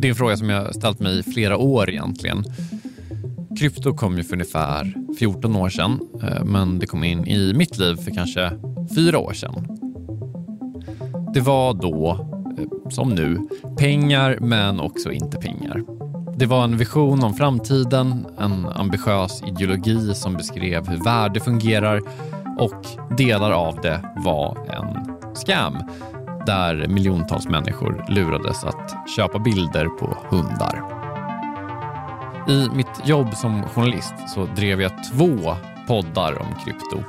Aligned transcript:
Det 0.00 0.08
är 0.08 0.10
en 0.10 0.16
fråga 0.16 0.36
som 0.36 0.50
jag 0.50 0.74
ställt 0.74 1.00
mig 1.00 1.18
i 1.18 1.22
flera 1.22 1.56
år 1.56 1.90
egentligen. 1.90 2.44
Krypto 3.58 3.94
kom 3.94 4.16
ju 4.16 4.24
för 4.24 4.32
ungefär 4.32 4.94
14 5.18 5.56
år 5.56 5.68
sedan, 5.68 6.00
eh, 6.22 6.44
men 6.44 6.78
det 6.78 6.86
kom 6.86 7.04
in 7.04 7.26
i 7.26 7.54
mitt 7.54 7.78
liv 7.78 7.96
för 7.96 8.10
kanske 8.10 8.50
fyra 8.94 9.18
år 9.18 9.32
sedan. 9.32 9.66
Det 11.34 11.40
var 11.40 11.74
då, 11.74 12.26
eh, 12.58 12.90
som 12.90 13.10
nu, 13.10 13.48
pengar 13.78 14.38
men 14.40 14.80
också 14.80 15.12
inte 15.12 15.38
pengar. 15.38 15.82
Det 16.36 16.46
var 16.46 16.64
en 16.64 16.76
vision 16.76 17.24
om 17.24 17.34
framtiden, 17.34 18.26
en 18.38 18.66
ambitiös 18.66 19.42
ideologi 19.46 20.14
som 20.14 20.34
beskrev 20.34 20.88
hur 20.88 21.04
värde 21.04 21.40
fungerar 21.40 22.00
och 22.58 22.86
delar 23.18 23.50
av 23.50 23.80
det 23.80 24.00
var 24.16 24.56
en 24.70 25.14
scam 25.34 25.76
där 26.46 26.86
miljontals 26.88 27.48
människor 27.48 28.04
lurades 28.08 28.64
att 28.64 29.08
köpa 29.16 29.38
bilder 29.38 29.86
på 29.86 30.16
hundar. 30.28 30.82
I 32.48 32.68
mitt 32.74 33.06
jobb 33.06 33.34
som 33.34 33.62
journalist 33.62 34.14
så 34.28 34.44
drev 34.44 34.80
jag 34.80 34.92
två 35.12 35.56
poddar 35.86 36.42
om 36.42 36.46
krypto. 36.64 37.02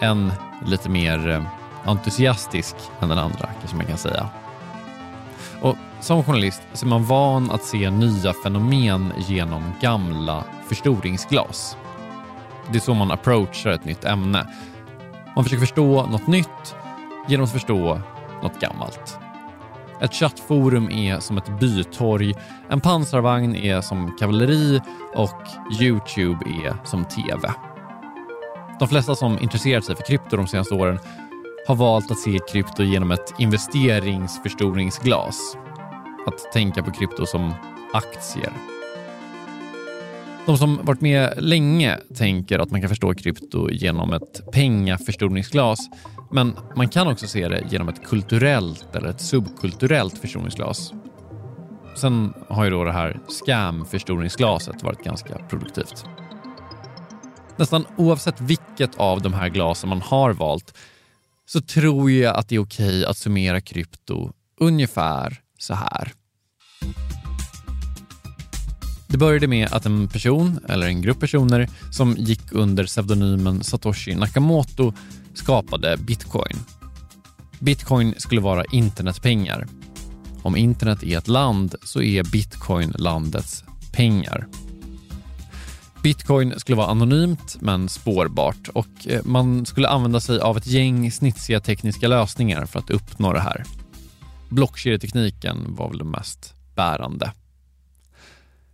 En 0.00 0.32
lite 0.66 0.90
mer 0.90 1.28
eh, 1.28 1.42
entusiastisk 1.84 2.76
än 3.00 3.08
den 3.08 3.18
andra, 3.18 3.48
kanske 3.60 3.76
man 3.76 3.86
kan 3.86 3.98
säga. 3.98 4.28
Och 5.60 5.76
som 6.00 6.24
journalist 6.24 6.62
så 6.72 6.86
är 6.86 6.88
man 6.88 7.04
van 7.04 7.50
att 7.50 7.64
se 7.64 7.90
nya 7.90 8.32
fenomen 8.32 9.12
genom 9.16 9.62
gamla 9.80 10.44
förstoringsglas. 10.68 11.76
Det 12.70 12.78
är 12.78 12.80
så 12.80 12.94
man 12.94 13.10
approachar 13.10 13.70
ett 13.70 13.84
nytt 13.84 14.04
ämne. 14.04 14.46
Man 15.34 15.44
försöker 15.44 15.60
förstå 15.60 16.06
något 16.06 16.26
nytt 16.26 16.74
genom 17.28 17.44
att 17.44 17.52
förstå 17.52 18.00
något 18.42 18.60
gammalt. 18.60 19.18
Ett 20.00 20.14
chattforum 20.14 20.90
är 20.90 21.20
som 21.20 21.38
ett 21.38 21.60
bytorg, 21.60 22.34
en 22.68 22.80
pansarvagn 22.80 23.56
är 23.56 23.80
som 23.80 24.16
kavalleri 24.18 24.80
och 25.14 25.42
Youtube 25.80 26.44
är 26.64 26.76
som 26.84 27.04
TV. 27.04 27.52
De 28.78 28.88
flesta 28.88 29.14
som 29.14 29.38
intresserat 29.38 29.84
sig 29.84 29.96
för 29.96 30.02
krypto 30.02 30.36
de 30.36 30.46
senaste 30.46 30.74
åren 30.74 30.98
har 31.66 31.74
valt 31.74 32.10
att 32.10 32.18
se 32.18 32.38
krypto 32.50 32.82
genom 32.82 33.10
ett 33.10 33.34
investeringsförstoringsglas. 33.38 35.56
Att 36.26 36.52
tänka 36.52 36.82
på 36.82 36.90
krypto 36.90 37.26
som 37.26 37.52
aktier. 37.92 38.52
De 40.46 40.58
som 40.58 40.80
varit 40.82 41.00
med 41.00 41.34
länge 41.36 41.98
tänker 42.16 42.58
att 42.58 42.70
man 42.70 42.80
kan 42.80 42.88
förstå 42.88 43.14
krypto 43.14 43.70
genom 43.70 44.12
ett 44.12 44.52
pengaförstoringsglas 44.52 45.78
men 46.30 46.56
man 46.76 46.88
kan 46.88 47.08
också 47.08 47.26
se 47.26 47.48
det 47.48 47.64
genom 47.70 47.88
ett 47.88 48.04
kulturellt 48.04 48.96
eller 48.96 49.08
ett 49.08 49.20
subkulturellt 49.20 50.18
förstoringsglas. 50.18 50.92
Sen 51.96 52.34
har 52.48 52.64
ju 52.64 52.70
då 52.70 52.84
det 52.84 52.92
här 52.92 53.20
scam-förstoringsglaset 53.28 54.82
varit 54.82 55.04
ganska 55.04 55.38
produktivt. 55.38 56.04
Nästan 57.56 57.86
oavsett 57.96 58.40
vilket 58.40 58.96
av 58.96 59.22
de 59.22 59.34
här 59.34 59.48
glasen 59.48 59.88
man 59.88 60.02
har 60.02 60.32
valt 60.32 60.74
så 61.46 61.60
tror 61.60 62.10
jag 62.10 62.36
att 62.36 62.48
det 62.48 62.54
är 62.54 62.62
okej 62.62 63.04
att 63.04 63.16
summera 63.16 63.60
krypto 63.60 64.32
ungefär 64.60 65.40
så 65.58 65.74
här. 65.74 66.12
Det 69.08 69.18
började 69.18 69.46
med 69.46 69.72
att 69.72 69.86
en 69.86 70.08
person, 70.08 70.58
eller 70.68 70.86
en 70.86 71.02
grupp 71.02 71.20
personer, 71.20 71.68
som 71.92 72.16
gick 72.18 72.52
under 72.52 72.84
pseudonymen 72.84 73.64
Satoshi 73.64 74.14
Nakamoto 74.14 74.92
skapade 75.36 75.96
bitcoin. 75.96 76.56
Bitcoin 77.58 78.14
skulle 78.18 78.40
vara 78.40 78.64
internetpengar. 78.64 79.66
Om 80.42 80.56
internet 80.56 81.02
är 81.02 81.18
ett 81.18 81.28
land 81.28 81.74
så 81.82 82.02
är 82.02 82.24
bitcoin 82.24 82.92
landets 82.98 83.64
pengar. 83.92 84.46
Bitcoin 86.02 86.60
skulle 86.60 86.76
vara 86.76 86.90
anonymt 86.90 87.56
men 87.60 87.88
spårbart 87.88 88.68
och 88.68 88.86
eh, 89.06 89.20
man 89.24 89.66
skulle 89.66 89.88
använda 89.88 90.20
sig 90.20 90.40
av 90.40 90.56
ett 90.56 90.66
gäng 90.66 91.12
snitsiga 91.12 91.60
tekniska 91.60 92.08
lösningar 92.08 92.66
för 92.66 92.78
att 92.78 92.90
uppnå 92.90 93.32
det 93.32 93.40
här. 93.40 93.64
Blockkedjetekniken 94.48 95.74
var 95.74 95.88
väl 95.88 95.98
det 95.98 96.04
mest 96.04 96.54
bärande. 96.74 97.32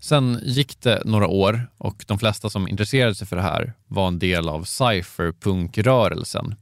Sen 0.02 0.40
gick 0.42 0.80
det 0.80 1.02
några 1.04 1.26
år 1.26 1.70
och 1.78 2.04
de 2.06 2.18
flesta 2.18 2.50
som 2.50 2.68
intresserade 2.68 3.14
sig 3.14 3.26
för 3.26 3.36
det 3.36 3.42
här 3.42 3.72
var 3.86 4.08
en 4.08 4.18
del 4.18 4.48
av 4.48 4.64
cypherpunkrörelsen. 4.64 6.54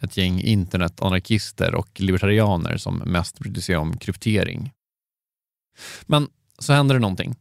Ett 0.00 0.16
gäng 0.16 0.40
internetanarkister 0.40 1.74
och 1.74 2.00
libertarianer 2.00 2.76
som 2.76 2.96
mest 2.96 3.38
brydde 3.38 3.62
sig 3.62 3.76
om 3.76 3.96
kryptering. 3.96 4.72
Men 6.02 6.28
så 6.58 6.72
hände 6.72 6.94
det 6.94 7.00
någonting. 7.00 7.36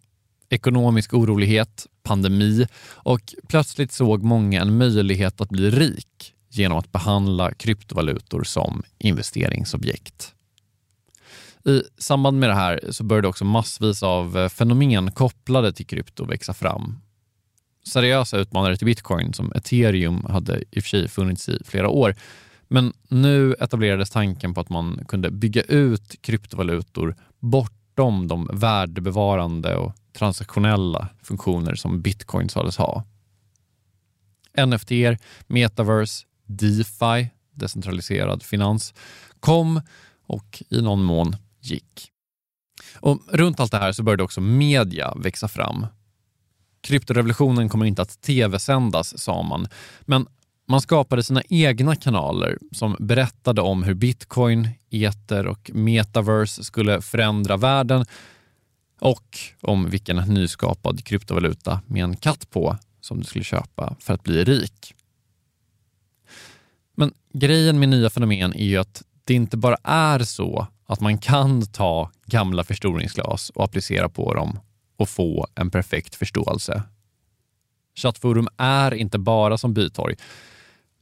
Ekonomisk 0.50 1.14
orolighet, 1.14 1.88
pandemi 2.04 2.68
och 2.86 3.34
plötsligt 3.48 3.92
såg 3.92 4.24
många 4.24 4.62
en 4.62 4.78
möjlighet 4.78 5.42
att 5.42 5.50
bli 5.50 5.70
rik 5.70 6.34
genom 6.50 6.78
att 6.78 6.92
behandla 6.92 7.54
kryptovalutor 7.54 8.44
som 8.44 8.84
investeringsobjekt. 8.98 10.34
I 11.66 11.82
samband 11.98 12.40
med 12.40 12.50
det 12.50 12.56
här 12.56 12.80
så 12.90 13.04
började 13.04 13.28
också 13.28 13.46
massvis 13.46 14.04
av 14.04 14.38
eh, 14.38 14.50
fenomen 14.50 15.12
kopplade 15.12 15.74
till 15.74 15.86
krypto 15.86 16.26
växa 16.26 16.54
fram. 16.54 17.00
Seriösa 17.88 18.38
utmanare 18.38 18.78
till 18.78 18.86
bitcoin 18.86 19.34
som 19.34 19.52
ethereum 19.56 20.26
hade 20.30 20.64
i 20.72 20.80
och 20.80 20.84
för 20.84 20.90
sig 20.90 21.08
funnits 21.08 21.50
i 21.50 21.60
flera 21.66 21.90
år. 21.90 22.16
Men 22.68 22.94
nu 23.08 23.54
etablerades 23.54 24.10
tanken 24.10 24.54
på 24.54 24.62
att 24.62 24.70
man 24.70 25.06
kunde 25.08 25.32
bygga 25.32 25.62
ut 25.62 26.22
kryptovalutor 26.22 27.16
bortom 27.40 28.28
de 28.28 28.50
värdebevarande 28.54 29.76
och 29.76 29.94
transaktionella 30.18 31.10
funktioner 31.22 31.76
som 31.76 32.02
bitcoin 32.02 32.50
sades 32.50 32.78
ha. 32.78 33.04
NFT, 34.66 34.92
metaverse, 35.48 36.26
DeFi, 36.46 37.30
decentraliserad 37.52 38.44
finans, 38.44 38.94
kom 39.40 39.82
och 40.26 40.64
i 40.70 40.82
någon 40.82 41.04
mån 41.04 41.36
gick. 41.66 42.10
Och 42.96 43.20
runt 43.32 43.60
allt 43.60 43.72
det 43.72 43.78
här 43.78 43.92
så 43.92 44.04
började 44.04 44.24
också 44.24 44.42
media 44.42 45.14
växa 45.16 45.48
fram. 45.48 45.86
Kryptorevolutionen 46.82 47.70
kommer 47.70 47.86
inte 47.86 48.02
att 48.02 48.22
tv-sändas, 48.22 49.20
sa 49.20 49.44
man, 49.44 49.68
men 50.02 50.28
man 50.68 50.82
skapade 50.82 51.24
sina 51.24 51.42
egna 51.50 51.96
kanaler 51.96 52.58
som 52.72 52.96
berättade 53.00 53.62
om 53.62 53.84
hur 53.84 53.94
bitcoin, 53.94 54.70
eter 54.90 55.48
och 55.48 55.72
metaverse 55.74 56.64
skulle 56.64 57.02
förändra 57.02 57.58
världen 57.58 58.06
och 59.00 59.38
om 59.62 59.90
vilken 59.90 60.18
nyskapad 60.18 61.04
kryptovaluta 61.04 61.82
med 61.88 62.04
en 62.04 62.16
katt 62.16 62.50
på 62.50 62.78
som 63.02 63.20
du 63.20 63.24
skulle 63.24 63.44
köpa 63.44 63.96
för 64.00 64.14
att 64.14 64.24
bli 64.24 64.44
rik. 64.44 64.94
Men 66.96 67.14
grejen 67.34 67.80
med 67.80 67.90
nya 67.90 68.10
fenomen 68.10 68.54
är 68.54 68.66
ju 68.66 68.78
att 68.78 69.04
det 69.24 69.34
inte 69.34 69.58
bara 69.58 69.78
är 69.84 70.20
så 70.20 70.68
att 70.94 71.00
man 71.00 71.18
kan 71.18 71.66
ta 71.66 72.12
gamla 72.26 72.64
förstoringsglas 72.64 73.50
och 73.50 73.64
applicera 73.64 74.10
på 74.10 74.34
dem 74.34 74.60
och 74.98 75.10
få 75.10 75.48
en 75.56 75.72
perfekt 75.72 76.16
förståelse. 76.16 76.84
Chattforum 77.96 78.48
är 78.58 78.94
inte 78.94 79.20
bara 79.20 79.58
som 79.58 79.74
bytorg, 79.74 80.16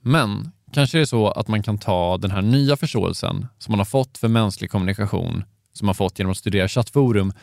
men 0.01 0.51
kanske 0.73 0.97
är 0.97 0.99
det 0.99 1.07
så 1.07 1.27
att 1.27 1.47
man 1.47 1.63
kan 1.63 1.77
ta 1.77 2.17
den 2.17 2.31
här 2.31 2.41
nya 2.41 2.77
förståelsen 2.77 3.47
som 3.57 3.71
man 3.71 3.79
har 3.79 3.85
fått 3.85 4.17
för 4.17 4.27
mänsklig 4.27 4.71
kommunikation, 4.71 5.43
som 5.73 5.85
man 5.85 5.95
fått 5.95 6.19
genom 6.19 6.31
att 6.31 6.37
studera 6.37 6.67
chattforum 6.67 7.33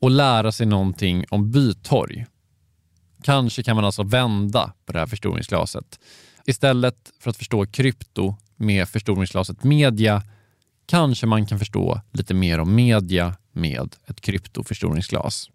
och 0.00 0.10
lära 0.10 0.52
sig 0.52 0.66
någonting 0.66 1.24
om 1.30 1.50
bytorg. 1.50 2.26
Kanske 3.22 3.62
kan 3.62 3.76
man 3.76 3.84
alltså 3.84 4.02
vända 4.02 4.72
på 4.86 4.92
det 4.92 4.98
här 4.98 5.06
förstoringsglaset. 5.06 5.98
Istället 6.46 6.96
för 7.20 7.30
att 7.30 7.36
förstå 7.36 7.66
krypto 7.66 8.34
med 8.56 8.88
förstoringsglaset 8.88 9.64
media 9.64 10.22
kanske 10.86 11.26
man 11.26 11.46
kan 11.46 11.58
förstå 11.58 12.00
lite 12.12 12.34
mer 12.34 12.58
om 12.58 12.74
media 12.74 13.34
med 13.52 13.94
ett 14.06 14.20
kryptoförstoringsglas. 14.20 15.50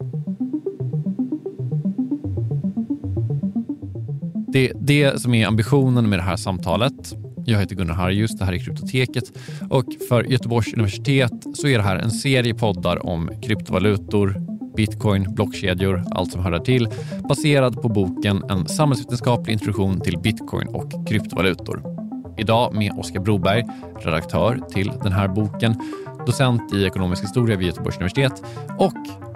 Det 4.54 4.70
är 4.70 4.74
det 4.80 5.22
som 5.22 5.34
är 5.34 5.48
ambitionen 5.48 6.10
med 6.10 6.20
det 6.20 6.24
här 6.24 6.36
samtalet. 6.36 7.16
Jag 7.46 7.60
heter 7.60 7.76
Gunnar 7.76 7.94
Harjus, 7.94 8.32
det 8.32 8.46
här 8.46 8.54
är 8.54 8.58
Kryptoteket 8.58 9.32
och 9.70 9.86
för 10.10 10.24
Göteborgs 10.24 10.74
universitet 10.74 11.32
så 11.54 11.68
är 11.68 11.78
det 11.78 11.84
här 11.84 11.96
en 11.96 12.12
serie 12.12 12.54
poddar 12.54 13.06
om 13.06 13.30
kryptovalutor, 13.42 14.36
bitcoin, 14.76 15.36
blockkedjor, 15.36 16.04
allt 16.12 16.32
som 16.32 16.44
hör 16.44 16.52
där 16.52 16.60
till, 16.60 16.88
baserad 17.30 17.82
på 17.82 17.90
boken 17.90 18.44
En 18.50 18.68
samhällsvetenskaplig 18.68 19.54
introduktion 19.54 20.02
till 20.02 20.18
bitcoin 20.18 20.68
och 20.68 21.08
kryptovalutor. 21.08 22.09
Idag 22.40 22.76
med 22.76 22.92
Oskar 22.98 23.20
Broberg, 23.20 23.66
redaktör 24.00 24.60
till 24.70 24.92
den 25.04 25.12
här 25.12 25.28
boken, 25.28 25.76
docent 26.26 26.74
i 26.74 26.86
ekonomisk 26.86 27.24
historia 27.24 27.58
vid 27.58 27.68
Göteborgs 27.68 27.98
universitet 27.98 28.44
och 28.78 28.94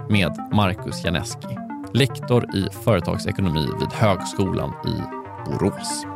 med 0.09 0.49
Marcus 0.53 1.05
Janeski, 1.05 1.57
lektor 1.93 2.55
i 2.55 2.67
företagsekonomi 2.83 3.67
vid 3.79 3.93
Högskolan 3.93 4.73
i 4.87 5.01
Borås. 5.45 6.12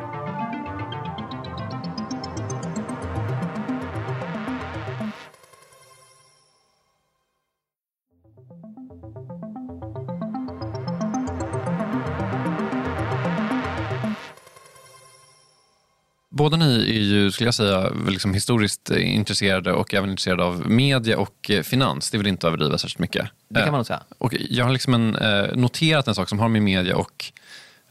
Båda 16.38 16.57
ni 16.57 16.75
är 16.75 17.01
ju, 17.01 17.31
skulle 17.31 17.48
jag 17.48 17.54
säga, 17.54 17.89
liksom 18.07 18.34
historiskt 18.34 18.89
intresserade 18.89 19.74
och 19.74 19.94
även 19.94 20.10
intresserade 20.10 20.44
av 20.44 20.69
media 20.69 21.18
och 21.18 21.51
eh, 21.51 21.63
finans. 21.63 22.12
Det 22.12 22.18
vill 22.18 22.28
inte 22.28 22.48
överdriva 22.48 22.78
särskilt 22.78 23.00
mycket. 23.00 23.28
Det 23.50 23.60
kan 23.60 23.72
man 23.72 23.80
nog 23.80 23.86
säga. 23.86 24.04
Eh, 24.10 24.16
och 24.18 24.34
jag 24.50 24.66
har 24.66 24.72
liksom 24.72 24.94
en, 24.94 25.16
eh, 25.16 25.56
noterat 25.56 26.07
en 26.07 26.16
sak 26.16 26.30
som 26.30 26.39
har 26.39 26.48
med 26.48 26.62
media 26.62 26.98
och 26.98 27.25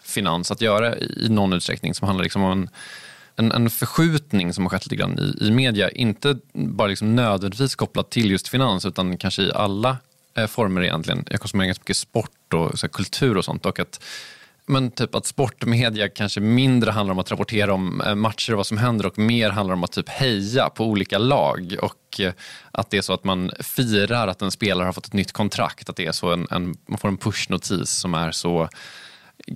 finans 0.03 0.51
att 0.51 0.61
göra 0.61 0.99
i 0.99 1.29
någon 1.29 1.53
utsträckning 1.53 1.95
som 1.95 2.07
handlar 2.07 2.23
liksom 2.23 2.43
om 2.43 2.53
en, 2.53 2.69
en, 3.37 3.53
en 3.53 3.71
förskjutning 3.71 4.53
som 4.53 4.65
har 4.65 4.71
skett 4.71 4.87
lite 4.87 4.97
grann 4.97 5.19
i, 5.19 5.47
i 5.47 5.51
media. 5.51 5.91
Inte 5.91 6.37
bara 6.53 6.89
liksom 6.89 7.17
nödvändigtvis 7.17 7.75
kopplat 7.75 8.11
till 8.11 8.31
just 8.31 8.49
finans 8.49 8.87
utan 8.87 9.17
kanske 9.17 9.43
i 9.43 9.53
alla 9.55 9.97
former 10.49 10.83
egentligen. 10.83 11.25
Jag 11.31 11.41
konsumerar 11.41 11.67
ganska 11.67 11.83
mycket 11.83 11.97
sport 11.97 12.55
och 12.55 12.79
så 12.79 12.89
kultur 12.89 13.37
och 13.37 13.45
sånt. 13.45 13.67
Och 13.67 13.81
att 13.81 14.01
men 14.67 14.91
typ 14.91 15.15
att 15.15 15.27
sportmedia 15.27 16.09
kanske 16.09 16.41
mindre 16.41 16.91
handlar 16.91 17.13
om 17.13 17.19
att 17.19 17.31
rapportera 17.31 17.75
om 17.75 18.01
eh, 18.01 18.15
matcher 18.15 18.53
och 18.53 18.57
vad 18.57 18.67
som 18.67 18.79
händer 18.79 19.07
och 19.07 19.19
mer 19.19 19.51
handlar 19.51 19.75
om 19.75 19.85
att 19.85 19.93
typ 19.93 20.09
heja 20.09 20.71
på 20.71 20.85
olika 20.85 21.19
lag 21.19 21.77
och 21.83 22.21
eh, 22.21 22.33
att 22.71 22.91
det 22.91 22.97
är 22.97 23.03
så 23.03 23.13
att 23.13 23.25
man 23.25 23.51
firar 23.61 24.29
att 24.29 24.43
en 24.43 24.51
spelare 24.51 24.87
har 24.87 24.93
fått 24.93 25.07
ett 25.07 25.13
nytt 25.13 25.33
kontrakt. 25.33 25.89
Att 25.89 25.97
det 25.97 26.07
är 26.07 26.13
så 26.13 26.33
en, 26.33 26.47
en 26.51 26.77
man 26.87 26.99
får 26.99 27.09
en 27.09 27.17
pushnotis 27.17 27.91
som 27.91 28.15
är 28.15 28.31
så 28.31 28.69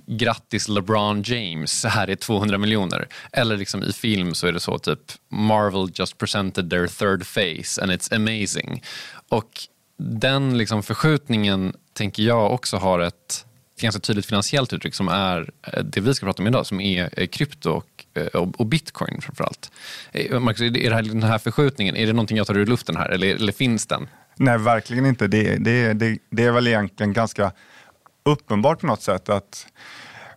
grattis 0.07 0.67
LeBron 0.67 1.23
James, 1.25 1.85
här 1.85 2.09
är 2.09 2.15
200 2.15 2.57
miljoner. 2.57 3.07
Eller 3.31 3.57
liksom 3.57 3.83
i 3.83 3.93
film 3.93 4.33
så 4.33 4.47
är 4.47 4.51
det 4.51 4.59
så 4.59 4.79
typ 4.79 4.99
Marvel 5.29 5.91
just 5.93 6.17
presented 6.17 6.69
their 6.69 6.87
third 6.87 7.25
face 7.25 7.81
and 7.81 7.91
it's 7.91 8.15
amazing. 8.15 8.83
Och 9.29 9.49
den 9.97 10.57
liksom 10.57 10.83
förskjutningen 10.83 11.73
tänker 11.93 12.23
jag 12.23 12.53
också 12.53 12.77
har 12.77 12.99
ett 12.99 13.45
ganska 13.81 13.99
tydligt 13.99 14.25
finansiellt 14.25 14.73
uttryck 14.73 14.95
som 14.95 15.07
är 15.07 15.49
eh, 15.61 15.83
det 15.83 16.01
vi 16.01 16.13
ska 16.13 16.25
prata 16.25 16.43
om 16.43 16.47
idag, 16.47 16.65
som 16.65 16.81
är 16.81 17.09
eh, 17.17 17.27
krypto 17.27 17.83
eh, 18.13 18.25
och, 18.25 18.59
och 18.59 18.65
bitcoin 18.65 19.21
framförallt. 19.21 19.71
Marcus, 20.39 20.61
är 20.61 20.89
det 20.89 20.95
här, 20.95 21.03
den 21.03 21.23
här 21.23 21.37
förskjutningen, 21.37 21.95
är 21.95 22.07
det 22.07 22.13
någonting 22.13 22.37
jag 22.37 22.47
tar 22.47 22.57
ur 22.57 22.65
luften 22.65 22.95
här 22.95 23.09
eller, 23.09 23.35
eller 23.35 23.51
finns 23.51 23.85
den? 23.85 24.07
Nej, 24.35 24.57
verkligen 24.57 25.05
inte. 25.05 25.27
Det, 25.27 25.55
det, 25.55 25.93
det, 25.93 26.17
det 26.29 26.43
är 26.43 26.51
väl 26.51 26.67
egentligen 26.67 27.13
ganska 27.13 27.51
uppenbart 28.23 28.79
på 28.79 28.87
något 28.87 29.01
sätt 29.01 29.29
att 29.29 29.67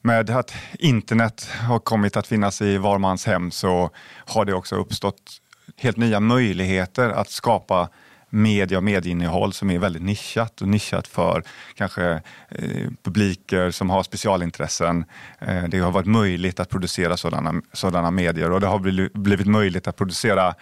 med 0.03 0.31
att 0.31 0.55
internet 0.79 1.49
har 1.69 1.79
kommit 1.79 2.17
att 2.17 2.27
finnas 2.27 2.63
i 2.63 2.79
var 2.79 2.99
mans 2.99 3.27
hem 3.27 3.51
så 3.51 3.91
har 4.27 4.45
det 4.45 4.55
också 4.55 4.77
uppstått 4.77 5.41
helt 5.77 5.97
nya 5.97 6.21
möjligheter 6.21 7.11
att 7.11 7.31
skapa 7.31 7.89
media 8.35 8.79
och 8.79 8.85
medieinnehåll 8.85 9.53
som 9.53 9.71
är 9.71 9.79
väldigt 9.79 10.03
nischat 10.03 10.63
och 10.63 10.69
nischat 10.69 11.09
för 11.09 11.43
kanske 11.75 12.23
eh, 12.49 12.91
publiker 13.03 13.71
som 13.71 13.91
har 13.91 14.03
specialintressen. 14.03 15.05
Eh, 15.39 15.65
det 15.65 15.79
har 15.79 15.93
varit 15.93 16.07
möjligt 16.07 16.61
att 16.61 16.69
producera 16.69 17.17
sådana, 17.17 17.63
sådana 17.73 18.11
medier 18.11 18.51
och 18.51 18.61
det 18.61 18.67
har 18.67 18.79
blivit, 19.19 19.47
möjligt 19.47 19.89
att 19.89 19.97
producera 19.97 20.55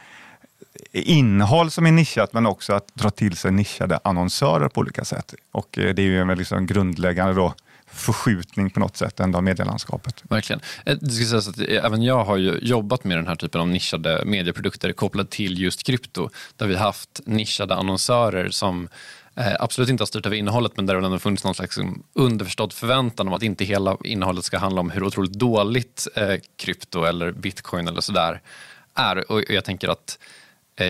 innehåll 0.93 1.71
som 1.71 1.87
är 1.87 1.93
nischat 1.93 2.33
men 2.33 2.47
också 2.47 2.73
att 2.73 2.95
dra 2.95 3.11
till 3.11 3.37
sig 3.37 3.53
nischade 3.53 3.99
annonsörer 4.05 4.69
på 4.69 4.81
olika 4.81 5.05
sätt. 5.05 5.35
Och 5.53 5.79
eh, 5.79 5.95
det 5.95 6.03
är 6.03 6.07
ju 6.07 6.21
en 6.21 6.29
liksom 6.39 6.67
grundläggande 6.67 7.35
då, 7.35 7.55
förskjutning 7.93 8.71
på 8.71 8.81
något 8.81 8.97
sätt 8.97 9.21
ändå 9.21 9.39
av 9.39 9.45
medielandskapet. 9.45 10.23
Verkligen. 10.29 10.61
Eh, 10.87 10.97
det 11.01 11.11
ska 11.11 11.25
sägas 11.25 11.49
att 11.49 11.59
eh, 11.59 11.85
även 11.85 12.03
jag 12.03 12.25
har 12.25 12.37
ju 12.37 12.59
jobbat 12.63 13.05
med 13.05 13.17
den 13.17 13.27
här 13.27 13.35
typen 13.35 13.61
av 13.61 13.69
nischade 13.69 14.23
medieprodukter 14.27 14.93
kopplade 14.93 15.29
till 15.29 15.59
just 15.59 15.83
krypto. 15.83 16.31
Där 16.57 16.67
vi 16.67 16.77
haft 16.77 17.21
nischade 17.27 17.75
annonsörer 17.75 18.51
som 18.51 18.89
eh, 19.37 19.53
absolut 19.61 19.91
inte 19.91 20.03
har 20.03 20.07
styrt 20.07 20.27
över 20.27 20.37
innehållet 20.37 20.73
men 20.77 20.87
där 20.87 20.95
det 20.95 21.07
ändå 21.07 21.19
funnits 21.19 21.45
någon 21.45 21.55
slags 21.55 21.77
liksom, 21.77 22.03
underförstådd 22.15 22.73
förväntan 22.73 23.29
om 23.29 23.35
att 23.35 23.43
inte 23.43 23.65
hela 23.65 23.97
innehållet 24.05 24.45
ska 24.45 24.59
handla 24.59 24.81
om 24.81 24.91
hur 24.91 25.03
otroligt 25.03 25.33
dåligt 25.33 26.09
krypto 26.59 27.05
eller 27.05 27.33
bitcoin 27.33 27.89
eller 27.89 28.01
sådär 28.01 28.41
är. 28.95 29.33
Och 29.33 29.43
jag 29.49 29.65
tänker 29.65 29.89
att 29.89 30.19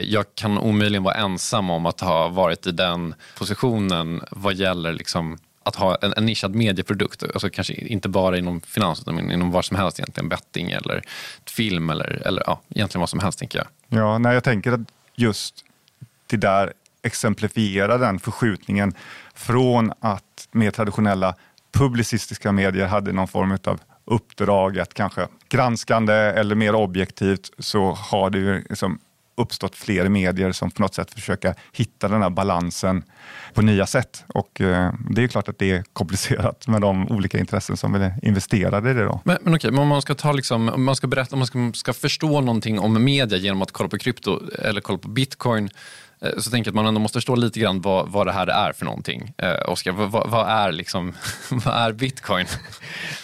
jag 0.03 0.25
kan 0.35 0.59
omöjligen 0.59 1.03
vara 1.03 1.15
ensam 1.15 1.71
om 1.71 1.87
att 1.87 2.01
ha 2.01 2.29
varit 2.29 2.67
i 2.67 2.73
den 2.73 3.15
positionen 3.39 4.23
vad 4.31 4.55
gäller 4.55 4.93
liksom 4.93 5.39
att 5.63 5.77
ha 5.77 5.97
en, 6.03 6.13
en 6.17 6.27
nischad 6.27 6.55
medieprodukt. 6.55 7.23
Alltså 7.23 7.51
kanske 7.51 7.75
inte 7.75 8.09
bara 8.09 8.39
inom 8.39 8.61
finans 8.61 9.01
utan 9.01 9.31
inom 9.31 9.51
vad 9.51 9.65
som 9.65 9.77
helst 9.77 9.99
egentligen. 9.99 10.29
Betting 10.29 10.71
eller 10.71 11.03
film 11.47 11.91
eller, 11.91 12.23
eller 12.27 12.43
ja, 12.47 12.61
egentligen 12.69 13.01
vad 13.01 13.09
som 13.09 13.21
helst 13.21 13.39
tänker 13.39 13.59
jag. 13.59 13.67
Ja, 14.01 14.19
nej, 14.19 14.35
jag 14.35 14.45
tänker 14.45 14.73
att 14.73 14.81
just 15.15 15.65
det 16.27 16.37
där 16.37 16.73
exemplifierar 17.03 17.99
den 17.99 18.19
förskjutningen 18.19 18.95
från 19.35 19.93
att 20.01 20.49
mer 20.53 20.71
traditionella 20.71 21.35
publicistiska 21.73 22.53
medier 22.53 22.87
hade 22.87 23.13
någon 23.13 23.29
form 23.29 23.59
av 23.65 23.81
uppdrag 24.05 24.79
att 24.79 24.95
kanske 24.95 25.29
granskande 25.49 26.15
eller 26.15 26.55
mer 26.55 26.75
objektivt 26.75 27.51
så 27.59 27.93
har 27.93 28.31
det 28.31 28.39
ju 28.39 28.65
liksom 28.69 28.99
uppstått 29.37 29.77
fler 29.77 30.09
medier 30.09 30.53
som 30.53 30.71
på 30.71 30.83
något 30.83 30.95
sätt 30.95 31.15
försöker 31.15 31.55
hitta 31.73 32.09
den 32.09 32.23
här 32.23 32.31
balansen 32.31 33.05
på 33.55 33.63
nya 33.63 33.87
sätt. 33.87 34.25
Och 34.29 34.61
eh, 34.61 34.93
det 35.11 35.23
är 35.23 35.29
klart 35.29 35.49
att 35.49 35.59
det 35.59 35.71
är 35.71 35.85
komplicerat 35.93 36.69
med 36.69 36.81
de 36.81 37.09
olika 37.09 37.39
intressen 37.39 37.77
som 37.77 37.95
är 37.95 38.15
investerade 38.23 38.91
i 38.91 38.95
det. 38.95 39.05
Då. 39.05 39.21
Men, 39.25 39.39
men 39.43 39.55
okej, 39.55 39.71
men 39.71 39.81
om 39.81 39.89
man 39.89 40.03
ska, 40.03 40.15
ta 40.15 40.33
liksom, 40.33 40.69
om 40.69 40.85
man 40.85 40.97
ska 40.97 41.07
berätta, 41.07 41.35
om 41.35 41.39
man 41.39 41.47
ska, 41.47 41.71
ska 41.75 41.93
förstå 41.93 42.41
någonting 42.41 42.79
om 42.79 43.05
media 43.05 43.39
genom 43.39 43.63
att 43.63 43.73
kolla 43.73 43.89
på 43.89 43.99
krypto 43.99 44.41
eller 44.59 44.81
kolla 44.81 44.99
på 44.99 45.09
bitcoin 45.09 45.71
Eh, 46.23 46.39
så 46.39 46.51
tänker 46.51 46.69
jag 46.69 46.73
att 46.73 46.75
man 46.75 46.87
ändå 46.87 47.01
måste 47.01 47.17
förstå 47.17 47.35
lite 47.35 47.61
grann 47.61 47.81
vad, 47.81 48.09
vad 48.09 48.27
det 48.27 48.33
här 48.33 48.47
är 48.47 48.73
för 48.73 48.85
någonting. 48.85 49.33
Eh, 49.39 49.71
Oskar, 49.71 49.93
vad, 49.93 50.31
vad, 50.31 50.49
är 50.49 50.73
liksom, 50.73 51.13
vad 51.51 51.75
är 51.75 51.93
bitcoin? 51.93 52.47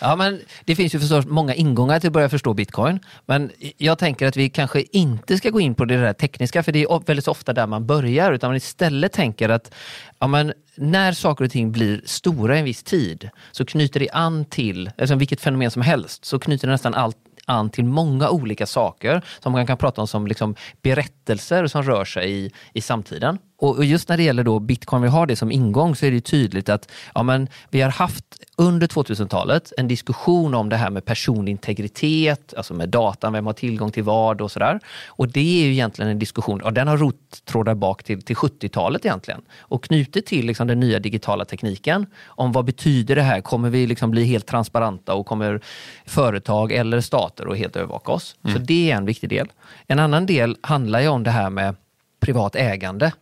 Ja, 0.01 0.17
men 0.17 0.41
det 0.65 0.77
finns 0.77 0.95
ju 0.95 1.01
förstås 1.01 1.27
många 1.27 1.55
ingångar 1.55 2.01
till 2.01 2.07
att 2.07 2.13
börja 2.13 2.29
förstå 2.29 2.55
bitcoin. 2.55 3.01
Men 3.27 3.51
jag 3.77 3.99
tänker 3.99 4.27
att 4.27 4.37
vi 4.37 4.51
kanske 4.51 4.83
inte 4.93 5.37
ska 5.37 5.51
gå 5.51 5.61
in 5.61 5.75
på 5.75 5.85
det 5.85 5.97
där 5.97 6.13
tekniska, 6.13 6.63
för 6.63 6.73
det 6.73 6.83
är 6.83 7.07
väldigt 7.07 7.29
ofta 7.29 7.53
där 7.53 7.67
man 7.67 7.87
börjar, 7.87 8.33
utan 8.33 8.51
man 8.51 8.57
istället 8.57 9.13
tänker 9.13 9.49
att 9.49 9.75
ja, 10.19 10.27
men 10.27 10.53
när 10.77 11.13
saker 11.13 11.45
och 11.45 11.51
ting 11.51 11.73
blir 11.73 12.03
stora 12.05 12.57
i 12.57 12.59
en 12.59 12.65
viss 12.65 12.83
tid 12.83 13.31
så 13.53 13.65
knyter 13.65 14.01
det 14.01 14.11
an 14.11 14.45
till, 14.45 14.91
alltså 14.99 15.15
vilket 15.15 15.41
fenomen 15.41 15.71
som 15.71 15.83
helst, 15.83 16.25
så 16.25 16.39
knyter 16.39 16.67
det 16.67 16.73
nästan 16.73 16.95
allt 16.95 17.17
an 17.49 17.71
till 17.71 17.85
många 17.85 18.31
olika 18.31 18.67
saker 18.67 19.25
som 19.41 19.53
man 19.53 19.67
kan 19.67 19.77
prata 19.77 20.01
om 20.01 20.07
som 20.07 20.27
liksom 20.27 20.55
berättelser 20.83 21.67
som 21.67 21.83
rör 21.83 22.05
sig 22.05 22.31
i, 22.31 22.53
i 22.73 22.81
samtiden. 22.81 23.39
Och 23.61 23.85
just 23.85 24.09
när 24.09 24.17
det 24.17 24.23
gäller 24.23 24.45
då 24.45 24.59
bitcoin, 24.59 25.03
vi 25.03 25.09
har 25.09 25.27
det 25.27 25.37
som 25.37 25.53
ingång, 25.53 25.97
så 25.97 26.07
är 26.07 26.11
det 26.11 26.21
tydligt 26.21 26.69
att 26.69 26.91
ja, 27.15 27.23
men 27.23 27.49
vi 27.71 27.81
har 27.81 27.91
haft 27.91 28.25
under 28.57 28.87
2000-talet 28.87 29.73
en 29.77 29.89
diskussion 29.89 30.55
om 30.55 30.69
det 30.69 30.77
här 30.77 30.91
med 30.91 31.05
personlig 31.05 31.53
integritet, 31.53 32.55
alltså 32.57 32.75
med 32.75 32.89
datan, 32.89 33.33
vem 33.33 33.47
har 33.47 33.53
tillgång 33.53 33.91
till 33.91 34.03
vad 34.03 34.41
och 34.41 34.51
sådär. 34.51 34.81
Och 35.07 35.29
det 35.29 35.61
är 35.61 35.67
ju 35.67 35.73
egentligen 35.73 36.11
en 36.11 36.19
diskussion, 36.19 36.61
och 36.61 36.73
den 36.73 36.89
har 36.89 36.97
rottrådar 36.97 37.75
bak 37.75 38.03
till, 38.03 38.23
till 38.23 38.37
70-talet 38.37 39.05
egentligen. 39.05 39.43
Och 39.59 39.85
knutet 39.85 40.27
till 40.27 40.47
liksom 40.47 40.67
den 40.67 40.81
nya 40.81 40.99
digitala 40.99 41.45
tekniken, 41.45 42.07
om 42.27 42.53
vad 42.53 42.65
betyder 42.65 43.17
det 43.17 43.23
här? 43.23 43.41
Kommer 43.41 43.71
vi 43.71 43.87
liksom 43.87 44.11
bli 44.11 44.25
helt 44.25 44.47
transparenta 44.47 45.15
och 45.15 45.27
kommer 45.27 45.61
företag 46.07 46.73
eller 46.73 47.01
stater 47.01 47.53
att 47.53 47.59
helt 47.59 47.77
övervaka 47.77 48.13
oss? 48.13 48.37
Mm. 48.45 48.57
Så 48.57 48.63
det 48.63 48.91
är 48.91 48.97
en 48.97 49.05
viktig 49.05 49.29
del. 49.29 49.49
En 49.87 49.99
annan 49.99 50.27
del 50.27 50.57
handlar 50.61 51.01
ju 51.01 51.09
om 51.09 51.23
det 51.23 51.31
här 51.31 51.51
med 51.51 51.77
privat 52.21 52.57
ägande 52.57 53.13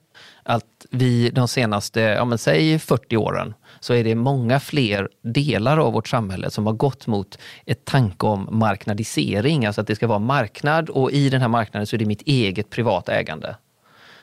att 0.47 0.87
vi 0.91 1.31
de 1.31 1.49
senaste, 1.49 2.01
ja 2.01 2.25
men 2.25 2.39
säg 2.39 2.79
40 2.79 3.17
åren, 3.17 3.55
så 3.81 3.95
är 3.95 4.05
det 4.05 4.15
många 4.15 4.61
fler 4.61 5.09
delar 5.23 5.79
av 5.79 5.93
vårt 5.93 6.09
samhälle 6.09 6.51
som 6.51 6.67
har 6.67 6.73
gått 6.73 7.07
mot 7.07 7.39
ett 7.67 7.85
tanke 7.85 8.27
om 8.27 8.49
marknadisering, 8.51 9.67
alltså 9.67 9.81
att 9.81 9.87
det 9.87 9.97
ska 9.97 10.07
vara 10.07 10.19
marknad 10.19 10.91
och 10.91 11.11
i 11.11 11.29
den 11.29 11.41
här 11.41 11.49
marknaden 11.49 11.87
så 11.87 11.97
är 11.97 11.99
det 11.99 12.07
mitt 12.07 12.23
eget 12.23 12.71
privata 12.71 13.13
ägande 13.13 13.57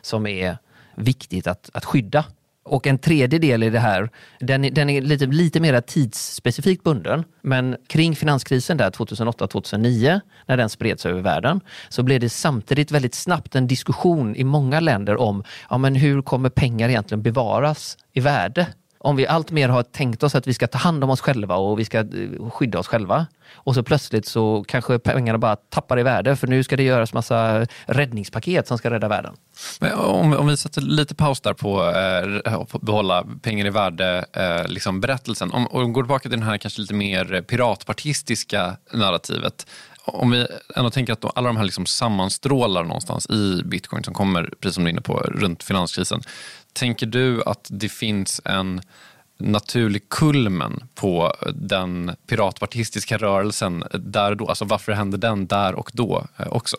som 0.02 0.28
är 0.28 0.58
viktigt 0.96 1.48
att, 1.48 1.70
att 1.74 1.86
skydda. 1.86 2.26
Och 2.66 2.88
en 2.88 2.98
tredje 2.98 3.40
del 3.40 3.64
i 3.64 3.70
det 3.70 3.80
här, 3.80 4.10
den, 4.40 4.66
är- 4.66 4.72
den 4.72 4.90
är 4.90 5.02
lite, 5.02 5.26
lite 5.26 5.60
mer 5.60 5.82
tidsspecifikt 5.82 6.84
bunden. 6.84 7.24
Men 7.42 7.78
kring 7.88 8.16
finanskrisen 8.16 8.78
där 8.78 8.90
2008-2009, 8.92 10.22
när 10.48 10.58
den 10.58 10.70
spreds 10.70 11.06
över 11.06 11.22
världen, 11.22 11.62
så 11.90 12.04
blev 12.04 12.20
det 12.20 12.30
samtidigt 12.30 12.92
väldigt 12.92 13.16
snabbt 13.16 13.56
en 13.56 13.68
diskussion 13.68 14.36
i 14.36 14.44
många 14.44 14.80
länder 14.80 15.18
om 15.22 15.44
ja, 15.70 15.78
men 15.78 15.96
hur 15.96 16.22
kommer 16.22 16.50
pengar 16.50 16.90
egentligen 16.90 17.22
bevaras 17.22 17.98
i 18.14 18.20
värde? 18.20 18.68
Om 19.04 19.16
vi 19.16 19.28
allt 19.28 19.52
mer 19.52 19.70
har 19.70 19.84
tänkt 19.84 20.24
oss 20.24 20.36
att 20.36 20.48
vi 20.48 20.54
ska 20.54 20.68
ta 20.68 20.78
hand 20.78 21.04
om 21.04 21.10
oss 21.10 21.22
själva 21.22 21.56
och 21.56 21.80
vi 21.80 21.86
ska 21.86 21.98
eh, 22.00 22.50
skydda 22.52 22.80
oss 22.80 22.88
själva. 22.88 23.28
Och 23.54 23.76
så 23.76 23.84
plötsligt 23.84 24.26
så 24.26 24.66
kanske 24.68 25.00
pengarna 25.00 25.38
bara 25.38 25.56
tappar 25.56 26.00
i 26.00 26.04
värde 26.04 26.36
för 26.36 26.48
nu 26.48 26.64
ska 26.64 26.78
det 26.78 26.84
göras 26.84 27.14
massa 27.14 27.68
räddningspaket 27.86 28.68
som 28.68 28.78
ska 28.78 28.90
rädda 28.90 29.08
världen. 29.08 29.34
Men 29.80 29.94
om, 29.94 30.34
om 30.34 30.48
vi 30.48 30.58
sätter 30.58 30.82
lite 30.82 31.16
paus 31.16 31.42
där 31.42 31.54
på 31.54 31.84
eh, 31.84 32.54
att 32.54 32.82
behålla 32.82 33.26
pengar 33.42 33.66
i 33.66 33.70
värde, 33.70 34.26
eh, 34.34 34.68
liksom 34.68 35.02
berättelsen. 35.02 35.52
Om, 35.52 35.68
och 35.68 35.94
går 35.94 36.04
tillbaka 36.04 36.30
till 36.30 36.40
det 36.40 36.46
här 36.46 36.58
kanske 36.58 36.82
lite 36.82 36.94
mer 36.94 37.42
piratpartistiska 37.42 38.78
narrativet. 38.94 39.66
Om 40.06 40.32
vi 40.32 40.48
ändå 40.76 40.90
tänker 40.90 41.14
att 41.14 41.22
då 41.22 41.30
alla 41.30 41.48
de 41.48 41.58
här 41.58 41.64
liksom 41.64 41.86
sammanstrålar 41.86 42.84
någonstans 42.84 43.30
i 43.30 43.62
bitcoin 43.66 44.04
som 44.04 44.14
kommer, 44.14 44.54
precis 44.62 44.76
som 44.76 44.84
du 44.84 44.90
är 44.90 44.92
inne 44.92 45.02
på, 45.02 45.18
runt 45.18 45.64
finanskrisen. 45.64 46.22
Tänker 46.74 47.06
du 47.06 47.44
att 47.44 47.68
det 47.72 47.90
finns 47.90 48.42
en 48.46 48.82
naturlig 49.38 50.10
kulmen 50.10 50.84
på 50.96 51.36
den 51.56 52.16
piratpartistiska 52.28 53.18
rörelsen 53.18 53.84
där 53.94 54.32
och 54.32 54.38
då? 54.38 54.48
Alltså 54.48 54.66
varför 54.66 54.92
händer 54.92 55.18
den 55.18 55.48
där 55.48 55.76
och 55.76 55.92
då 55.94 56.28
eh, 56.38 56.48
också? 56.48 56.78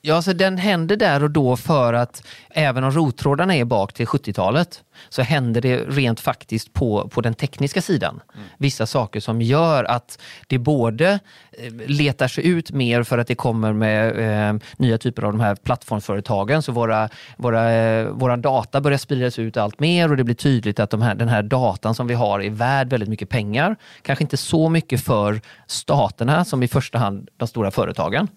Ja, 0.00 0.22
så 0.22 0.32
den 0.32 0.58
händer 0.58 0.96
där 0.96 1.22
och 1.22 1.30
då 1.30 1.56
för 1.56 1.92
att 1.92 2.22
även 2.50 2.84
om 2.84 2.90
rottrådarna 2.90 3.56
är 3.56 3.64
bak 3.64 3.92
till 3.92 4.06
70-talet 4.06 4.82
så 5.08 5.22
händer 5.22 5.60
det 5.60 5.76
rent 5.76 6.20
faktiskt 6.20 6.72
på, 6.72 7.08
på 7.08 7.20
den 7.20 7.34
tekniska 7.34 7.82
sidan. 7.82 8.20
Vissa 8.58 8.86
saker 8.86 9.20
som 9.20 9.42
gör 9.42 9.84
att 9.84 10.18
det 10.46 10.58
både 10.58 11.18
eh, 11.52 11.72
letar 11.86 12.28
sig 12.28 12.46
ut 12.46 12.70
mer 12.70 13.02
för 13.02 13.18
att 13.18 13.26
det 13.26 13.34
kommer 13.34 13.72
med 13.72 14.50
eh, 14.50 14.60
nya 14.76 14.98
typer 14.98 15.22
av 15.22 15.32
de 15.32 15.40
här 15.40 15.54
plattformsföretagen. 15.54 16.62
Så 16.62 16.72
våra, 16.72 17.08
våra, 17.36 17.72
eh, 17.72 18.08
våra 18.08 18.36
data 18.36 18.80
börjar 18.80 18.98
spridas 18.98 19.38
ut 19.38 19.56
allt 19.56 19.80
mer 19.80 20.10
och 20.10 20.16
det 20.16 20.24
blir 20.24 20.34
tydligt 20.34 20.80
att 20.80 20.90
de 20.90 21.02
här, 21.02 21.14
den 21.14 21.28
här 21.28 21.42
datan 21.42 21.94
som 21.94 22.06
vi 22.06 22.14
har 22.14 22.40
är 22.40 22.50
värd 22.50 22.90
väldigt 22.90 23.08
mycket 23.08 23.28
pengar. 23.28 23.76
Kanske 24.02 24.24
inte 24.24 24.36
så 24.36 24.68
mycket 24.68 25.04
för 25.04 25.40
staterna 25.66 26.44
som 26.44 26.62
i 26.62 26.68
första 26.68 26.98
hand 26.98 27.28
de 27.36 27.48
stora 27.48 27.70
företagen. 27.70 28.28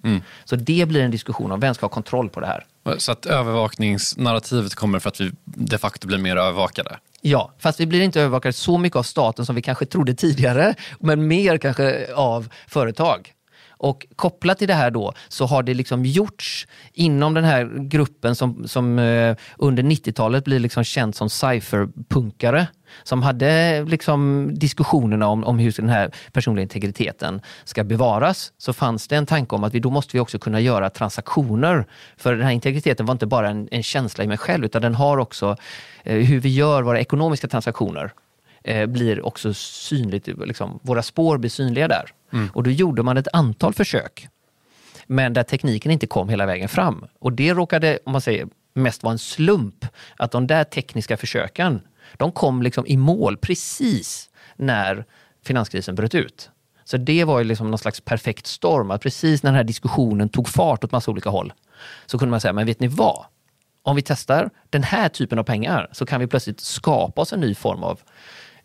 Så 0.46 0.56
det 0.56 0.88
blir 0.88 1.04
en 1.04 1.12
diskussion 1.12 1.52
om 1.52 1.60
vem 1.60 1.74
ska 1.74 1.86
ha 1.86 1.90
kontroll 1.90 2.30
på 2.30 2.40
det 2.40 2.48
här. 2.48 2.66
Så 2.98 3.12
att 3.12 3.26
övervakningsnarrativet 3.26 4.76
kommer 4.76 5.00
för 5.00 5.10
att 5.10 5.22
vi 5.22 5.32
de 5.46 5.78
facto 5.78 6.08
blir 6.08 6.18
mer 6.18 6.36
övervakade? 6.36 7.00
Ja, 7.22 7.54
fast 7.60 7.80
vi 7.80 7.86
blir 7.86 8.02
inte 8.02 8.22
övervakade 8.22 8.54
så 8.54 8.78
mycket 8.78 8.96
av 8.96 9.04
staten 9.04 9.46
som 9.46 9.56
vi 9.56 9.62
kanske 9.62 9.86
trodde 9.86 10.14
tidigare, 10.14 10.76
men 11.00 11.28
mer 11.28 11.58
kanske 11.58 12.14
av 12.14 12.50
företag. 12.68 13.34
Och 13.80 14.08
kopplat 14.16 14.58
till 14.58 14.68
det 14.68 14.74
här 14.74 14.92
då 14.92 15.14
så 15.28 15.46
har 15.46 15.64
det 15.64 15.74
liksom 15.74 16.06
gjorts 16.06 16.68
inom 16.94 17.34
den 17.34 17.44
här 17.44 17.88
gruppen 17.90 18.36
som, 18.36 18.68
som 18.68 19.00
eh, 19.00 19.36
under 19.58 19.84
90-talet 19.84 20.46
blir 20.46 20.60
liksom 20.60 20.84
känd 20.84 21.16
som 21.16 21.30
cypherpunkare. 21.30 22.68
Som 23.04 23.22
hade 23.22 23.84
liksom 23.84 24.50
diskussionerna 24.54 25.28
om, 25.28 25.44
om 25.44 25.60
hur 25.60 25.72
den 25.72 25.90
här 25.90 26.12
personliga 26.32 26.64
integriteten 26.64 27.42
ska 27.64 27.84
bevaras. 27.84 28.54
Så 28.58 28.74
fanns 28.74 29.08
det 29.08 29.16
en 29.16 29.26
tanke 29.26 29.56
om 29.56 29.64
att 29.64 29.74
vi, 29.74 29.80
då 29.80 29.90
måste 29.90 30.18
vi 30.18 30.20
också 30.20 30.40
kunna 30.40 30.60
göra 30.60 30.90
transaktioner. 30.90 31.86
För 32.18 32.34
den 32.36 32.46
här 32.46 32.52
integriteten 32.52 33.06
var 33.06 33.12
inte 33.12 33.26
bara 33.26 33.50
en, 33.50 33.68
en 33.72 33.84
känsla 33.84 34.24
i 34.24 34.28
mig 34.28 34.38
själv 34.38 34.66
utan 34.66 34.82
den 34.82 34.96
har 34.96 35.18
också 35.18 35.56
eh, 36.04 36.18
hur 36.18 36.40
vi 36.40 36.50
gör 36.50 36.82
våra 36.82 37.00
ekonomiska 37.00 37.48
transaktioner 37.48 38.12
eh, 38.64 38.86
blir 38.86 39.26
också 39.26 39.54
synligt, 39.54 40.28
liksom, 40.28 40.80
våra 40.84 41.02
spår 41.02 41.38
blir 41.38 41.50
synliga 41.50 41.88
där. 41.88 42.06
Och 42.54 42.64
då 42.64 42.70
gjorde 42.70 43.04
man 43.04 43.18
ett 43.18 43.28
antal 43.34 43.74
försök. 43.74 44.28
Men 45.08 45.34
där 45.34 45.44
tekniken 45.44 45.92
inte 45.92 46.08
kom 46.08 46.30
hela 46.30 46.46
vägen 46.46 46.70
fram. 46.70 47.06
Och 47.20 47.34
det 47.34 47.54
råkade, 47.54 48.00
om 48.06 48.12
man 48.12 48.22
säger, 48.22 48.48
mest 48.74 49.04
vara 49.04 49.12
en 49.12 49.20
slump 49.20 49.86
att 50.18 50.32
de 50.32 50.48
där 50.48 50.64
tekniska 50.64 51.18
försöken, 51.18 51.82
de 52.18 52.32
kom 52.32 52.62
liksom 52.62 52.88
i 52.88 52.98
mål 52.98 53.38
precis 53.38 54.30
när 54.56 55.06
finanskrisen 55.46 55.96
bröt 55.96 56.16
ut. 56.16 56.50
Så 56.84 56.98
det 56.98 57.24
var 57.24 57.40
ju 57.40 57.46
liksom 57.46 57.70
någon 57.70 57.78
slags 57.78 58.02
perfekt 58.02 58.48
storm, 58.48 58.92
att 58.92 59.02
precis 59.02 59.44
när 59.44 59.52
den 59.52 59.56
här 59.58 59.64
diskussionen 59.64 60.30
tog 60.30 60.50
fart 60.50 60.84
åt 60.84 60.92
massa 60.92 61.12
olika 61.12 61.30
håll, 61.30 61.54
så 62.06 62.20
kunde 62.20 62.32
man 62.32 62.42
säga, 62.42 62.54
men 62.54 62.66
vet 62.66 62.80
ni 62.80 62.88
vad? 62.88 63.26
Om 63.84 63.96
vi 63.96 64.02
testar 64.02 64.50
den 64.70 64.84
här 64.84 65.10
typen 65.10 65.40
av 65.40 65.44
pengar 65.44 65.88
så 65.92 66.06
kan 66.06 66.20
vi 66.20 66.28
plötsligt 66.28 66.60
skapa 66.60 67.22
oss 67.22 67.34
en 67.34 67.40
ny 67.40 67.56
form 67.56 67.84
av 67.84 68.00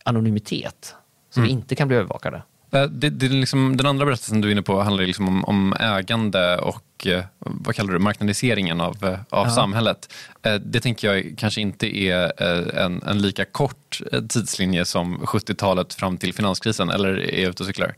anonymitet, 0.05 0.95
så 1.35 1.41
vi 1.41 1.49
inte 1.49 1.75
kan 1.75 1.89
bli 1.89 1.97
övervakade. 1.97 2.43
Eh, 2.73 2.83
Det, 2.83 3.11
det 3.11 3.27
är 3.27 3.31
liksom, 3.31 3.77
den 3.77 3.87
andra 3.87 4.05
berättelsen 4.05 4.41
du 4.41 4.49
är 4.49 4.53
inne 4.53 4.63
på 4.63 4.81
handlar 4.83 5.05
liksom 5.05 5.29
om, 5.29 5.45
om 5.45 5.73
ägande 5.81 6.59
och 6.59 7.07
eh, 7.07 7.25
vad 7.39 7.75
kallar 7.75 7.93
du 7.93 7.99
marknadiseringen 7.99 8.81
av, 8.81 9.05
eh, 9.05 9.19
av 9.31 9.49
samhället. 9.49 10.13
Eh, 10.43 10.55
Det 10.55 10.81
tänker 10.81 11.15
jag 11.15 11.35
kanske 11.39 11.61
inte 11.61 11.99
är 11.99 12.43
en, 12.79 13.03
en 13.03 13.23
lika 13.23 13.45
kort 13.45 14.01
tidslinje 14.29 14.85
som 14.85 15.19
70-talet 15.19 15.95
fram 15.95 16.17
till 16.19 16.35
finanskrisen, 16.35 16.91
eller 16.91 17.09
är 17.21 17.43
jag 17.43 17.51
ute 17.51 17.63
och 17.63 17.67
cyklar? 17.67 17.95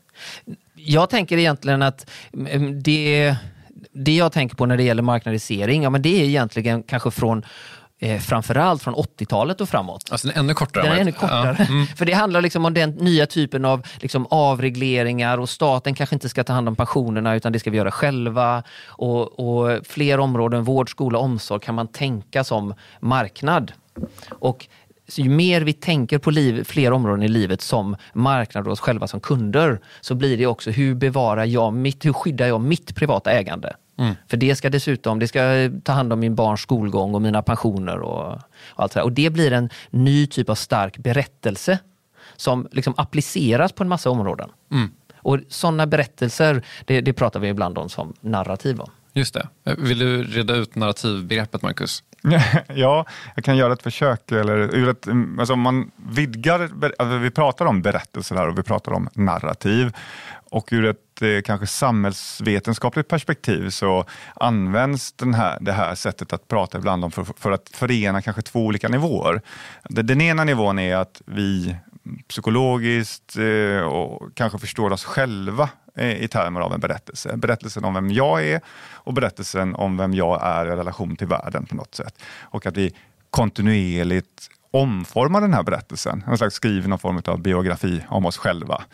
Jag 0.75 1.11
tänker 1.11 1.39
egentligen 1.39 1.83
att 1.83 2.11
mm, 2.33 2.83
det, 2.83 3.37
det 3.93 4.17
jag 4.17 4.33
tänker 4.33 4.57
på 4.57 4.67
när 4.67 4.77
det 4.77 4.83
gäller 4.83 5.03
marknadisering, 5.03 5.83
ja, 5.83 5.91
men 5.91 6.03
det 6.03 6.21
är 6.21 6.25
egentligen 6.25 6.83
kanske 6.83 7.11
från 7.11 7.43
eh, 7.99 8.21
framförallt 8.21 8.83
från 8.83 8.95
80-talet 8.95 9.61
och 9.61 9.69
framåt. 9.69 10.03
Alltså 10.11 10.29
den 10.29 10.37
är 10.37 10.41
ännu 10.41 10.55
kortare. 10.55 10.83
Den 10.83 10.93
är 10.93 10.97
än 10.97 11.03
ännu 11.03 11.13
kortare. 11.13 11.57
Ja, 11.59 11.65
mm. 11.65 11.87
För 11.97 12.05
det 12.05 12.13
handlar 12.13 12.41
liksom 12.41 12.65
om 12.65 12.75
den 12.75 12.91
nya 12.91 13.27
typen 13.27 13.65
av 13.65 13.87
liksom 14.01 14.27
avregleringar 14.31 15.39
och 15.39 15.49
staten 15.49 15.95
kanske 15.95 16.17
inte 16.17 16.29
ska 16.29 16.45
ta 16.45 16.53
hand 16.53 16.69
om 16.69 16.77
pensionerna 16.77 17.35
utan 17.35 17.53
det 17.53 17.59
ska 17.59 17.71
vi 17.71 17.77
göra 17.77 17.91
själva. 17.91 18.63
Och, 18.87 19.41
och 19.41 19.87
fler 19.87 20.21
områden, 20.21 20.65
vård, 20.65 20.91
skola, 20.91 21.19
omsorg 21.19 21.61
kan 21.61 21.75
man 21.75 21.89
tänka 21.89 22.45
som 22.45 22.75
marknad. 23.01 23.73
Och 24.29 24.69
så 25.09 25.21
ju 25.21 25.31
mer 25.31 25.61
vi 25.61 25.73
tänker 25.73 26.19
på 26.19 26.31
liv, 26.31 26.65
fler 26.65 26.93
områden 26.93 27.23
i 27.23 27.29
livet 27.29 27.63
som 27.63 27.97
marknad 28.13 28.67
och 28.67 28.73
oss 28.73 28.81
själva 28.81 29.07
som 29.07 29.21
kunder 29.21 29.81
så 30.01 30.15
blir 30.15 30.37
det 30.37 30.47
också 30.47 30.71
hur 30.71 30.95
bevarar 30.95 31.45
jag 31.45 31.73
mitt, 31.73 32.05
hur 32.05 32.13
skyddar 32.13 32.47
jag 32.47 32.61
mitt 32.61 32.97
privata 32.97 33.31
ägande? 33.31 33.73
För 34.29 34.37
det 34.37 34.57
ska 34.57 34.71
dessutom, 34.71 35.19
det 35.19 35.29
ska 35.29 35.71
ta 35.85 35.93
hand 35.93 36.13
om 36.13 36.21
min 36.21 36.35
barns 36.35 36.61
skolgång 36.61 37.15
och 37.15 37.23
mina 37.23 37.43
pensioner 37.43 37.99
och, 37.99 38.33
och 38.69 38.83
allt 38.83 38.93
det 38.93 39.01
där. 39.01 39.05
Och 39.05 39.13
det 39.13 39.31
blir 39.31 39.53
en 39.53 39.71
ny 39.91 40.27
typ 40.27 40.49
av 40.49 40.55
stark 40.55 40.99
berättelse 40.99 41.79
som 42.37 42.69
liksom 42.73 42.95
appliceras 42.97 43.73
på 43.73 43.83
en 43.83 43.89
massa 43.89 44.11
områden. 44.11 44.49
Och 45.19 45.39
sådana 45.49 45.87
berättelser, 45.87 46.63
det, 46.85 47.01
det 47.01 47.13
pratar 47.13 47.41
vi 47.41 47.49
ibland 47.49 47.79
om 47.79 47.89
som 47.89 48.15
narrativ. 48.21 48.81
Om. 48.81 48.91
Just 49.13 49.35
det. 49.35 49.49
Vill 49.79 49.99
du 49.99 50.23
reda 50.23 50.55
ut 50.55 50.75
narrativbegreppet, 50.75 51.63
Marcus? 51.63 52.03
Ja, 52.75 53.07
jag 53.35 53.45
kan 53.45 53.57
göra 53.57 53.73
ett 53.73 53.83
försök. 53.83 54.33
Eller, 54.33 54.89
ett, 54.91 55.07
alltså 55.39 55.57
man 55.57 55.91
vidgar, 55.97 56.71
alltså 56.99 57.19
vi 57.19 57.31
pratar 57.31 57.67
om 57.67 57.83
berättelser 57.83 58.37
här 58.37 58.49
och 58.49 58.59
vi 58.59 58.63
pratar 58.63 58.93
om 58.93 59.09
narrativ. 59.15 59.93
Och 60.57 60.69
ur 60.73 60.85
ett 60.85 61.23
eh, 61.23 61.43
kanske 61.45 61.67
samhällsvetenskapligt 61.67 63.09
perspektiv 63.09 63.71
så 63.71 64.05
används 64.35 65.13
den 65.13 65.35
här, 65.35 65.59
det 65.61 65.73
här 65.73 65.95
sättet 65.95 66.33
att 66.33 66.49
prata 66.49 66.79
ibland 66.79 67.05
om 67.05 67.11
för, 67.11 67.25
för 67.25 67.51
att 67.51 67.69
förena 67.69 68.23
kanske 68.23 68.43
två 68.43 68.65
olika 68.65 68.89
nivåer. 68.89 69.41
Den, 69.85 70.07
den 70.07 70.21
ena 70.21 70.45
nivån 70.45 70.79
är 70.79 70.97
att 70.97 71.23
vi 71.27 71.77
psykologiskt 72.29 73.37
eh, 73.37 73.81
och 73.81 74.35
kanske 74.35 74.59
förstår 74.59 74.93
oss 74.93 75.05
själva 75.05 75.69
eh, 75.97 76.23
i 76.23 76.29
termer 76.29 76.61
av 76.61 76.73
en 76.73 76.81
berättelse. 76.81 77.37
Berättelsen 77.37 77.85
om 77.85 77.95
vem 77.95 78.11
jag 78.11 78.47
är 78.47 78.61
och 78.93 79.13
berättelsen 79.13 79.75
om 79.75 79.97
vem 79.97 80.15
jag 80.15 80.43
är 80.43 80.67
i 80.67 80.71
relation 80.71 81.17
till 81.17 81.27
världen 81.27 81.67
på 81.67 81.75
något 81.75 81.95
sätt. 81.95 82.15
Och 82.41 82.67
att 82.67 82.77
vi 82.77 82.95
kontinuerligt 83.31 84.51
omformar 84.71 85.41
den 85.41 85.55
här 85.55 85.63
berättelsen, 85.63 86.25
en 86.27 86.39
slags 86.39 86.55
skriver 86.55 86.89
någon 86.89 86.99
form 86.99 87.23
av 87.27 87.41
biografi 87.41 88.05
om 88.09 88.27
oss 88.27 88.37
själva. 88.37 88.85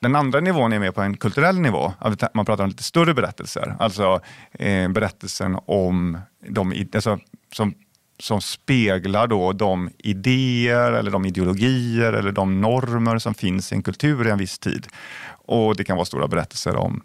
Den 0.00 0.16
andra 0.16 0.40
nivån 0.40 0.72
är 0.72 0.78
mer 0.78 0.90
på 0.90 1.02
en 1.02 1.16
kulturell 1.16 1.60
nivå. 1.60 1.92
Man 2.34 2.46
pratar 2.46 2.64
om 2.64 2.70
lite 2.70 2.82
större 2.82 3.14
berättelser. 3.14 3.76
Alltså 3.78 4.20
eh, 4.52 4.88
berättelsen 4.88 5.58
om 5.66 6.18
de 6.48 6.88
alltså, 6.94 7.18
som, 7.52 7.74
som 8.18 8.40
speglar 8.40 9.26
då 9.26 9.52
de 9.52 9.90
idéer 9.98 10.92
eller 10.92 11.10
de 11.10 11.24
ideologier 11.24 12.12
eller 12.12 12.32
de 12.32 12.60
normer 12.60 13.18
som 13.18 13.34
finns 13.34 13.72
i 13.72 13.74
en 13.74 13.82
kultur 13.82 14.26
i 14.26 14.30
en 14.30 14.38
viss 14.38 14.58
tid. 14.58 14.86
Och 15.28 15.76
Det 15.76 15.84
kan 15.84 15.96
vara 15.96 16.06
stora 16.06 16.28
berättelser 16.28 16.76
om 16.76 17.02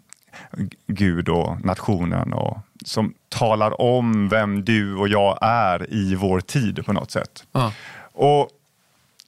Gud 0.86 1.28
och 1.28 1.64
nationen 1.64 2.32
och 2.32 2.58
som 2.84 3.14
talar 3.28 3.80
om 3.80 4.28
vem 4.28 4.64
du 4.64 4.96
och 4.96 5.08
jag 5.08 5.38
är 5.40 5.92
i 5.92 6.14
vår 6.14 6.40
tid 6.40 6.86
på 6.86 6.92
något 6.92 7.10
sätt. 7.10 7.44
Ja. 7.52 7.72
Och 8.12 8.50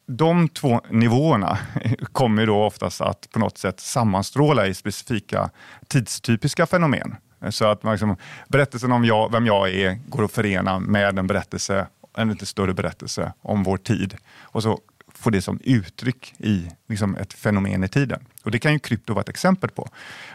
de 0.07 0.49
två 0.49 0.81
nivåerna 0.91 1.59
kommer 2.13 2.47
då 2.47 2.65
oftast 2.65 3.01
att 3.01 3.29
på 3.33 3.39
något 3.39 3.59
sätt 3.59 3.81
sammanstråla 3.81 4.67
i 4.67 4.75
specifika 4.75 5.51
tidstypiska 5.89 6.67
fenomen. 6.67 7.17
Så 7.51 7.67
att 7.67 7.85
liksom, 7.85 8.17
berättelsen 8.49 8.93
om 8.93 9.05
jag, 9.05 9.33
vem 9.33 9.47
jag 9.47 9.71
är 9.71 9.99
går 10.09 10.25
att 10.25 10.33
förena 10.33 10.79
med 10.79 11.19
en 11.19 11.27
berättelse 11.27 11.87
en 12.17 12.29
lite 12.29 12.47
större 12.47 12.75
berättelse 12.75 13.33
om 13.43 13.63
vår 13.63 13.77
tid 13.77 14.17
och 14.41 14.63
så 14.63 14.81
få 15.19 15.31
det 15.31 15.43
som 15.43 15.61
uttryck 15.65 16.35
i 16.39 16.69
liksom 16.89 17.17
ett 17.17 17.33
fenomen 17.33 17.85
i 17.85 17.89
tiden. 17.89 18.25
Och 18.43 18.51
Det 18.51 18.59
kan 18.59 18.73
ju 18.73 18.79
krypto 18.79 19.13
vara 19.13 19.23
ett 19.23 19.29
exempel 19.29 19.71
på. 19.71 19.89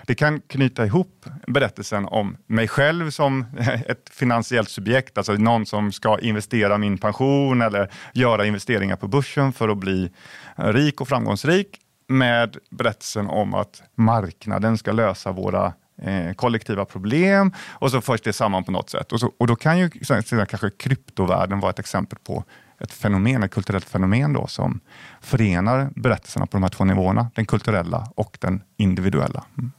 Det 0.05 0.15
kan 0.15 0.41
knyta 0.41 0.86
ihop 0.86 1.25
berättelsen 1.48 2.05
om 2.05 2.38
mig 2.48 2.67
själv 2.67 3.09
som 3.09 3.45
ett 3.88 4.09
finansiellt 4.12 4.69
subjekt, 4.69 5.17
alltså 5.17 5.33
någon 5.33 5.65
som 5.65 5.91
ska 5.91 6.19
investera 6.19 6.77
min 6.77 6.98
pension 6.98 7.62
eller 7.62 7.91
göra 8.13 8.45
investeringar 8.45 8.95
på 8.95 9.07
börsen 9.07 9.53
för 9.53 9.69
att 9.69 9.77
bli 9.77 10.12
rik 10.55 11.01
och 11.01 11.07
framgångsrik 11.07 11.79
med 12.07 12.57
berättelsen 12.69 13.27
om 13.27 13.53
att 13.53 13.81
marknaden 13.95 14.77
ska 14.77 14.91
lösa 14.91 15.31
våra 15.31 15.74
eh, 16.01 16.33
kollektiva 16.33 16.86
problem 16.86 17.53
och 17.69 17.91
så 17.91 18.01
förs 18.01 18.21
det 18.21 18.33
samman 18.33 18.63
på 18.63 18.71
något 18.71 18.89
sätt. 18.89 19.12
Och, 19.12 19.19
så, 19.19 19.31
och 19.38 19.48
då 19.48 19.55
kan 19.55 19.79
ju 19.79 19.89
sedan 19.89 20.45
kanske 20.45 20.69
kryptovärlden 20.69 21.59
vara 21.59 21.69
ett 21.69 21.79
exempel 21.79 22.19
på 22.24 22.43
ett 22.79 22.93
fenomen, 22.93 23.43
ett 23.43 23.51
kulturellt 23.51 23.89
fenomen 23.89 24.33
då, 24.33 24.48
som 24.48 24.79
förenar 25.21 25.91
berättelserna 25.95 26.45
på 26.45 26.57
de 26.57 26.63
här 26.63 26.69
två 26.69 26.86
nivåerna, 26.86 27.31
den 27.36 27.45
kulturella 27.45 28.12
och 28.15 28.38
den 28.41 28.62
individuella. 28.77 29.45
Mm. 29.57 29.71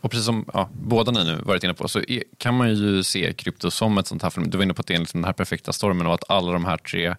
Och 0.00 0.10
precis 0.10 0.26
som 0.26 0.44
ja, 0.54 0.68
båda 0.72 1.12
ni 1.12 1.24
nu 1.24 1.40
varit 1.42 1.64
inne 1.64 1.74
på 1.74 1.88
så 1.88 1.98
är, 1.98 2.22
kan 2.38 2.54
man 2.54 2.74
ju 2.74 3.02
se 3.02 3.32
krypto 3.32 3.70
som 3.70 3.98
ett 3.98 4.06
sånt 4.06 4.22
här 4.22 4.30
fenomen. 4.30 4.50
Du 4.50 4.58
var 4.58 4.64
inne 4.64 4.74
på 4.74 4.80
att 4.80 4.86
det 4.86 4.94
är 4.94 4.98
liksom 4.98 5.20
den 5.20 5.26
här 5.26 5.32
perfekta 5.32 5.72
stormen 5.72 6.06
och 6.06 6.14
att 6.14 6.30
alla 6.30 6.52
de 6.52 6.64
här 6.64 6.76
tre 6.76 7.06
eh, 7.06 7.14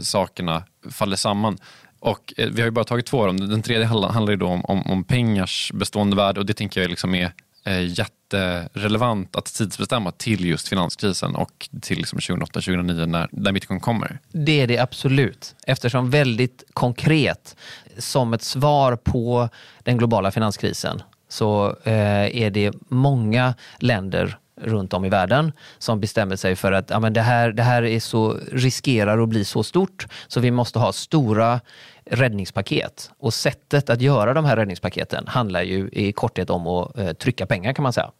sakerna 0.00 0.64
faller 0.90 1.16
samman. 1.16 1.58
Och 1.98 2.34
eh, 2.36 2.48
vi 2.50 2.60
har 2.60 2.66
ju 2.66 2.70
bara 2.70 2.84
tagit 2.84 3.06
två 3.06 3.20
av 3.20 3.26
dem. 3.26 3.36
Den 3.36 3.62
tredje 3.62 3.86
handlar 3.86 4.30
ju 4.30 4.36
då 4.36 4.46
om, 4.46 4.64
om, 4.64 4.82
om 4.82 5.04
pengars 5.04 5.72
bestående 5.74 6.16
värde 6.16 6.40
och 6.40 6.46
det 6.46 6.54
tänker 6.54 6.80
jag 6.80 6.90
liksom 6.90 7.14
är 7.14 7.32
Eh, 7.66 7.98
jätterelevant 7.98 9.36
att 9.36 9.44
tidsbestämma 9.44 10.12
till 10.12 10.44
just 10.44 10.68
finanskrisen 10.68 11.34
och 11.34 11.68
till 11.82 11.98
liksom 11.98 12.18
2008-2009 12.18 13.06
när, 13.06 13.28
när 13.32 13.52
bitcoin 13.52 13.80
kommer. 13.80 14.18
Det 14.32 14.60
är 14.60 14.66
det 14.66 14.78
absolut, 14.78 15.54
eftersom 15.66 16.10
väldigt 16.10 16.64
konkret 16.72 17.56
som 17.98 18.34
ett 18.34 18.42
svar 18.42 18.96
på 18.96 19.48
den 19.82 19.98
globala 19.98 20.30
finanskrisen 20.30 21.02
så 21.28 21.76
eh, 21.84 22.42
är 22.42 22.50
det 22.50 22.72
många 22.88 23.54
länder 23.78 24.38
runt 24.60 24.92
om 24.92 25.04
i 25.04 25.08
världen 25.08 25.52
som 25.78 26.00
bestämmer 26.00 26.36
sig 26.36 26.56
för 26.56 26.72
att 26.72 26.90
ja, 26.90 27.00
men 27.00 27.12
det, 27.12 27.20
här, 27.20 27.52
det 27.52 27.62
här 27.62 27.82
är 27.82 28.00
så, 28.00 28.38
riskerar 28.52 29.22
att 29.22 29.28
bli 29.28 29.44
så 29.44 29.62
stort 29.62 30.06
så 30.28 30.40
vi 30.40 30.50
måste 30.50 30.78
ha 30.78 30.92
stora 30.92 31.60
räddningspaket. 32.06 33.10
Och 33.18 33.34
sättet 33.34 33.90
att 33.90 34.00
göra 34.00 34.34
de 34.34 34.44
här 34.44 34.56
räddningspaketen 34.56 35.26
handlar 35.26 35.62
ju 35.62 35.88
i 35.92 36.12
korthet 36.12 36.50
om 36.50 36.66
att 36.66 36.98
eh, 36.98 37.12
trycka 37.12 37.46
pengar 37.46 37.72
kan 37.72 37.82
man 37.82 37.92
säga. 37.92 38.10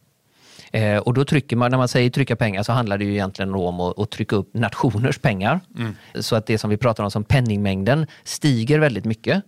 Eh, 0.73 0.99
och 0.99 1.15
då 1.15 1.25
trycker 1.25 1.57
man, 1.57 1.71
när 1.71 1.79
man 1.79 1.89
säger 1.89 2.11
trycka 2.11 2.37
pengar 2.37 2.63
så 2.63 2.73
handlar 2.73 2.99
det 2.99 3.05
ju 3.05 3.13
egentligen 3.13 3.55
om 3.55 3.81
att, 3.81 3.99
att 3.99 4.11
trycka 4.11 4.37
upp 4.37 4.55
nationers 4.55 5.19
pengar. 5.19 5.61
Mm. 5.79 5.97
Så 6.15 6.37
att 6.37 6.47
det 6.47 6.59
som 6.59 6.71
vi 6.71 6.77
pratar 6.77 7.05
om 7.05 7.11
som 7.11 7.25
penningmängden 7.25 8.07
stiger 8.25 8.79
väldigt 8.79 9.05
mycket. 9.05 9.43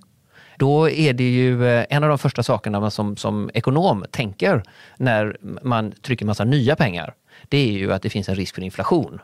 Då 0.58 0.90
är 0.90 1.12
det 1.12 1.30
ju 1.30 1.66
eh, 1.66 1.86
en 1.90 2.02
av 2.02 2.08
de 2.08 2.18
första 2.18 2.42
sakerna 2.42 2.80
man 2.80 2.90
som, 2.90 3.16
som 3.16 3.50
ekonom 3.54 4.04
tänker 4.10 4.62
när 4.96 5.36
man 5.62 5.92
trycker 5.92 6.26
massa 6.26 6.44
nya 6.44 6.76
pengar. 6.76 7.14
Det 7.48 7.58
är 7.58 7.72
ju 7.72 7.92
att 7.92 8.02
det 8.02 8.10
finns 8.10 8.28
en 8.28 8.34
risk 8.34 8.54
för 8.54 8.62
inflation. 8.62 9.20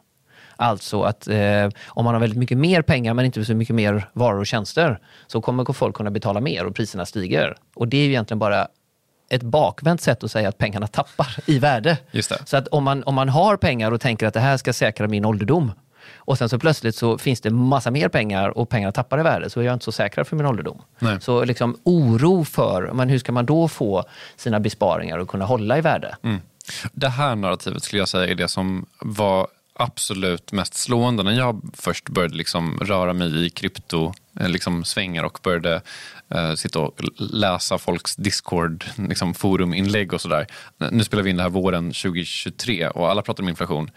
Alltså 0.57 1.03
att 1.03 1.29
eh, 1.29 1.69
om 1.87 2.05
man 2.05 2.15
har 2.15 2.21
väldigt 2.21 2.39
mycket 2.39 2.59
mer 2.59 2.83
pengar 2.83 3.15
men 3.15 3.25
inte 3.25 3.45
så 3.45 3.55
mycket 3.55 3.75
mer 3.75 4.09
varor 4.13 4.39
och 4.39 4.47
tjänster 4.47 4.99
så 5.27 5.41
kommer 5.41 5.73
folk 5.73 5.97
kunna 5.97 6.11
betala 6.11 6.41
mer 6.41 6.65
och 6.67 6.75
priserna 6.75 7.07
stiger. 7.07 7.57
Och 7.75 7.89
det 7.89 7.97
är 7.97 8.05
ju 8.05 8.09
egentligen 8.09 8.39
bara 8.39 8.69
ett 9.31 9.43
bakvänt 9.43 10.01
sätt 10.01 10.25
att 10.25 10.31
säga 10.31 10.49
att 10.49 10.59
pengarna 10.59 10.87
tappar 10.87 11.37
i 11.47 11.59
värde. 11.59 11.99
Så 12.45 12.57
att 12.57 12.69
om 12.69 12.85
man, 12.85 13.05
om 13.05 13.15
man 13.15 13.29
har 13.29 13.57
pengar 13.57 13.93
och 13.93 14.01
tänker 14.01 14.27
att 14.27 14.35
det 14.35 14.41
här 14.41 14.57
ska 14.57 14.73
säkra 14.73 15.09
min 15.09 15.25
ålderdom 15.25 15.73
och 16.15 16.39
sen 16.39 16.49
så 16.49 16.59
plötsligt 16.59 16.95
så 16.95 17.19
finns 17.19 17.41
det 17.41 17.51
massa 17.51 17.91
mer 17.91 18.09
pengar 18.09 18.59
och 18.59 18.69
pengarna 18.69 18.93
tappar 18.93 19.21
i 19.21 19.23
värde 19.23 19.51
så 19.51 19.61
är 19.61 19.65
jag 19.65 19.73
inte 19.73 19.85
så 19.85 19.93
säker 19.93 20.25
för 20.25 20.37
min 20.37 20.47
ålderdom. 20.47 20.83
Nej. 20.99 21.21
Så 21.21 21.45
liksom 21.45 21.77
oro 21.85 22.45
för, 22.45 22.91
men 22.93 23.09
hur 23.09 23.19
ska 23.19 23.33
man 23.33 23.47
då 23.47 23.69
få 23.69 24.05
sina 24.37 24.61
besparingar 24.61 25.19
att 25.19 25.29
kunna 25.29 25.45
hålla 25.45 25.79
i 25.79 25.81
värde? 25.81 26.17
Mm. 26.23 26.41
Det 26.93 27.09
här 27.09 27.37
narrativet 27.37 27.83
skulle 27.83 28.01
jag 28.01 28.09
säga 28.09 28.31
är 28.31 28.35
det 28.35 28.49
som 28.49 28.87
var 28.99 29.47
absolut 29.83 30.53
mest 30.53 30.75
slående 30.75 31.23
när 31.23 31.33
jag 31.33 31.71
först 31.75 32.09
började 32.09 32.35
liksom 32.35 32.79
röra 32.81 33.12
mig 33.12 33.47
i 33.47 33.51
krypto 33.51 34.14
eh, 34.40 34.49
liksom 34.49 34.85
svängar 34.85 35.25
och 35.25 35.38
började 35.42 35.83
eh, 36.35 36.55
sitta 36.55 36.79
och 36.81 37.01
läsa 37.16 37.79
folks 37.79 38.16
Discord 38.16 38.85
liksom 38.97 39.35
foruminlägg 39.35 40.12
och 40.12 40.21
sådär. 40.21 40.47
Nu 40.90 41.05
spelar 41.05 41.23
vi 41.23 41.31
in 41.31 41.37
det 41.37 41.42
här 41.42 41.51
våren 41.51 41.85
2023 41.85 42.88
och 42.88 43.11
alla 43.11 43.23
pratar 43.23 43.42
om 43.42 43.49
inflation. 43.49 43.90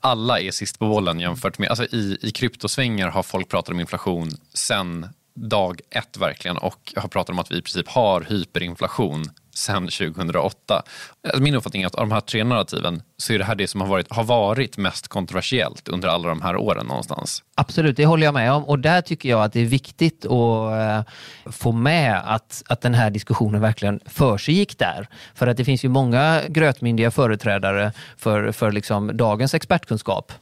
Alla 0.00 0.40
är 0.40 0.50
sist 0.50 0.78
på 0.78 0.88
bollen 0.88 1.20
jämfört 1.20 1.58
med, 1.58 1.68
alltså 1.68 1.84
i, 1.84 2.18
i 2.22 2.30
kryptosvängar 2.30 3.08
har 3.08 3.22
folk 3.22 3.48
pratat 3.48 3.74
om 3.74 3.80
inflation 3.80 4.30
sen 4.54 5.06
dag 5.34 5.80
ett 5.90 6.16
verkligen 6.16 6.56
och 6.56 6.92
har 6.96 7.08
pratat 7.08 7.30
om 7.30 7.38
att 7.38 7.50
vi 7.50 7.56
i 7.56 7.62
princip 7.62 7.88
har 7.88 8.20
hyperinflation 8.20 9.24
sedan 9.58 9.88
2008. 9.88 10.82
Alltså, 11.24 11.42
min 11.42 11.54
uppfattning 11.54 11.82
är 11.82 11.86
att 11.86 11.94
av 11.94 12.08
de 12.08 12.12
här 12.14 12.20
tre 12.20 12.44
narrativen 12.44 13.02
så 13.16 13.32
är 13.32 13.38
det 13.38 13.44
här 13.44 13.54
det 13.54 13.66
som 13.66 13.80
har 13.80 13.88
varit, 13.88 14.12
har 14.12 14.24
varit 14.24 14.76
mest 14.76 15.08
kontroversiellt 15.08 15.88
under 15.88 16.08
alla 16.08 16.28
de 16.28 16.42
här 16.42 16.56
åren 16.56 16.86
någonstans. 16.86 17.42
Absolut, 17.54 17.96
det 17.96 18.06
håller 18.06 18.24
jag 18.24 18.34
med 18.34 18.52
om 18.52 18.64
och 18.64 18.78
där 18.78 19.00
tycker 19.00 19.28
jag 19.28 19.42
att 19.42 19.52
det 19.52 19.60
är 19.60 19.66
viktigt 19.66 20.24
att 20.24 20.72
eh, 20.72 21.02
få 21.52 21.72
med 21.72 22.22
att, 22.24 22.62
att 22.68 22.80
den 22.80 22.94
här 22.94 23.10
diskussionen 23.10 23.60
verkligen 23.60 24.00
försiggick 24.06 24.78
där. 24.78 25.08
För 25.34 25.46
att 25.46 25.56
det 25.56 25.64
finns 25.64 25.84
ju 25.84 25.88
många 25.88 26.42
grötmyndiga 26.48 27.10
företrädare 27.10 27.92
för, 28.16 28.52
för 28.52 28.72
liksom 28.72 29.16
dagens 29.16 29.54
expertkunskap 29.54 30.32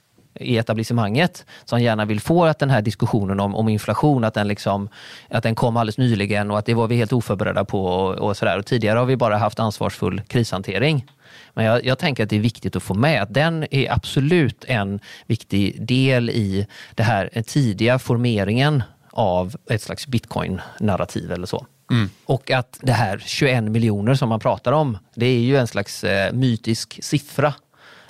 i 0.41 0.59
etablissemanget 0.59 1.47
som 1.65 1.81
gärna 1.81 2.05
vill 2.05 2.21
få 2.21 2.45
att 2.45 2.59
den 2.59 2.71
här 2.71 2.83
diskussionen 2.83 3.41
om, 3.41 3.55
om 3.55 3.69
inflation, 3.69 4.25
att 4.25 4.35
den, 4.35 4.49
liksom, 4.49 4.89
att 5.31 5.43
den 5.43 5.55
kom 5.55 5.77
alldeles 5.77 5.99
nyligen 5.99 6.51
och 6.51 6.59
att 6.59 6.67
det 6.67 6.75
var 6.75 6.87
vi 6.87 6.97
helt 6.97 7.13
oförberedda 7.13 7.65
på. 7.65 7.87
Och, 7.87 8.15
och, 8.15 8.37
sådär. 8.37 8.59
och 8.59 8.67
Tidigare 8.67 8.99
har 8.99 9.07
vi 9.07 9.17
bara 9.17 9.37
haft 9.37 9.61
ansvarsfull 9.61 10.23
krishantering. 10.29 11.07
Men 11.55 11.65
jag, 11.65 11.85
jag, 11.85 11.99
tänker 11.99 12.23
att 12.23 12.31
det 12.31 12.37
är 12.37 12.41
viktigt 12.41 12.77
att 12.77 12.83
få 12.83 12.95
med 12.95 13.23
att 13.23 13.35
den 13.35 13.67
är 13.71 13.93
absolut 13.93 14.65
en 14.65 15.01
viktig 15.27 15.87
del 15.87 16.31
i 16.31 16.67
det 16.95 17.03
här 17.03 17.43
tidiga 17.47 17.99
formeringen 17.99 18.83
av 19.11 19.57
ett 19.71 19.83
slags 19.83 20.07
bitcoin-narrativ 20.07 21.33
eller 21.33 21.47
så. 21.47 21.67
Mm. 21.91 22.11
Och 22.25 22.51
att 22.51 22.79
det 22.83 22.93
här 22.93 23.23
21 23.27 23.65
miljoner 23.65 24.15
som 24.15 24.29
man 24.29 24.41
pratar 24.41 24.73
om, 24.73 24.99
det 25.15 25.27
är 25.27 25.41
ju 25.41 25.57
en 25.57 25.67
slags 25.67 26.05
eh, 26.05 26.33
mytisk 26.33 26.99
siffra 27.03 27.55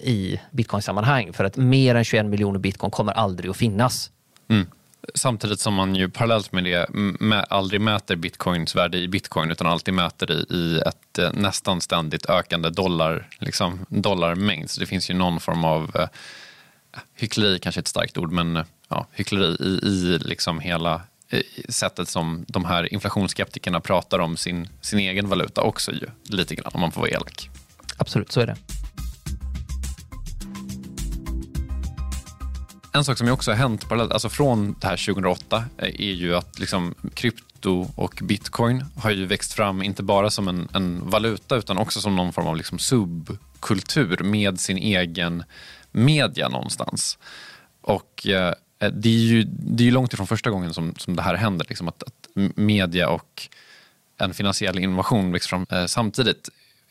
i 0.00 0.40
bitcoin-sammanhang. 0.50 1.32
För 1.32 1.44
att 1.44 1.56
mer 1.56 1.94
än 1.94 2.04
21 2.04 2.26
miljoner 2.26 2.58
bitcoin 2.58 2.90
kommer 2.90 3.12
aldrig 3.12 3.50
att 3.50 3.56
finnas. 3.56 4.10
Mm. 4.48 4.66
Samtidigt 5.14 5.60
som 5.60 5.74
man 5.74 5.94
ju 5.94 6.08
parallellt 6.08 6.52
med 6.52 6.64
det 6.64 6.86
med, 7.20 7.46
aldrig 7.50 7.80
mäter 7.80 8.16
bitcoins 8.16 8.76
värde 8.76 8.98
i 8.98 9.08
bitcoin 9.08 9.50
utan 9.50 9.66
alltid 9.66 9.94
mäter 9.94 10.26
det 10.26 10.54
i 10.54 10.78
ett 10.78 11.18
eh, 11.18 11.32
nästan 11.32 11.80
ständigt 11.80 12.26
ökande 12.26 12.70
dollar, 12.70 13.28
liksom, 13.38 13.86
dollarmängd. 13.88 14.70
Så 14.70 14.80
det 14.80 14.86
finns 14.86 15.10
ju 15.10 15.14
någon 15.14 15.40
form 15.40 15.64
av 15.64 15.90
eh, 15.94 16.08
hyckleri, 17.14 17.58
kanske 17.58 17.80
ett 17.80 17.88
starkt 17.88 18.18
ord, 18.18 18.32
men 18.32 18.56
eh, 18.56 18.64
ja, 18.88 19.06
hyckleri 19.12 19.56
i, 19.60 19.86
i 19.86 20.18
liksom 20.18 20.60
hela 20.60 21.02
eh, 21.28 21.42
sättet 21.68 22.08
som 22.08 22.44
de 22.48 22.64
här 22.64 22.92
inflationsskeptikerna 22.92 23.80
pratar 23.80 24.18
om 24.18 24.36
sin, 24.36 24.68
sin 24.80 24.98
egen 24.98 25.28
valuta 25.28 25.62
också 25.62 25.92
ju, 25.92 26.06
lite 26.22 26.54
grann 26.54 26.70
om 26.74 26.80
man 26.80 26.92
får 26.92 27.00
vara 27.00 27.10
elak. 27.10 27.50
Absolut, 27.96 28.32
så 28.32 28.40
är 28.40 28.46
det. 28.46 28.56
En 32.96 33.04
sak 33.04 33.18
som 33.18 33.28
också 33.28 33.50
har 33.50 33.56
hänt 33.56 33.88
parallellt, 33.88 34.12
alltså 34.12 34.28
från 34.28 34.76
det 34.80 34.86
här 34.86 34.96
2008 35.06 35.64
eh, 35.78 35.88
är 35.88 36.12
ju 36.12 36.36
att 36.36 36.58
liksom 36.58 36.94
krypto 37.14 37.90
och 37.94 38.20
bitcoin 38.22 38.84
har 38.96 39.10
ju 39.10 39.26
växt 39.26 39.52
fram 39.52 39.82
inte 39.82 40.02
bara 40.02 40.30
som 40.30 40.48
en, 40.48 40.68
en 40.72 41.10
valuta 41.10 41.56
utan 41.56 41.78
också 41.78 42.00
som 42.00 42.16
någon 42.16 42.32
form 42.32 42.46
av 42.46 42.56
liksom 42.56 42.78
subkultur 42.78 44.22
med 44.22 44.60
sin 44.60 44.76
egen 44.76 45.44
media 45.92 46.48
någonstans. 46.48 47.18
Och 47.80 48.26
eh, 48.26 48.54
det 48.92 49.08
är 49.08 49.12
ju 49.12 49.44
det 49.48 49.88
är 49.88 49.92
långt 49.92 50.12
ifrån 50.12 50.26
första 50.26 50.50
gången 50.50 50.74
som, 50.74 50.94
som 50.98 51.16
det 51.16 51.22
här 51.22 51.34
händer, 51.34 51.66
liksom 51.68 51.88
att, 51.88 52.02
att 52.02 52.28
media 52.56 53.08
och 53.08 53.48
en 54.18 54.34
finansiell 54.34 54.78
innovation 54.78 55.32
växer 55.32 55.48
fram 55.48 55.66
eh, 55.70 55.86
samtidigt 55.86 56.50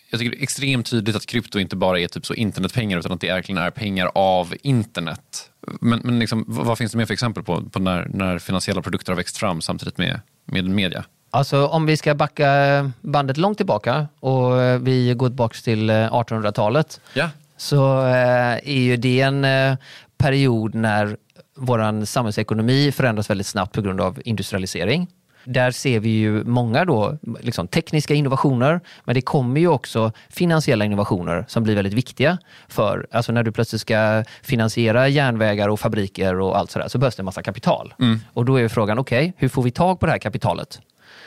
jag 0.10 0.20
tycker 0.20 0.32
det 0.32 0.42
är 0.42 0.44
extremt 0.44 0.90
tydligt 0.90 1.16
att 1.16 1.26
krypto 1.26 1.60
inte 1.60 1.76
bara 1.76 2.00
är 2.00 2.08
typ 2.08 2.26
så 2.26 2.34
internetpengar 2.34 3.00
utan 3.00 3.12
att 3.12 3.22
det 3.22 3.32
verkligen 3.32 3.62
är 3.62 3.70
pengar 3.70 4.12
av 4.16 4.56
internet. 4.62 5.52
Men, 5.82 6.00
men 6.04 6.20
liksom, 6.20 6.46
vad 6.48 6.78
finns 6.78 6.92
det 6.92 6.98
mer 6.98 7.06
för 7.06 7.14
exempel 7.14 7.44
på, 7.44 7.62
på 7.70 7.80
när, 7.80 8.08
när 8.14 8.40
finansiella 8.40 8.82
produkter 8.82 9.12
har 9.12 9.18
växt 9.18 9.38
fram 9.38 9.62
samtidigt 9.62 9.98
med, 9.98 10.20
med 10.46 10.66
media? 10.66 11.06
Alltså 11.36 11.68
om 11.68 11.86
vi 11.86 11.98
ska 11.98 12.16
backa 12.16 12.92
bandet 13.02 13.38
långt 13.38 13.58
tillbaka 13.58 14.08
och 14.20 14.52
vi 14.88 15.14
går 15.14 15.28
tillbaka 15.28 15.58
till 15.64 15.92
1800-talet 15.92 17.02
eh, 17.14 17.20
ja. 17.20 17.30
så 17.58 18.08
eh, 18.08 18.54
är 18.54 18.82
ju 18.82 18.98
det 18.98 19.22
en 19.22 19.46
eh, 19.46 19.78
period 20.18 20.76
när 20.76 21.18
vår 21.58 22.06
samhällsekonomi 22.06 22.92
förändras 22.92 23.30
väldigt 23.30 23.48
snabbt 23.48 23.74
på 23.74 23.82
grund 23.82 24.02
av 24.02 24.22
industrialisering. 24.26 25.08
Där 25.46 25.72
ser 25.72 26.00
vi 26.00 26.10
ju 26.10 26.44
många 26.44 26.86
då, 26.86 27.18
liksom 27.40 27.68
tekniska 27.68 28.14
innovationer, 28.14 28.82
men 29.04 29.16
det 29.16 29.22
kommer 29.22 29.60
ju 29.60 29.68
också 29.68 30.12
finansiella 30.30 30.86
innovationer 30.86 31.46
som 31.48 31.64
blir 31.64 31.76
väldigt 31.76 31.94
viktiga. 31.94 32.38
för 32.68 33.08
alltså 33.12 33.32
När 33.32 33.44
du 33.44 33.52
plötsligt 33.52 33.82
ska 33.82 34.24
finansiera 34.42 35.08
järnvägar 35.08 35.70
och 35.70 35.80
fabriker 35.80 36.40
och 36.40 36.58
allt 36.58 36.72
sådär 36.72 36.88
så 36.88 36.98
behövs 36.98 37.16
det 37.16 37.22
en 37.22 37.26
massa 37.26 37.44
kapital. 37.44 37.94
Mm. 38.00 38.20
Och 38.34 38.46
då 38.46 38.60
är 38.60 38.68
frågan, 38.68 39.00
okej, 39.00 39.20
okay, 39.20 39.34
hur 39.38 39.50
får 39.50 39.64
vi 39.64 39.72
tag 39.72 40.00
på 40.00 40.06
det 40.06 40.12
här 40.12 40.20
kapitalet? 40.20 40.80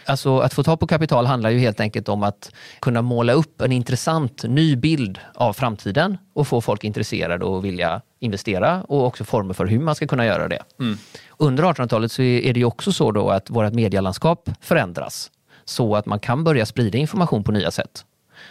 Alltså 0.09 0.39
att 0.39 0.55
få 0.55 0.63
tag 0.63 0.81
på 0.81 0.87
kapital 0.87 1.27
handlar 1.27 1.51
ju 1.51 1.59
helt 1.59 1.81
enkelt 1.81 2.09
om 2.09 2.23
att 2.23 2.53
kunna 2.81 3.03
måla 3.03 3.33
upp 3.33 3.61
en 3.61 3.73
intressant 3.73 4.45
ny 4.45 4.77
bild 4.77 5.19
av 5.35 5.53
framtiden 5.53 6.19
och 6.35 6.49
få 6.49 6.61
folk 6.61 6.85
intresserade 6.85 7.45
och 7.45 7.65
vilja 7.65 8.01
investera 8.21 8.83
och 8.83 9.07
också 9.07 9.25
former 9.25 9.55
för 9.55 9.67
hur 9.67 9.81
man 9.81 9.95
ska 9.95 10.07
kunna 10.07 10.27
göra 10.27 10.49
det. 10.49 10.63
Mm. 10.81 10.99
Under 11.37 11.65
1800-talet 11.65 12.13
så 12.13 12.23
är 12.23 12.53
det 12.53 12.61
ju 12.61 12.65
också 12.65 12.93
så 12.93 13.13
då 13.13 13.31
att 13.31 13.51
vårt 13.51 13.73
medielandskap 13.73 14.51
förändras 14.61 15.31
så 15.65 15.97
att 15.97 16.07
man 16.07 16.21
kan 16.21 16.45
börja 16.45 16.67
sprida 16.67 16.99
information 16.99 17.45
på 17.45 17.53
nya 17.53 17.71
sätt. 17.71 18.05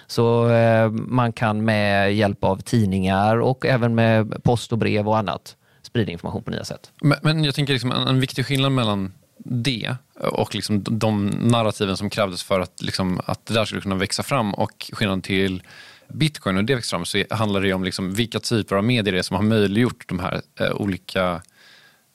Så 0.08 0.50
eh, 0.50 0.90
man 0.92 1.34
kan 1.34 1.66
med 1.66 2.16
hjälp 2.16 2.44
av 2.44 2.58
tidningar 2.58 3.38
och 3.38 3.66
även 3.66 3.96
med 3.96 4.44
post 4.44 4.72
och 4.72 4.78
brev 4.78 5.08
och 5.08 5.18
annat 5.18 5.56
sprida 5.82 6.12
information 6.12 6.44
på 6.44 6.52
nya 6.52 6.64
sätt. 6.64 6.92
Men, 7.02 7.18
men 7.22 7.44
jag 7.44 7.56
tänker 7.56 7.74
liksom 7.74 7.92
en, 7.92 8.08
en 8.08 8.20
viktig 8.20 8.46
skillnad 8.46 8.72
mellan 8.72 9.14
det 9.50 9.96
och 10.20 10.56
liksom 10.56 10.84
de 10.84 11.26
narrativen 11.28 11.98
som 11.98 12.10
krävdes 12.10 12.44
för 12.44 12.60
att, 12.60 12.82
liksom, 12.82 13.22
att 13.26 13.46
det 13.46 13.54
där 13.54 13.66
skulle 13.66 13.82
kunna 13.82 13.96
växa 13.96 14.24
fram 14.24 14.54
och 14.54 14.92
skillnaden 14.94 15.22
till 15.22 15.64
bitcoin 16.08 16.58
och 16.58 16.64
det 16.64 16.76
växer 16.76 16.98
fram 16.98 17.06
så 17.06 17.24
handlar 17.30 17.62
det 17.62 17.74
om 17.74 17.84
liksom 17.84 18.14
vilka 18.14 18.40
typer 18.40 18.76
av 18.76 18.84
medier 18.84 19.14
det 19.14 19.20
är 19.20 19.24
som 19.24 19.36
har 19.36 19.44
möjliggjort 19.44 20.04
de 20.08 20.20
här 20.20 20.42
eh, 20.60 20.72
olika 20.72 21.42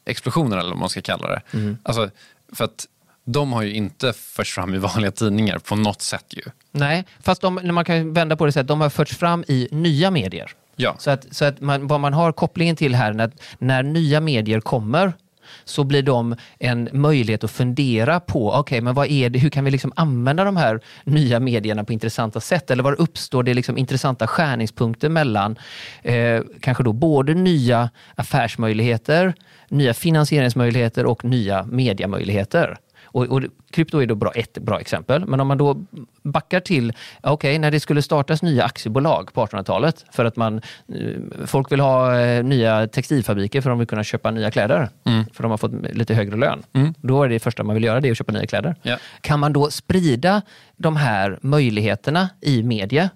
explosionerna 0.04 0.60
eller 0.60 0.70
vad 0.70 0.78
man 0.78 0.88
ska 0.88 1.02
kalla 1.02 1.28
det. 1.28 1.42
Mm. 1.52 1.76
Alltså, 1.82 2.10
för 2.52 2.64
att 2.64 2.86
de 3.24 3.52
har 3.52 3.62
ju 3.62 3.72
inte 3.74 4.12
förts 4.12 4.54
fram 4.54 4.74
i 4.74 4.78
vanliga 4.78 5.10
tidningar 5.10 5.58
på 5.58 5.76
något 5.76 6.02
sätt 6.02 6.24
ju. 6.28 6.42
Nej, 6.70 7.04
fast 7.20 7.40
de, 7.40 7.60
man 7.74 7.84
kan 7.84 8.12
vända 8.12 8.36
på 8.36 8.46
det 8.46 8.52
så 8.52 8.60
att 8.60 8.66
de 8.66 8.80
har 8.80 8.90
förts 8.90 9.16
fram 9.16 9.44
i 9.48 9.68
nya 9.70 10.10
medier. 10.10 10.52
Ja. 10.76 10.96
Så 10.98 11.10
att, 11.10 11.34
så 11.34 11.44
att 11.44 11.60
man, 11.60 11.86
vad 11.86 12.00
man 12.00 12.12
har 12.12 12.32
kopplingen 12.32 12.76
till 12.76 12.94
här, 12.94 13.12
när, 13.12 13.30
när 13.58 13.82
nya 13.82 14.20
medier 14.20 14.60
kommer 14.60 15.12
så 15.64 15.84
blir 15.84 16.02
de 16.02 16.36
en 16.58 16.88
möjlighet 16.92 17.44
att 17.44 17.50
fundera 17.50 18.20
på, 18.20 18.48
okej, 18.48 18.60
okay, 18.60 18.80
men 18.80 18.94
vad 18.94 19.06
är 19.10 19.30
det, 19.30 19.38
hur 19.38 19.50
kan 19.50 19.64
vi 19.64 19.70
liksom 19.70 19.92
använda 19.96 20.44
de 20.44 20.56
här 20.56 20.80
nya 21.04 21.40
medierna 21.40 21.84
på 21.84 21.92
intressanta 21.92 22.40
sätt? 22.40 22.70
Eller 22.70 22.82
var 22.82 23.00
uppstår 23.00 23.42
det 23.42 23.54
liksom 23.54 23.78
intressanta 23.78 24.26
skärningspunkter 24.26 25.08
mellan 25.08 25.58
eh, 26.02 26.40
kanske 26.60 26.82
då 26.82 26.92
både 26.92 27.34
nya 27.34 27.90
affärsmöjligheter, 28.14 29.34
nya 29.68 29.94
finansieringsmöjligheter 29.94 31.06
och 31.06 31.24
nya 31.24 31.64
mediamöjligheter? 31.64 32.78
Och, 33.12 33.24
och 33.24 33.42
krypto 33.70 33.98
är 33.98 34.06
då 34.06 34.14
bra, 34.14 34.30
ett 34.30 34.58
bra 34.58 34.80
exempel. 34.80 35.26
Men 35.26 35.40
om 35.40 35.48
man 35.48 35.58
då 35.58 35.84
backar 36.22 36.60
till, 36.60 36.92
okej, 37.20 37.32
okay, 37.32 37.58
när 37.58 37.70
det 37.70 37.80
skulle 37.80 38.02
startas 38.02 38.42
nya 38.42 38.64
aktiebolag 38.64 39.32
på 39.32 39.46
1800-talet 39.46 40.04
för 40.12 40.24
att 40.24 40.36
man, 40.36 40.60
eh, 40.88 41.46
folk 41.46 41.72
vill 41.72 41.80
ha 41.80 42.20
eh, 42.20 42.44
nya 42.44 42.86
textilfabriker 42.86 43.60
för 43.60 43.70
att 43.70 43.72
de 43.72 43.78
vill 43.78 43.88
kunna 43.88 44.04
köpa 44.04 44.30
nya 44.30 44.50
kläder. 44.50 44.88
Mm. 45.04 45.24
För 45.32 45.42
de 45.42 45.50
har 45.50 45.58
fått 45.58 45.72
lite 45.72 46.14
högre 46.14 46.36
lön. 46.36 46.62
Mm. 46.72 46.94
Då 46.98 47.22
är 47.22 47.28
det 47.28 47.38
första 47.38 47.62
man 47.62 47.74
vill 47.74 47.84
göra 47.84 48.00
det 48.00 48.10
att 48.10 48.18
köpa 48.18 48.32
nya 48.32 48.46
kläder. 48.46 48.74
Yeah. 48.82 49.00
Kan 49.20 49.40
man 49.40 49.52
då 49.52 49.70
sprida 49.70 50.42
de 50.76 50.96
här 50.96 51.38
möjligheterna 51.42 52.28
i 52.40 52.62
media, 52.62 53.10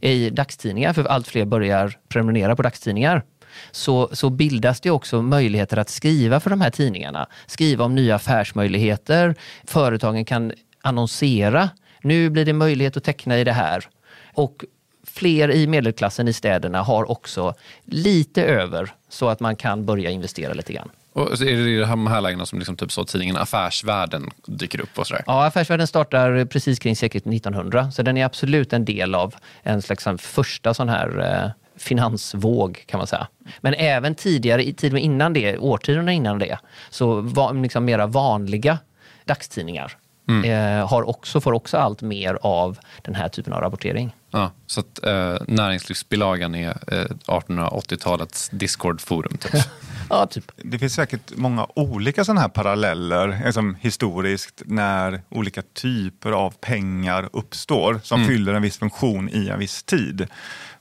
i 0.00 0.30
dagstidningar, 0.30 0.92
för 0.92 1.04
allt 1.04 1.28
fler 1.28 1.44
börjar 1.44 1.92
prenumerera 2.08 2.56
på 2.56 2.62
dagstidningar 2.62 3.22
så, 3.70 4.08
så 4.12 4.30
bildas 4.30 4.80
det 4.80 4.90
också 4.90 5.22
möjligheter 5.22 5.76
att 5.76 5.88
skriva 5.88 6.40
för 6.40 6.50
de 6.50 6.60
här 6.60 6.70
tidningarna. 6.70 7.26
Skriva 7.46 7.84
om 7.84 7.94
nya 7.94 8.14
affärsmöjligheter. 8.14 9.34
Företagen 9.64 10.24
kan 10.24 10.52
annonsera. 10.82 11.70
Nu 12.02 12.30
blir 12.30 12.44
det 12.44 12.52
möjlighet 12.52 12.96
att 12.96 13.04
teckna 13.04 13.38
i 13.38 13.44
det 13.44 13.52
här. 13.52 13.88
Och 14.34 14.64
fler 15.04 15.50
i 15.50 15.66
medelklassen 15.66 16.28
i 16.28 16.32
städerna 16.32 16.82
har 16.82 17.10
också 17.10 17.54
lite 17.84 18.44
över 18.44 18.94
så 19.08 19.28
att 19.28 19.40
man 19.40 19.56
kan 19.56 19.86
börja 19.86 20.10
investera 20.10 20.54
lite 20.54 20.72
grann. 20.72 20.90
Och 21.12 21.38
så 21.38 21.44
är 21.44 21.56
det 21.56 21.70
i 21.70 21.78
de 21.78 22.06
här 22.06 22.20
lägena 22.20 22.46
som 22.46 22.58
liksom 22.58 22.76
typ 22.76 22.92
så 22.92 23.04
tidningen 23.04 23.36
Affärsvärlden 23.36 24.30
dyker 24.46 24.80
upp? 24.80 24.98
och 24.98 25.06
sådär? 25.06 25.24
Ja, 25.26 25.44
Affärsvärlden 25.44 25.86
startar 25.86 26.44
precis 26.44 26.78
kring 26.78 26.96
seklet 26.96 27.26
1900 27.26 27.90
så 27.90 28.02
den 28.02 28.16
är 28.16 28.24
absolut 28.24 28.72
en 28.72 28.84
del 28.84 29.14
av 29.14 29.34
en 29.62 29.82
slags 29.82 30.06
första 30.18 30.74
sån 30.74 30.88
här 30.88 31.18
eh, 31.18 31.50
finansvåg 31.76 32.84
kan 32.86 32.98
man 32.98 33.06
säga. 33.06 33.26
Men 33.60 33.74
även 33.74 34.14
tidigare, 34.14 34.72
tiden 34.72 34.98
innan 34.98 35.32
det, 35.32 35.58
årtionden 35.58 36.08
innan 36.08 36.38
det, 36.38 36.58
så 36.90 37.20
var 37.20 37.62
liksom 37.62 37.84
mera 37.84 38.06
vanliga 38.06 38.78
dagstidningar 39.24 39.98
mm. 40.28 40.78
eh, 40.80 40.88
har 40.88 41.08
också, 41.08 41.40
får 41.40 41.52
också 41.52 41.76
allt 41.76 42.02
mer 42.02 42.38
av 42.42 42.78
den 43.02 43.14
här 43.14 43.28
typen 43.28 43.52
av 43.52 43.60
rapportering. 43.60 44.14
Ja, 44.30 44.50
så 44.66 44.80
att 44.80 45.04
eh, 45.04 45.36
näringslivsbilagan 45.48 46.54
är 46.54 46.68
eh, 46.68 47.04
1880-talets 47.26 48.48
Discord-forum? 48.52 49.36
Typ. 49.36 49.52
ja, 50.10 50.26
typ. 50.26 50.52
Det 50.56 50.78
finns 50.78 50.94
säkert 50.94 51.36
många 51.36 51.66
olika 51.74 52.24
sådana 52.24 52.40
här 52.40 52.48
paralleller 52.48 53.42
liksom 53.44 53.76
historiskt 53.80 54.62
när 54.66 55.22
olika 55.28 55.62
typer 55.62 56.32
av 56.32 56.50
pengar 56.50 57.28
uppstår 57.32 58.00
som 58.02 58.20
mm. 58.20 58.28
fyller 58.28 58.54
en 58.54 58.62
viss 58.62 58.78
funktion 58.78 59.28
i 59.28 59.48
en 59.48 59.58
viss 59.58 59.82
tid 59.82 60.26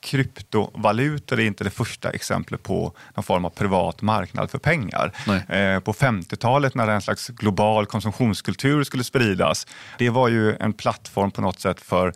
kryptovalutor 0.06 1.40
är 1.40 1.44
inte 1.44 1.64
det 1.64 1.70
första 1.70 2.10
exemplet 2.10 2.64
på 2.64 2.94
någon 3.16 3.24
form 3.24 3.46
av 3.46 3.50
privat 3.50 4.02
marknad 4.02 4.52
för 4.52 4.58
pengar. 4.58 5.12
Eh, 5.28 5.80
på 5.80 5.94
50-talet 5.94 6.76
när 6.76 6.88
en 6.88 7.02
slags 7.02 7.28
global 7.28 7.86
konsumtionskultur 7.86 8.84
skulle 8.84 9.04
spridas, 9.04 9.68
det 9.98 10.10
var 10.10 10.28
ju 10.28 10.56
en 10.56 10.74
plattform 10.74 11.32
på 11.32 11.42
något 11.42 11.60
sätt 11.60 11.82
för 11.82 12.14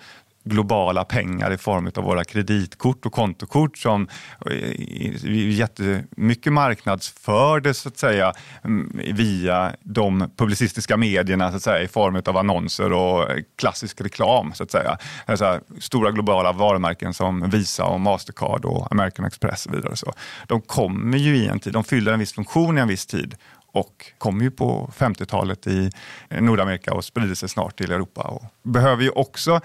globala 0.50 1.06
pengar 1.06 1.52
i 1.52 1.58
form 1.58 1.92
av 1.96 2.04
våra 2.04 2.24
kreditkort 2.24 3.06
och 3.06 3.14
kontokort 3.14 3.78
som 3.78 4.08
eh, 4.52 5.32
jättemycket 5.50 6.54
marknadsfördes 6.54 7.78
så 7.78 7.90
att 7.90 7.98
säga 7.98 8.34
mm, 8.64 9.02
via 9.14 9.76
de 9.82 10.32
publicistiska 10.38 10.98
medierna 10.98 11.50
så 11.50 11.58
att 11.58 11.64
säga, 11.64 11.84
i 11.84 11.88
form 11.88 12.22
av 12.26 12.38
annonser 12.38 12.94
och 12.94 13.28
klassisk 13.58 14.02
reklam. 14.02 14.54
så 14.54 14.64
att 14.64 14.72
säga. 14.72 14.98
Alltså, 15.26 15.60
stora 15.80 16.12
globala 16.12 16.52
varumärken 16.52 17.14
som 17.14 17.50
Visa 17.50 17.86
och 17.86 18.00
Mastercard 18.00 18.66
och 18.66 18.92
American 18.92 19.26
Express 19.26 19.66
och 19.66 19.74
vidare. 19.74 19.96
Så. 19.96 20.14
De 20.48 20.62
kommer 20.62 21.18
ju 21.18 21.36
i 21.38 21.48
en 21.48 21.60
tid, 21.60 21.74
de 21.74 21.84
fyller 21.84 22.14
en 22.14 22.20
viss 22.20 22.34
funktion 22.34 22.78
i 22.78 22.82
en 22.82 22.88
viss 22.88 23.06
tid 23.06 23.36
och 23.72 24.12
kom 24.18 24.42
ju 24.42 24.52
på 24.52 24.92
50-talet 24.98 25.68
i 25.68 25.90
Nordamerika 26.30 26.94
och 26.94 27.06
sprider 27.06 27.36
sig 27.36 27.50
snart 27.50 27.78
till 27.78 27.92
Europa. 27.92 28.22
Och 28.22 28.44
behöver 28.64 29.04
ju 29.04 29.10
också 29.10 29.62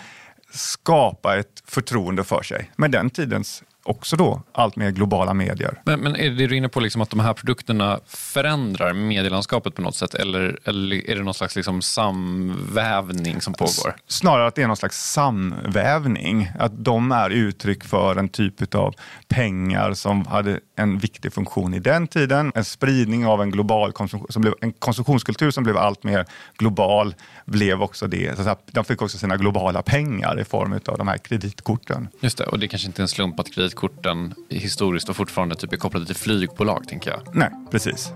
skapa 0.55 1.39
ett 1.39 1.63
förtroende 1.65 2.25
för 2.25 2.43
sig 2.43 2.71
med 2.77 2.91
den 2.91 3.11
tidens 3.11 3.63
också 3.85 4.17
då 4.17 4.43
allt 4.53 4.77
mer 4.77 4.91
globala 4.91 5.35
medier. 5.35 5.81
Men, 5.85 6.01
men 6.01 6.17
är 6.17 6.31
det 6.31 6.47
du 6.47 6.57
inne 6.57 6.69
på 6.69 6.81
liksom 6.81 7.03
att 7.03 7.11
de 7.11 7.21
här 7.21 7.35
produkterna 7.35 8.01
förändrar 8.07 8.93
medielandskapet 8.93 9.75
på 9.75 9.83
något 9.83 9.97
sätt 9.97 10.15
eller, 10.15 10.59
eller 10.65 11.11
är 11.11 11.17
det 11.17 11.23
någon 11.23 11.35
slags 11.35 11.57
liksom 11.57 11.83
samvävning 11.83 13.41
som 13.41 13.53
pågår? 13.53 13.97
Snarare 14.07 14.47
att 14.47 14.55
det 14.55 14.63
är 14.63 14.67
någon 14.67 14.77
slags 14.77 15.13
samvävning. 15.13 16.51
Att 16.59 16.85
de 16.85 17.13
är 17.13 17.31
uttryck 17.31 17.85
för 17.85 18.17
en 18.17 18.29
typ 18.29 18.75
av 18.75 18.95
pengar 19.29 19.95
som 19.95 20.27
hade 20.27 20.61
en 20.77 20.99
viktig 20.99 21.33
funktion 21.33 21.75
i 21.75 21.79
den 21.79 22.07
tiden. 22.07 22.53
En 22.55 22.65
spridning 22.65 23.27
av 23.27 23.43
en 23.43 23.51
global 23.51 23.93
konsumtion, 23.93 24.27
som 24.31 24.43
blev, 24.43 24.55
en 24.61 24.73
konsumtionskultur 24.73 25.51
som 25.51 25.65
blev 25.65 25.77
allt 25.77 26.05
mer 26.05 26.27
global 26.59 27.15
blev 27.45 27.83
också 27.83 28.07
det. 28.07 28.37
Så 28.37 28.57
de 28.67 28.85
fick 28.85 29.03
också 29.03 29.19
sina 29.19 29.37
globala 29.37 29.83
pengar 29.83 30.41
i 30.41 30.45
form 30.45 30.81
av 30.87 30.99
de 30.99 31.09
här 31.09 31.19
kreditkorten. 31.19 32.09
Just 32.21 32.39
det, 32.39 32.47
och 32.47 32.59
det 32.59 32.67
är 32.67 32.69
kanske 32.69 32.87
inte 32.87 33.01
är 33.01 33.05
en 33.05 33.09
slump 33.09 33.41
att 33.41 33.55
kredit 33.55 33.74
kreditkorten 33.75 34.35
historiskt 34.49 35.09
och 35.09 35.17
fortfarande 35.17 35.55
typ 35.55 35.73
är 35.73 35.77
kopplade 35.77 36.07
till 36.07 36.15
flygbolag, 36.15 36.89
tänker 36.89 37.11
jag. 37.11 37.21
Nej, 37.35 37.51
precis. 37.71 38.13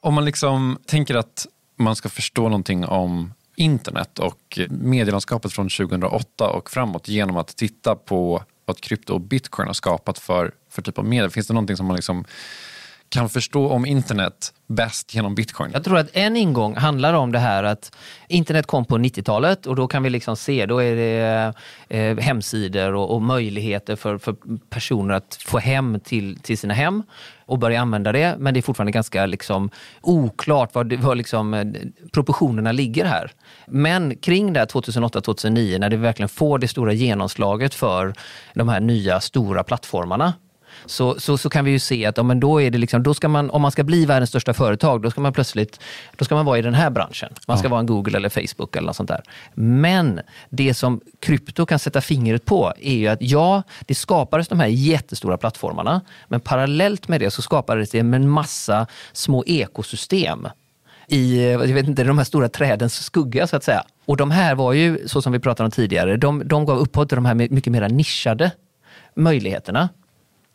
Om 0.00 0.14
man 0.14 0.24
liksom 0.24 0.78
tänker 0.86 1.14
att 1.14 1.46
man 1.78 1.96
ska 1.96 2.08
förstå 2.08 2.42
någonting 2.42 2.84
om 2.84 3.32
internet 3.56 4.18
och 4.18 4.58
medielandskapet 4.68 5.52
från 5.52 5.68
2008 5.68 6.50
och 6.50 6.70
framåt 6.70 7.08
genom 7.08 7.36
att 7.36 7.56
titta 7.56 7.94
på 7.94 8.42
vad 8.64 8.80
krypto 8.80 9.14
och 9.14 9.20
bitcoin 9.20 9.66
har 9.66 9.74
skapat 9.74 10.18
för, 10.18 10.52
för 10.70 10.82
typ 10.82 10.98
av 10.98 11.04
medier. 11.04 11.28
Finns 11.28 11.46
det 11.46 11.54
någonting 11.54 11.76
som 11.76 11.86
man 11.86 11.96
liksom 11.96 12.24
kan 13.08 13.28
förstå 13.28 13.68
om 13.68 13.86
internet 13.86 14.52
bäst 14.66 15.14
genom 15.14 15.34
bitcoin? 15.34 15.70
Jag 15.72 15.84
tror 15.84 15.98
att 15.98 16.08
en 16.12 16.36
ingång 16.36 16.76
handlar 16.76 17.14
om 17.14 17.32
det 17.32 17.38
här 17.38 17.64
att 17.64 17.96
internet 18.28 18.66
kom 18.66 18.84
på 18.84 18.98
90-talet 18.98 19.66
och 19.66 19.76
då 19.76 19.88
kan 19.88 20.02
vi 20.02 20.10
liksom 20.10 20.36
se, 20.36 20.66
då 20.66 20.78
är 20.78 20.96
det 20.96 21.52
eh, 21.88 22.18
hemsidor 22.18 22.94
och, 22.94 23.14
och, 23.14 23.22
möjligheter 23.22 23.96
för, 23.96 24.18
för 24.18 24.36
personer 24.70 25.14
att 25.14 25.38
få 25.46 25.58
hem 25.58 26.00
till, 26.00 26.38
till 26.38 26.58
sina 26.58 26.74
hem 26.74 27.02
och 27.46 27.58
börja 27.58 27.80
använda 27.80 28.12
det. 28.12 28.36
Men 28.38 28.54
det 28.54 28.60
är 28.60 28.62
fortfarande 28.62 28.92
ganska 28.92 29.26
liksom 29.26 29.70
oklart 30.00 30.74
var, 30.74 30.96
var 30.96 31.14
liksom, 31.14 31.54
eh, 31.54 31.64
proportionerna 32.12 32.72
ligger 32.72 33.04
här. 33.04 33.30
Men 33.66 34.16
kring 34.16 34.52
det 34.52 34.64
2008-2009 34.72 35.78
när 35.78 35.90
det 35.90 35.96
verkligen 35.96 36.28
får 36.28 36.58
det 36.58 36.68
stora 36.68 36.92
genomslaget 36.92 37.74
för 37.74 38.14
de 38.54 38.68
här 38.68 38.80
nya 38.80 39.20
stora 39.20 39.64
plattformarna 39.64 40.32
så, 40.86 41.20
så, 41.20 41.38
så 41.38 41.50
kan 41.50 41.64
vi 41.64 41.70
ju 41.70 41.78
se 41.78 42.06
att 42.06 42.16
ja, 42.16 42.22
men 42.22 42.40
då 42.40 42.62
är 42.62 42.70
det 42.70 42.78
liksom, 42.78 43.02
då 43.02 43.14
ska 43.14 43.28
man, 43.28 43.50
om 43.50 43.62
man 43.62 43.70
ska 43.72 43.84
bli 43.84 44.04
världens 44.06 44.30
största 44.30 44.54
företag, 44.54 45.02
då 45.02 45.10
ska 45.10 45.20
man 45.20 45.32
plötsligt 45.32 45.80
då 46.16 46.24
ska 46.24 46.34
man 46.34 46.44
vara 46.44 46.58
i 46.58 46.62
den 46.62 46.74
här 46.74 46.90
branschen. 46.90 47.32
Man 47.46 47.58
ska 47.58 47.66
Ja. 47.66 47.70
vara 47.70 47.80
en 47.80 47.86
Google 47.86 48.16
eller 48.18 48.28
Facebook 48.28 48.76
eller 48.76 48.86
något 48.86 48.96
sånt 48.96 49.08
där. 49.08 49.22
Men 49.54 50.20
det 50.50 50.74
som 50.74 51.00
krypto 51.20 51.66
kan 51.66 51.78
sätta 51.78 52.00
fingret 52.00 52.44
på 52.44 52.72
är 52.80 52.94
ju 52.94 53.06
att 53.08 53.22
ja, 53.22 53.62
det 53.80 53.94
skapades 53.94 54.48
de 54.48 54.60
här 54.60 54.66
jättestora 54.66 55.36
plattformarna, 55.36 56.00
men 56.28 56.40
parallellt 56.40 57.08
med 57.08 57.20
det 57.20 57.30
så 57.30 57.42
skapades 57.42 57.90
det 57.90 57.98
en 57.98 58.28
massa 58.28 58.86
små 59.12 59.44
ekosystem 59.46 60.48
i 61.08 61.50
jag 61.50 61.58
vet 61.58 61.88
inte, 61.88 62.04
de 62.04 62.18
här 62.18 62.24
stora 62.24 62.48
trädens 62.48 63.04
skugga 63.04 63.46
så 63.46 63.56
att 63.56 63.64
säga. 63.64 63.82
Och 64.06 64.16
de 64.16 64.30
här 64.30 64.54
var 64.54 64.72
ju, 64.72 65.08
så 65.08 65.22
som 65.22 65.32
vi 65.32 65.38
pratade 65.38 65.64
om 65.64 65.70
tidigare, 65.70 66.16
de, 66.16 66.48
de 66.48 66.66
gav 66.66 66.78
upphov 66.78 67.04
till 67.06 67.16
de 67.16 67.24
här 67.24 67.34
mycket 67.34 67.72
mer 67.72 67.88
nischade 67.88 68.50
möjligheterna. 69.16 69.88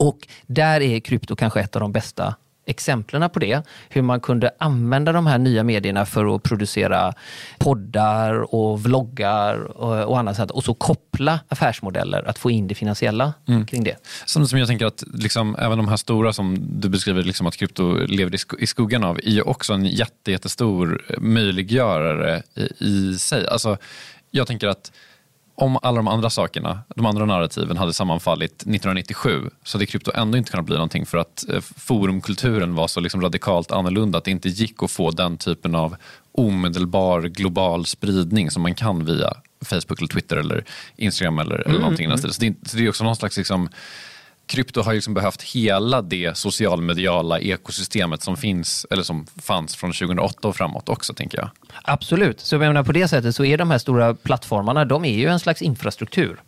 Och 0.02 0.28
där 0.48 0.82
är 0.82 1.00
krypto 1.00 1.36
kanske 1.36 1.60
ett 1.60 1.76
av 1.76 1.80
de 1.80 1.92
bästa 1.92 2.36
exemplen 2.66 3.30
på 3.30 3.40
det. 3.40 3.68
Hur 3.90 4.02
man 4.02 4.20
kunde 4.20 4.52
använda 4.60 5.12
de 5.12 5.28
här 5.28 5.38
nya 5.38 5.64
medierna 5.64 6.06
för 6.06 6.36
att 6.36 6.44
producera 6.44 7.14
poddar 7.60 8.56
och 8.56 8.84
vloggar 8.84 9.56
och, 9.78 10.04
och 10.04 10.20
annat 10.20 10.36
sånt. 10.36 10.52
Och 10.52 10.64
så 10.64 10.74
koppla 10.74 11.40
affärsmodeller, 11.48 12.30
att 12.30 12.38
få 12.38 12.52
in 12.52 12.68
det 12.68 12.76
finansiella 12.76 13.34
kring 13.68 13.84
det. 13.84 13.96
Samtidigt 14.26 14.50
som 14.50 14.60
jag 14.60 14.68
tänker 14.68 14.86
att 14.86 15.04
liksom, 15.14 15.56
även 15.60 15.78
de 15.78 15.88
här 15.88 15.98
stora 15.98 16.34
som 16.34 16.58
du 16.82 16.90
beskriver 16.90 17.24
liksom 17.24 17.48
att 17.48 17.58
krypto 17.58 18.06
lever 18.06 18.34
i, 18.36 18.38
sk- 18.38 18.60
i 18.60 18.68
skuggan 18.68 19.04
av 19.04 19.18
är 19.18 19.32
ju 19.32 19.42
också 19.42 19.74
en 19.74 19.86
jätte, 19.86 20.32
jättestor 20.32 21.02
möjliggörare 21.18 22.44
i, 22.56 22.86
i 22.86 23.18
sig. 23.18 23.48
Alltså, 23.48 23.78
jag 24.32 24.48
tänker 24.48 24.68
att 24.68 24.92
om 25.56 25.80
alla 25.82 25.98
de 25.98 26.08
andra 26.08 26.30
sakerna, 26.30 26.80
de 26.96 27.06
andra 27.06 27.26
narrativen 27.26 27.78
hade 27.78 27.94
sammanfallit 27.94 28.54
1997 28.54 29.50
så 29.64 29.78
hade 29.78 29.86
krypto 29.86 30.12
ändå 30.16 30.38
inte 30.38 30.52
kunnat 30.52 30.66
bli 30.66 30.76
någonting 30.76 31.06
för 31.06 31.18
att 31.18 31.50
eh, 31.50 31.62
forumkulturen 31.62 32.76
var 32.76 32.88
så 32.88 33.00
liksom 33.00 33.22
radikalt 33.22 33.72
annorlunda 33.72 34.18
att 34.18 34.24
det 34.24 34.32
inte 34.32 34.50
gick 34.50 34.84
att 34.84 34.92
få 34.92 35.12
den 35.12 35.38
typen 35.38 35.76
av 35.76 35.96
omedelbar 36.32 37.22
global 37.22 37.86
spridning 37.86 38.52
som 38.52 38.62
man 38.62 38.76
kan 38.76 39.06
via 39.06 39.34
Facebook, 39.66 40.00
eller 40.00 40.08
Twitter, 40.08 40.38
eller 40.38 40.66
Instagram 40.96 41.40
eller, 41.40 41.68
eller 41.68 41.80
någonting 41.80 42.18
stilen. 42.18 42.34
Så 42.34 42.42
det, 42.42 42.70
så 42.70 42.78
det 42.78 42.86
är 42.86 42.90
också 42.90 43.04
någon 43.04 43.16
slags 43.16 43.38
liksom, 43.38 43.70
krypto 44.52 44.82
har 44.82 44.92
ju 44.92 44.98
liksom 44.98 45.14
behövt 45.14 45.42
hela 45.42 46.02
det 46.02 46.38
socialmediala 46.38 47.40
ekosystemet 47.40 48.22
som 48.22 48.38
finns 48.38 48.86
eller 48.90 49.04
som 49.04 49.26
fanns 49.26 49.76
från 49.76 49.92
2008 49.92 50.48
och 50.48 50.56
framåt 50.56 50.90
också, 50.90 51.14
tänker 51.14 51.38
jag. 51.38 51.50
Absolut. 51.84 52.40
Så 52.40 52.56
jag 52.56 52.60
menar, 52.60 52.84
på 52.84 52.92
det 52.92 53.08
sättet 53.08 53.36
så 53.36 53.46
är 53.46 53.58
de 53.58 53.72
här 53.72 53.78
stora 53.78 54.14
plattformarna, 54.14 54.86
de 54.86 55.06
är 55.06 55.14
ju 55.14 55.28
en 55.28 55.40
slags 55.40 55.62
infrastruktur 55.62 56.42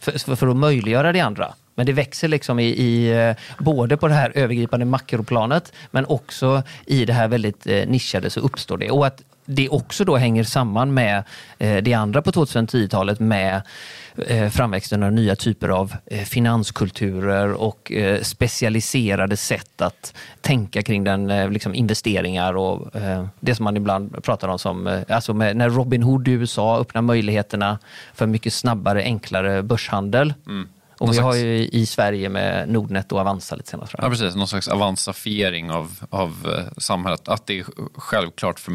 för, 0.00 0.18
för, 0.18 0.36
för 0.36 0.46
att 0.46 0.56
möjliggöra 0.56 1.12
det 1.12 1.20
andra. 1.20 1.54
Men 1.74 1.86
det 1.86 1.92
växer 1.92 2.28
liksom 2.28 2.58
i, 2.58 2.64
i 2.64 3.10
eh, 3.10 3.36
både 3.58 3.96
på 3.96 4.08
det 4.08 4.14
här 4.14 4.32
övergripande 4.34 4.86
makroplanet 4.86 5.72
men 5.90 6.06
också 6.06 6.62
i 6.86 7.04
det 7.04 7.12
här 7.12 7.28
väldigt 7.28 7.66
eh, 7.66 7.88
nischade 7.88 8.30
så 8.30 8.40
uppstår 8.40 8.78
det. 8.78 8.90
Och 8.90 9.06
att 9.06 9.22
det 9.50 9.68
också 9.68 10.04
då 10.04 10.16
hänger 10.16 10.44
samman 10.44 10.94
med 10.94 11.24
eh, 11.58 11.82
det 11.82 11.94
andra 11.94 12.22
på 12.22 12.30
2010-talet 12.30 13.20
med 13.20 13.62
eh, 14.26 14.50
framväxten 14.50 15.02
av 15.02 15.12
nya 15.12 15.36
typer 15.36 15.68
av 15.68 15.94
eh, 16.06 16.24
finanskulturer 16.24 17.52
och 17.52 17.92
specialiserade 18.22 19.36
sätt 19.36 19.82
att 19.82 20.14
tänka 20.40 20.82
kring 20.82 21.04
den, 21.04 21.52
liksom 21.52 21.74
investeringar 21.74 22.56
och 22.56 22.90
det 23.40 23.54
som 23.54 23.64
man 23.64 23.76
ibland 23.76 24.24
pratar 24.24 24.48
om 24.48 24.58
som, 24.58 25.02
alltså 25.08 25.32
när 25.32 25.70
Robin 25.70 26.02
Hood 26.02 26.28
i 26.28 26.30
USA 26.30 26.78
öppnar 26.78 27.02
möjligheterna 27.02 27.78
för 28.14 28.26
mycket 28.26 28.52
snabbare, 28.52 29.02
enklare 29.02 29.62
börshandel. 29.62 30.34
Och 30.98 31.06
Någon 31.06 31.14
vi 31.14 31.20
har 31.20 31.34
ju 31.34 31.68
i 31.68 31.86
Sverige 31.86 32.28
med 32.28 32.68
Nordnet 32.68 33.12
och 33.12 33.20
Avanza 33.20 33.56
lite 33.56 33.70
senare. 33.70 33.88
Ja, 33.98 34.08
precis. 34.08 34.34
Någon 34.34 34.48
slags 34.48 34.68
avansafiering 34.68 35.70
av, 35.70 36.04
av 36.10 36.46
samhället. 36.78 37.28
Att 37.28 37.46
det 37.46 37.58
är 37.58 37.64
självklart 37.94 38.60
för 38.60 38.72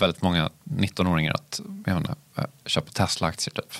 väldigt 0.00 0.22
många 0.22 0.50
19-åringar 0.64 1.34
att 1.34 1.60
jag 1.86 1.96
inte, 1.96 2.14
eh, 2.36 2.44
köpa 2.66 2.92
Tesla-aktier. 2.92 3.54
Typ. 3.54 3.72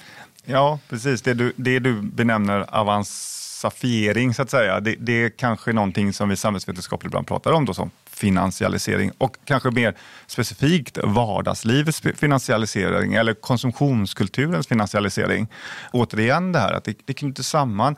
Ja, 0.44 0.78
precis. 0.88 1.22
Det 1.22 1.35
du, 1.35 1.52
det 1.57 1.78
du 1.78 2.02
benämner 2.02 2.66
avansafiering, 2.68 4.35
så 4.35 4.42
att 4.42 4.50
säga, 4.50 4.81
det, 4.81 4.96
det 4.98 5.24
är 5.24 5.31
kanske 5.31 5.72
någonting 5.72 6.12
som 6.12 6.28
vi 6.28 6.37
samhällsvetenskapligt 6.37 7.11
ibland 7.11 7.26
pratar 7.26 7.52
om 7.52 7.64
då, 7.64 7.74
som 7.74 7.90
finansialisering 8.11 9.11
och 9.18 9.37
kanske 9.44 9.70
mer 9.70 9.94
specifikt 10.26 10.98
vardagslivets 11.04 12.00
finansialisering 12.00 13.14
eller 13.14 13.35
konsumtionskulturens 13.35 14.66
finansialisering. 14.66 15.48
Återigen 15.92 16.52
det 16.52 16.59
här 16.59 16.72
att 16.72 16.85
det, 16.85 16.98
det 17.04 17.14
knyter 17.14 17.42
samman 17.42 17.96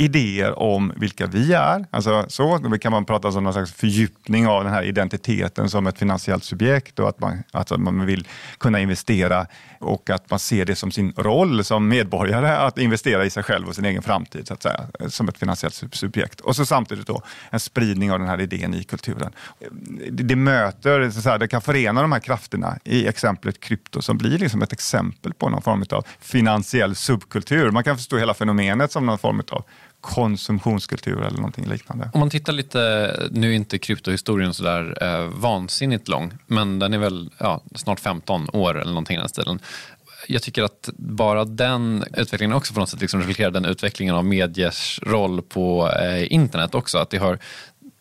idéer 0.00 0.58
om 0.58 0.92
vilka 0.96 1.26
vi 1.26 1.52
är. 1.52 1.86
Alltså 1.90 2.24
så 2.28 2.58
då 2.58 2.78
kan 2.78 2.92
man 2.92 3.04
prata 3.04 3.28
om 3.28 3.44
någon 3.44 3.52
slags 3.52 3.72
fördjupning 3.72 4.46
av 4.46 4.64
den 4.64 4.72
här 4.72 4.82
identiteten 4.82 5.70
som 5.70 5.86
ett 5.86 5.98
finansiellt 5.98 6.44
subjekt 6.44 6.98
och 6.98 7.08
att 7.08 7.20
man, 7.20 7.42
att 7.52 7.78
man 7.78 8.06
vill 8.06 8.28
kunna 8.58 8.80
investera 8.80 9.46
och 9.78 10.10
att 10.10 10.30
man 10.30 10.38
ser 10.38 10.64
det 10.64 10.74
som 10.74 10.90
sin 10.90 11.12
roll 11.16 11.64
som 11.64 11.88
medborgare 11.88 12.48
att 12.48 12.78
investera 12.78 13.24
i 13.24 13.30
sig 13.30 13.42
själv 13.42 13.68
och 13.68 13.74
sin 13.74 13.84
egen 13.84 14.02
framtid 14.02 14.48
så 14.48 14.54
att 14.54 14.62
säga, 14.62 14.80
som 15.08 15.28
ett 15.28 15.38
finansiellt 15.38 15.94
subjekt. 15.94 16.40
Och 16.40 16.56
så 16.56 16.66
samtidigt 16.66 17.06
då 17.06 17.22
en 17.50 17.60
spridning 17.60 18.12
av 18.12 18.18
den 18.18 18.28
här 18.28 18.40
idén 18.40 18.74
i 18.74 18.84
kulturen. 18.84 19.32
Det, 20.10 20.22
det 20.22 20.36
möter, 20.36 21.10
så 21.10 21.18
att 21.18 21.24
säga, 21.24 21.38
det 21.38 21.48
kan 21.48 21.60
förena 21.60 22.02
de 22.02 22.12
här 22.12 22.20
krafterna 22.20 22.78
i 22.84 23.06
exemplet 23.06 23.60
krypto 23.60 24.02
som 24.02 24.18
blir 24.18 24.38
liksom 24.38 24.62
ett 24.62 24.72
exempel 24.72 25.34
på 25.34 25.48
någon 25.48 25.62
form 25.62 25.84
av 25.90 26.06
finansiell 26.20 26.94
subkultur. 26.94 27.70
Man 27.70 27.84
kan 27.84 27.96
förstå 27.96 28.16
hela 28.16 28.34
fenomenet 28.34 28.92
som 28.92 29.06
någon 29.06 29.18
form 29.18 29.42
av 29.50 29.64
konsumtionskultur 30.00 31.22
eller 31.22 31.36
någonting 31.36 31.68
liknande. 31.68 32.10
Om 32.14 32.20
man 32.20 32.30
tittar 32.30 32.52
lite, 32.52 33.28
nu 33.30 33.50
är 33.50 33.54
inte 33.54 33.78
kryptohistorien 33.78 34.54
sådär 34.54 34.98
eh, 35.00 35.26
vansinnigt 35.26 36.08
lång, 36.08 36.32
men 36.46 36.78
den 36.78 36.94
är 36.94 36.98
väl 36.98 37.30
ja, 37.38 37.62
snart 37.74 38.00
15 38.00 38.48
år 38.52 38.80
eller 38.80 38.92
någonting 38.92 39.16
i 39.16 39.18
den 39.18 39.28
stilen. 39.28 39.60
Jag 40.28 40.42
tycker 40.42 40.62
att 40.62 40.88
bara 40.96 41.44
den 41.44 42.04
utvecklingen 42.16 42.56
också 42.56 42.74
på 42.74 42.80
något 42.80 42.88
sätt 42.88 43.00
liksom 43.00 43.20
reflekterar 43.20 43.50
den 43.50 43.64
utvecklingen 43.64 44.14
av 44.14 44.24
mediers 44.24 45.00
roll 45.02 45.42
på 45.42 45.90
eh, 45.90 46.32
internet 46.32 46.74
också. 46.74 46.98
Att 46.98 47.10
det 47.10 47.18
har 47.18 47.38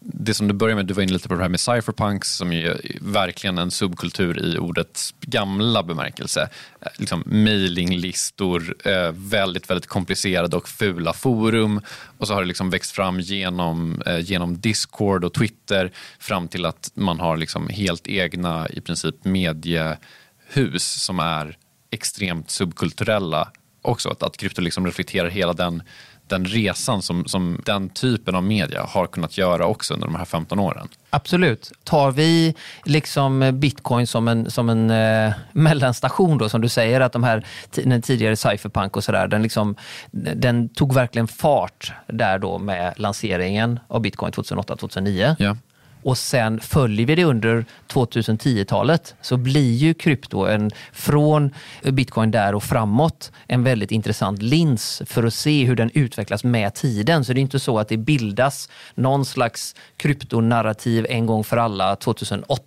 det 0.01 0.33
som 0.33 0.47
du 0.47 0.53
börjar 0.53 0.75
med, 0.75 0.85
du 0.85 0.93
var 0.93 1.03
inne 1.03 1.13
lite 1.13 1.27
på 1.27 1.35
det 1.35 1.41
här 1.41 1.49
med 1.49 1.59
cypherpunks 1.59 2.35
som 2.35 2.53
ju 2.53 2.67
är 2.67 2.97
verkligen 3.01 3.57
en 3.57 3.71
subkultur 3.71 4.45
i 4.45 4.57
ordets 4.57 5.15
gamla 5.21 5.83
bemärkelse. 5.83 6.49
Liksom 6.97 7.23
mailinglistor, 7.25 8.75
eh, 8.85 9.11
väldigt, 9.11 9.69
väldigt 9.69 9.87
komplicerade 9.87 10.57
och 10.57 10.69
fula 10.69 11.13
forum 11.13 11.81
och 12.17 12.27
så 12.27 12.33
har 12.33 12.41
det 12.41 12.47
liksom 12.47 12.69
växt 12.69 12.91
fram 12.91 13.19
genom, 13.19 14.01
eh, 14.05 14.19
genom 14.19 14.59
Discord 14.59 15.25
och 15.25 15.33
Twitter 15.33 15.91
fram 16.19 16.47
till 16.47 16.65
att 16.65 16.91
man 16.93 17.19
har 17.19 17.37
liksom 17.37 17.69
helt 17.69 18.07
egna 18.07 18.69
i 18.69 18.81
princip 18.81 19.25
mediehus 19.25 21.03
som 21.03 21.19
är 21.19 21.57
extremt 21.91 22.49
subkulturella 22.49 23.51
också. 23.81 24.09
Att, 24.09 24.23
att 24.23 24.37
krypto 24.37 24.61
liksom 24.61 24.85
reflekterar 24.85 25.29
hela 25.29 25.53
den 25.53 25.83
den 26.29 26.45
resan 26.45 27.01
som, 27.01 27.25
som 27.25 27.61
den 27.65 27.89
typen 27.89 28.35
av 28.35 28.43
media 28.43 28.83
har 28.83 29.07
kunnat 29.07 29.37
göra 29.37 29.65
också 29.65 29.93
under 29.93 30.07
de 30.07 30.15
här 30.15 30.25
15 30.25 30.59
åren. 30.59 30.87
Absolut. 31.09 31.71
Tar 31.83 32.11
vi 32.11 32.55
liksom 32.85 33.59
bitcoin 33.59 34.07
som 34.07 34.27
en, 34.27 34.51
som 34.51 34.69
en 34.69 34.89
eh, 34.89 35.33
mellanstation 35.51 36.37
då, 36.37 36.49
som 36.49 36.61
du 36.61 36.69
säger, 36.69 37.01
att 37.01 37.13
de 37.13 37.23
här 37.23 37.45
den 37.71 38.01
tidigare 38.01 38.35
cypherpunk 38.35 38.97
och 38.97 39.03
sådär, 39.03 39.27
den, 39.27 39.41
liksom, 39.41 39.75
den 40.11 40.69
tog 40.69 40.93
verkligen 40.93 41.27
fart 41.27 41.93
där 42.07 42.39
då 42.39 42.57
med 42.57 42.93
lanseringen 42.97 43.79
av 43.87 44.01
bitcoin 44.01 44.31
2008-2009. 44.31 45.35
Ja. 45.39 45.55
Och 46.03 46.17
sen 46.17 46.59
följer 46.59 47.05
vi 47.05 47.15
det 47.15 47.23
under 47.23 47.65
2010-talet 47.87 49.15
så 49.21 49.37
blir 49.37 49.73
ju 49.73 49.93
krypto 49.93 50.45
en, 50.45 50.71
från 50.93 51.53
bitcoin 51.83 52.31
där 52.31 52.55
och 52.55 52.63
framåt 52.63 53.31
en 53.47 53.63
väldigt 53.63 53.91
intressant 53.91 54.41
lins 54.41 55.01
för 55.05 55.23
att 55.23 55.33
se 55.33 55.65
hur 55.65 55.75
den 55.75 55.91
utvecklas 55.93 56.43
med 56.43 56.73
tiden. 56.73 57.25
Så 57.25 57.33
det 57.33 57.39
är 57.39 57.41
inte 57.41 57.59
så 57.59 57.79
att 57.79 57.87
det 57.87 57.97
bildas 57.97 58.69
någon 58.95 59.25
slags 59.25 59.75
kryptonarrativ 59.97 61.05
en 61.09 61.25
gång 61.25 61.43
för 61.43 61.57
alla 61.57 61.95
2008 61.95 62.63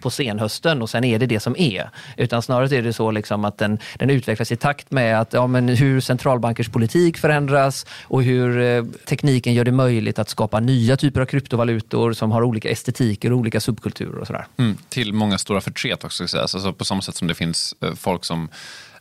på 0.00 0.10
senhösten 0.10 0.82
och 0.82 0.90
sen 0.90 1.04
är 1.04 1.18
det 1.18 1.26
det 1.26 1.40
som 1.40 1.56
är. 1.58 1.90
Utan 2.16 2.42
snarare 2.42 2.76
är 2.76 2.82
det 2.82 2.92
så 2.92 3.10
liksom 3.10 3.44
att 3.44 3.58
den, 3.58 3.78
den 3.98 4.10
utvecklas 4.10 4.52
i 4.52 4.56
takt 4.56 4.90
med 4.90 5.20
att, 5.20 5.32
ja, 5.32 5.46
men 5.46 5.68
hur 5.68 6.00
centralbankers 6.00 6.68
politik 6.68 7.18
förändras 7.18 7.86
och 8.02 8.22
hur 8.22 8.60
eh, 8.60 8.84
tekniken 9.08 9.54
gör 9.54 9.64
det 9.64 9.72
möjligt 9.72 10.18
att 10.18 10.28
skapa 10.28 10.60
nya 10.60 10.96
typer 10.96 11.20
av 11.20 11.26
kryptovalutor 11.26 12.12
som 12.12 12.30
har 12.30 12.42
olika 12.42 12.70
estetiker 12.70 13.32
och 13.32 13.38
olika 13.38 13.60
subkulturer 13.60 14.18
och 14.18 14.26
sådär. 14.26 14.46
Mm, 14.56 14.76
till 14.88 15.12
många 15.12 15.38
stora 15.38 15.60
förtret 15.60 16.04
också. 16.04 16.28
ska 16.28 16.38
sägas. 16.38 16.54
Alltså 16.54 16.72
på 16.72 16.84
samma 16.84 17.02
sätt 17.02 17.14
som 17.14 17.28
det 17.28 17.34
finns 17.34 17.74
eh, 17.80 17.94
folk 17.94 18.24
som 18.24 18.48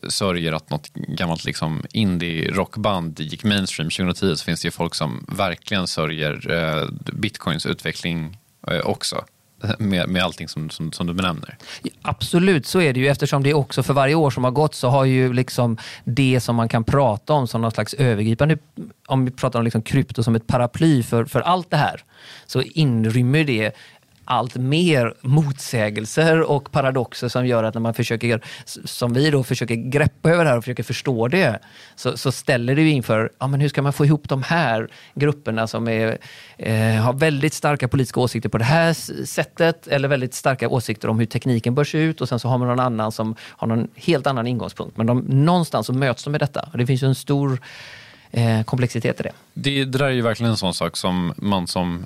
sörjer 0.07 0.53
att 0.53 0.69
något 0.69 0.93
gammalt 0.93 1.45
liksom 1.45 1.83
indie-rockband 1.91 3.19
gick 3.19 3.43
mainstream 3.43 3.89
2010 3.89 4.35
så 4.35 4.45
finns 4.45 4.61
det 4.61 4.67
ju 4.67 4.71
folk 4.71 4.95
som 4.95 5.25
verkligen 5.27 5.87
sörjer 5.87 6.51
eh, 6.51 6.89
bitcoins 7.13 7.65
utveckling 7.65 8.37
eh, 8.67 8.79
också 8.79 9.25
med, 9.79 10.09
med 10.09 10.23
allting 10.23 10.47
som, 10.47 10.69
som, 10.69 10.91
som 10.91 11.07
du 11.07 11.13
benämner. 11.13 11.57
Absolut, 12.01 12.65
så 12.65 12.81
är 12.81 12.93
det 12.93 12.99
ju 12.99 13.07
eftersom 13.07 13.43
det 13.43 13.53
också 13.53 13.83
för 13.83 13.93
varje 13.93 14.15
år 14.15 14.29
som 14.29 14.43
har 14.43 14.51
gått 14.51 14.75
så 14.75 14.89
har 14.89 15.05
ju 15.05 15.33
liksom 15.33 15.77
det 16.03 16.39
som 16.39 16.55
man 16.55 16.69
kan 16.69 16.83
prata 16.83 17.33
om 17.33 17.47
som 17.47 17.61
någon 17.61 17.71
slags 17.71 17.93
övergripande, 17.93 18.57
om 19.07 19.25
vi 19.25 19.31
pratar 19.31 19.59
om 19.59 19.65
liksom 19.65 19.81
krypto 19.81 20.23
som 20.23 20.35
ett 20.35 20.47
paraply 20.47 21.03
för, 21.03 21.25
för 21.25 21.41
allt 21.41 21.69
det 21.69 21.77
här, 21.77 22.03
så 22.45 22.61
inrymmer 22.61 23.43
det 23.43 23.75
allt 24.25 24.55
mer 24.55 25.13
motsägelser 25.21 26.41
och 26.41 26.71
paradoxer 26.71 27.27
som 27.27 27.47
gör 27.47 27.63
att 27.63 27.73
när 27.73 27.81
man 27.81 27.93
försöker, 27.93 28.41
som 28.85 29.13
vi 29.13 29.29
då 29.29 29.43
försöker 29.43 29.75
greppa 29.75 30.29
över 30.29 30.43
det 30.43 30.49
här 30.49 30.57
och 30.57 30.63
försöker 30.63 30.83
förstå 30.83 31.27
det, 31.27 31.59
så, 31.95 32.17
så 32.17 32.31
ställer 32.31 32.75
det 32.75 32.81
ju 32.81 32.89
inför, 32.89 33.31
ja 33.39 33.47
men 33.47 33.61
hur 33.61 33.69
ska 33.69 33.81
man 33.81 33.93
få 33.93 34.05
ihop 34.05 34.29
de 34.29 34.43
här 34.43 34.87
grupperna 35.13 35.67
som 35.67 35.87
är, 35.87 36.17
eh, 36.57 36.95
har 36.95 37.13
väldigt 37.13 37.53
starka 37.53 37.87
politiska 37.87 38.19
åsikter 38.19 38.49
på 38.49 38.57
det 38.57 38.63
här 38.63 38.93
sättet 39.25 39.87
eller 39.87 40.07
väldigt 40.07 40.33
starka 40.33 40.69
åsikter 40.69 41.09
om 41.09 41.19
hur 41.19 41.25
tekniken 41.25 41.75
bör 41.75 41.83
se 41.83 41.97
ut 41.97 42.21
och 42.21 42.29
sen 42.29 42.39
så 42.39 42.47
har 42.47 42.57
man 42.57 42.67
någon 42.67 42.79
annan 42.79 43.11
som 43.11 43.35
har 43.41 43.67
någon 43.67 43.87
helt 43.95 44.27
annan 44.27 44.47
ingångspunkt. 44.47 44.97
Men 44.97 45.07
de, 45.07 45.19
någonstans 45.19 45.87
så 45.87 45.93
möts 45.93 46.23
de 46.23 46.31
med 46.31 46.39
detta. 46.41 46.69
Och 46.71 46.77
det 46.77 46.85
finns 46.85 47.03
ju 47.03 47.07
en 47.07 47.15
stor 47.15 47.59
eh, 48.35 48.63
komplexitet 48.63 49.19
i 49.19 49.23
det. 49.23 49.31
det. 49.53 49.85
Där 49.85 50.03
är 50.03 50.09
ju 50.09 50.21
verkligen 50.21 50.51
en 50.51 50.57
sån 50.57 50.73
sak 50.73 50.97
som 50.97 51.33
man 51.37 51.67
som 51.67 52.05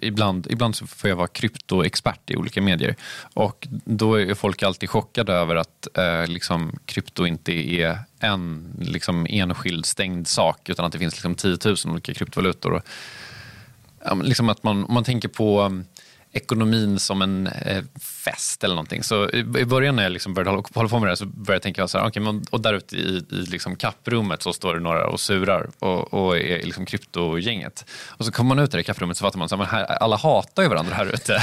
ibland, 0.00 0.46
ibland 0.50 0.76
så 0.76 0.86
får 0.86 1.10
jag 1.10 1.16
vara 1.16 1.26
kryptoexpert 1.26 2.30
i 2.30 2.36
olika 2.36 2.62
medier 2.62 2.96
och 3.34 3.68
då 3.70 4.20
är 4.20 4.34
folk 4.34 4.62
alltid 4.62 4.90
chockade 4.90 5.32
över 5.32 5.56
att 5.56 5.88
eh, 5.94 6.26
liksom, 6.26 6.78
krypto 6.84 7.26
inte 7.26 7.52
är 7.52 7.98
en 8.18 8.66
liksom, 8.80 9.26
enskild 9.30 9.86
stängd 9.86 10.28
sak 10.28 10.68
utan 10.68 10.84
att 10.84 10.92
det 10.92 10.98
finns 10.98 11.14
liksom, 11.14 11.34
10 11.34 11.58
000 11.64 11.76
olika 11.86 12.14
kryptovalutor. 12.14 12.72
Och, 12.72 12.82
liksom 14.24 14.48
att 14.48 14.62
man, 14.62 14.84
om 14.84 14.94
man 14.94 15.04
tänker 15.04 15.28
på 15.28 15.62
um, 15.62 15.84
ekonomin 16.32 16.98
som 16.98 17.22
en 17.22 17.46
eh, 17.46 17.84
fest 18.00 18.64
eller 18.64 18.74
någonting. 18.74 19.02
Så 19.02 19.30
i, 19.30 19.44
början 19.44 19.96
när 19.96 20.02
jag 20.02 20.12
liksom 20.12 20.34
började 20.34 20.62
hålla 20.74 20.88
på 20.88 20.98
med 20.98 21.10
det 21.10 21.16
så 21.16 21.26
började 21.26 21.54
jag 21.54 21.62
tänka 21.62 21.88
så 21.88 21.98
här, 21.98 22.06
okay, 22.06 22.22
men, 22.22 22.44
och 22.50 22.60
där 22.60 22.74
ute 22.74 22.96
i, 22.96 23.24
i 23.30 23.34
liksom 23.34 23.76
kapprummet 23.76 24.42
så 24.42 24.52
står 24.52 24.74
det 24.74 24.80
några 24.80 25.06
och 25.06 25.20
surar 25.20 25.70
och, 25.78 26.14
och 26.14 26.38
är 26.38 26.62
liksom 26.62 26.86
kryptogänget. 26.86 27.84
Och 28.08 28.24
så 28.24 28.32
kommer 28.32 28.54
man 28.54 28.64
ut 28.64 28.74
i 28.74 28.76
det 28.76 28.82
kapprummet 28.82 29.16
så 29.16 29.24
fattar 29.24 29.38
man 29.38 29.62
att 29.62 30.02
alla 30.02 30.16
hatar 30.16 30.62
ju 30.62 30.68
varandra 30.68 30.94
här 30.94 31.06
ute. 31.06 31.42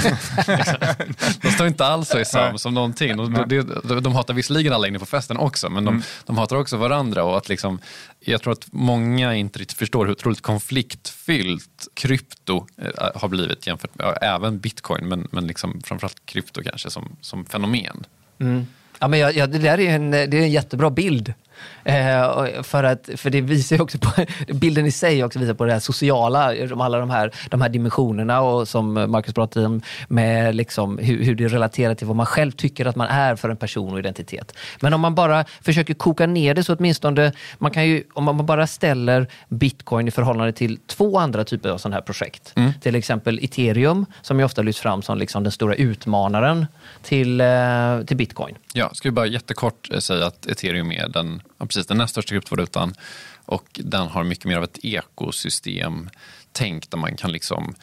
de 1.42 1.52
står 1.52 1.68
inte 1.68 1.86
alls 1.86 2.10
så 2.10 2.26
sams 2.26 2.66
om 2.66 2.74
någonting. 2.74 3.18
De, 3.18 3.46
de, 3.84 4.02
de 4.02 4.16
hatar 4.16 4.34
visserligen 4.34 4.74
alla 4.74 4.88
inne 4.88 5.00
på 5.00 5.06
festen 5.06 5.38
också 5.38 5.70
men 5.70 5.86
de, 5.86 5.94
mm. 5.94 6.04
de 6.26 6.38
hatar 6.38 6.56
också 6.56 6.78
varandra. 6.78 7.24
Och 7.24 7.38
att 7.38 7.50
liksom, 7.50 7.80
jag 8.20 8.42
tror 8.42 8.54
att 8.54 8.68
många 8.72 9.36
inte 9.36 9.60
riktigt 9.60 9.78
förstår 9.78 10.06
hur 10.06 10.12
otroligt 10.12 10.42
konfliktfyllt 10.42 11.88
krypto 11.94 12.68
eh, 12.82 13.10
har 13.16 13.28
blivit 13.28 13.68
jämfört 13.68 13.96
med 13.96 14.18
även 14.22 14.60
bitcoin 14.60 14.77
bitcoin, 14.78 15.08
men, 15.08 15.28
men 15.32 15.48
liksom 15.48 15.82
framförallt 15.84 16.26
krypto 16.26 16.62
kanske 16.64 16.90
som, 16.90 17.16
som 17.22 17.46
fenomen. 17.46 18.06
Mm. 18.40 18.68
Ja, 19.00 19.08
men 19.08 19.20
jag, 19.20 19.36
jag, 19.36 19.52
det 19.52 19.58
där 19.58 19.80
är 19.80 19.96
en, 19.96 20.12
det 20.12 20.34
är 20.34 20.42
en 20.42 20.52
jättebra 20.52 20.90
bild. 20.90 21.34
Eh, 21.84 22.62
för, 22.64 22.84
att, 22.84 23.10
för 23.16 23.30
det 23.30 23.42
visar 23.42 23.82
också 23.82 23.98
på, 23.98 24.10
bilden 24.54 24.86
i 24.86 24.92
sig 24.92 25.24
också 25.24 25.40
visar 25.40 25.54
på 25.54 25.66
det 25.66 25.74
här 25.74 25.80
sociala, 25.80 26.54
alla 26.80 27.00
de 27.00 27.10
här, 27.10 27.32
de 27.50 27.62
här 27.62 27.70
dimensionerna 27.70 28.42
och 28.42 28.68
som 28.68 28.94
Marcus 28.94 29.34
pratade 29.34 29.66
om, 29.66 29.82
med 30.08 30.56
liksom 30.56 30.98
hur, 30.98 31.24
hur 31.24 31.36
det 31.36 31.48
relaterar 31.48 31.96
till 31.96 32.08
vad 32.08 32.16
man 32.16 32.26
själv 32.26 32.52
tycker 32.52 32.86
att 32.86 32.96
man 32.96 33.08
är 33.08 33.36
för 33.36 33.50
en 33.50 33.58
person 33.58 33.94
och 33.94 34.00
identitet. 34.00 34.54
Men 34.82 34.94
om 34.94 35.02
man 35.02 35.16
bara 35.16 35.46
försöker 35.62 35.94
koka 35.94 36.28
ner 36.28 36.54
det 36.54 36.64
så 36.64 36.76
åtminstone, 36.76 37.32
man 37.58 37.72
kan 37.72 37.88
ju, 37.88 38.04
om 38.14 38.24
man 38.24 38.46
bara 38.46 38.68
ställer 38.68 39.28
bitcoin 39.50 40.08
i 40.08 40.12
förhållande 40.12 40.52
till 40.52 40.78
två 40.88 41.18
andra 41.18 41.44
typer 41.44 41.70
av 41.70 41.78
sådana 41.78 41.96
här 41.96 42.02
projekt. 42.02 42.54
Mm. 42.56 42.74
Till 42.82 42.96
exempel 42.96 43.40
ethereum 43.42 44.06
som 44.22 44.40
ju 44.40 44.46
ofta 44.46 44.62
lyfts 44.62 44.82
fram 44.82 45.02
som 45.02 45.18
liksom 45.18 45.44
den 45.44 45.52
stora 45.52 45.76
utmanaren 45.76 46.66
till, 47.02 47.42
eh, 47.42 48.02
till 48.08 48.18
bitcoin. 48.18 48.56
Ja, 48.74 48.90
ska 48.94 49.10
vi 49.10 49.14
bara 49.14 49.26
jättekort 49.26 49.90
eh, 49.94 50.00
säga 50.00 50.26
att 50.26 50.46
ethereum 50.46 50.92
är 50.92 51.10
den 51.10 51.42
ja, 51.58 51.66
precis, 51.66 51.88
den 51.88 51.98
näst 51.98 52.12
största 52.12 52.30
kryptovalutan. 52.30 52.94
Och 53.46 53.68
den 53.84 54.08
har 54.08 54.24
mycket 54.24 54.46
mer 54.46 54.58
av 54.58 54.64
ett 54.64 54.80
ekosystem 54.84 56.10
tänk 56.52 56.92
där 56.92 56.98
man 56.98 57.16
kan 57.16 57.32
liksom 57.32 57.76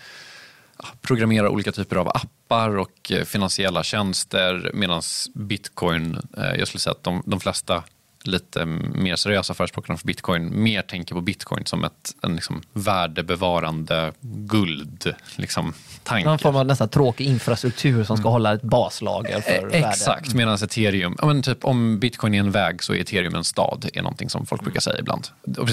programmera 1.02 1.50
olika 1.50 1.72
typer 1.72 1.96
av 1.96 2.08
appar 2.08 2.76
och 2.76 3.12
eh, 3.12 3.24
finansiella 3.24 3.82
tjänster 3.82 4.70
medan 4.74 5.02
bitcoin, 5.34 6.18
eh, 6.37 6.54
jag 6.58 6.68
skulle 6.68 6.80
säga 6.80 6.92
att 6.92 7.04
de, 7.04 7.22
de 7.26 7.40
flesta 7.40 7.82
lite 8.26 8.64
mer 8.64 9.16
seriösa 9.16 9.54
förespråkarna 9.54 9.96
för 9.98 10.06
bitcoin 10.06 10.62
mer 10.62 10.82
tänker 10.82 11.14
på 11.14 11.20
bitcoin 11.20 11.66
som 11.66 11.84
ett 11.84 12.14
en 12.22 12.34
liksom 12.34 12.62
värdebevarande 12.72 14.12
guld. 14.20 15.14
Liksom, 15.37 15.72
tanke. 16.02 16.28
Någon 16.28 16.38
form 16.38 16.56
av 16.56 16.66
nästan 16.66 16.88
tråkig 16.88 17.26
infrastruktur 17.26 18.04
som 18.04 18.16
ska 18.16 18.22
mm. 18.22 18.32
hålla 18.32 18.54
ett 18.54 18.62
baslager 18.62 19.40
för 19.40 19.52
e 19.52 19.60
värde. 19.60 19.88
Exakt, 19.88 20.34
medan 20.34 20.54
ethereum, 20.54 21.16
men 21.22 21.42
typ, 21.42 21.64
om 21.64 21.98
bitcoin 21.98 22.34
är 22.34 22.40
en 22.40 22.50
väg 22.50 22.82
så 22.82 22.94
är 22.94 23.00
ethereum 23.00 23.34
en 23.34 23.44
stad, 23.44 23.88
är 23.92 24.02
någonting 24.02 24.30
som 24.30 24.46
folk 24.46 24.62
brukar 24.62 24.80
säga 24.80 24.98
ibland. 24.98 25.28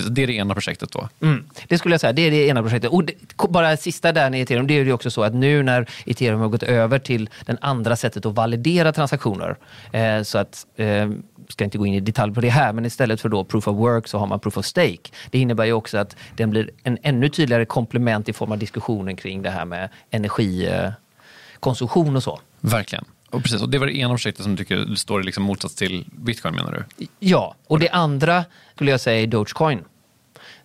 Det 0.09 0.23
är 0.23 0.27
det 0.27 0.33
ena 0.33 0.53
projektet 0.53 0.91
då. 0.91 1.09
Mm. 1.21 1.43
Det 1.67 1.77
skulle 1.77 1.93
jag 1.93 2.01
säga, 2.01 2.13
det 2.13 2.21
är 2.21 2.31
det 2.31 2.47
ena 2.47 2.61
projektet. 2.61 2.91
Och 2.91 3.03
det, 3.03 3.13
bara 3.49 3.77
sista 3.77 4.11
där 4.11 4.35
i 4.35 4.41
ethereum, 4.41 4.67
det 4.67 4.73
är 4.73 4.85
ju 4.85 4.93
också 4.93 5.11
så 5.11 5.23
att 5.23 5.33
nu 5.33 5.63
när 5.63 5.89
ethereum 6.05 6.39
har 6.39 6.47
gått 6.47 6.63
över 6.63 6.99
till 6.99 7.29
den 7.45 7.57
andra 7.61 7.95
sättet 7.95 8.25
att 8.25 8.35
validera 8.35 8.91
transaktioner, 8.93 9.57
eh, 9.91 10.23
så 10.23 10.37
att 10.37 10.65
eh, 10.75 11.09
ska 11.51 11.63
inte 11.63 11.77
gå 11.77 11.85
in 11.85 11.93
i 11.93 11.99
detalj 11.99 12.33
på 12.33 12.41
det 12.41 12.49
här, 12.49 12.73
men 12.73 12.85
istället 12.85 13.21
för 13.21 13.29
då 13.29 13.43
proof 13.43 13.67
of 13.67 13.77
work 13.77 14.07
så 14.07 14.17
har 14.17 14.27
man 14.27 14.39
proof 14.39 14.57
of 14.57 14.65
stake. 14.65 15.11
Det 15.29 15.39
innebär 15.39 15.65
ju 15.65 15.73
också 15.73 15.97
att 15.97 16.15
den 16.35 16.49
blir 16.49 16.69
en 16.83 16.97
ännu 17.01 17.29
tydligare 17.29 17.65
komplement 17.65 18.29
i 18.29 18.33
form 18.33 18.51
av 18.51 18.57
diskussionen 18.57 19.15
kring 19.15 19.41
det 19.41 19.49
här 19.49 19.65
med 19.65 19.89
energikonsumtion 20.09 22.15
och 22.15 22.23
så. 22.23 22.39
Verkligen. 22.59 23.05
Och 23.29 23.43
precis, 23.43 23.61
och 23.61 23.69
det 23.69 23.77
var 23.77 23.87
det 23.87 23.97
ena 23.97 24.09
projektet 24.09 24.43
som 24.43 24.55
du 24.55 24.63
tycker 24.63 24.95
står 24.95 25.21
i 25.21 25.23
liksom 25.23 25.43
motsats 25.43 25.75
till 25.75 26.05
bitcoin 26.11 26.55
menar 26.55 26.85
du? 26.97 27.07
Ja, 27.19 27.55
och 27.67 27.79
det 27.79 27.89
andra 27.89 28.45
skulle 28.75 28.91
jag 28.91 29.01
säga 29.01 29.21
är 29.21 29.27
Dogecoin. 29.27 29.79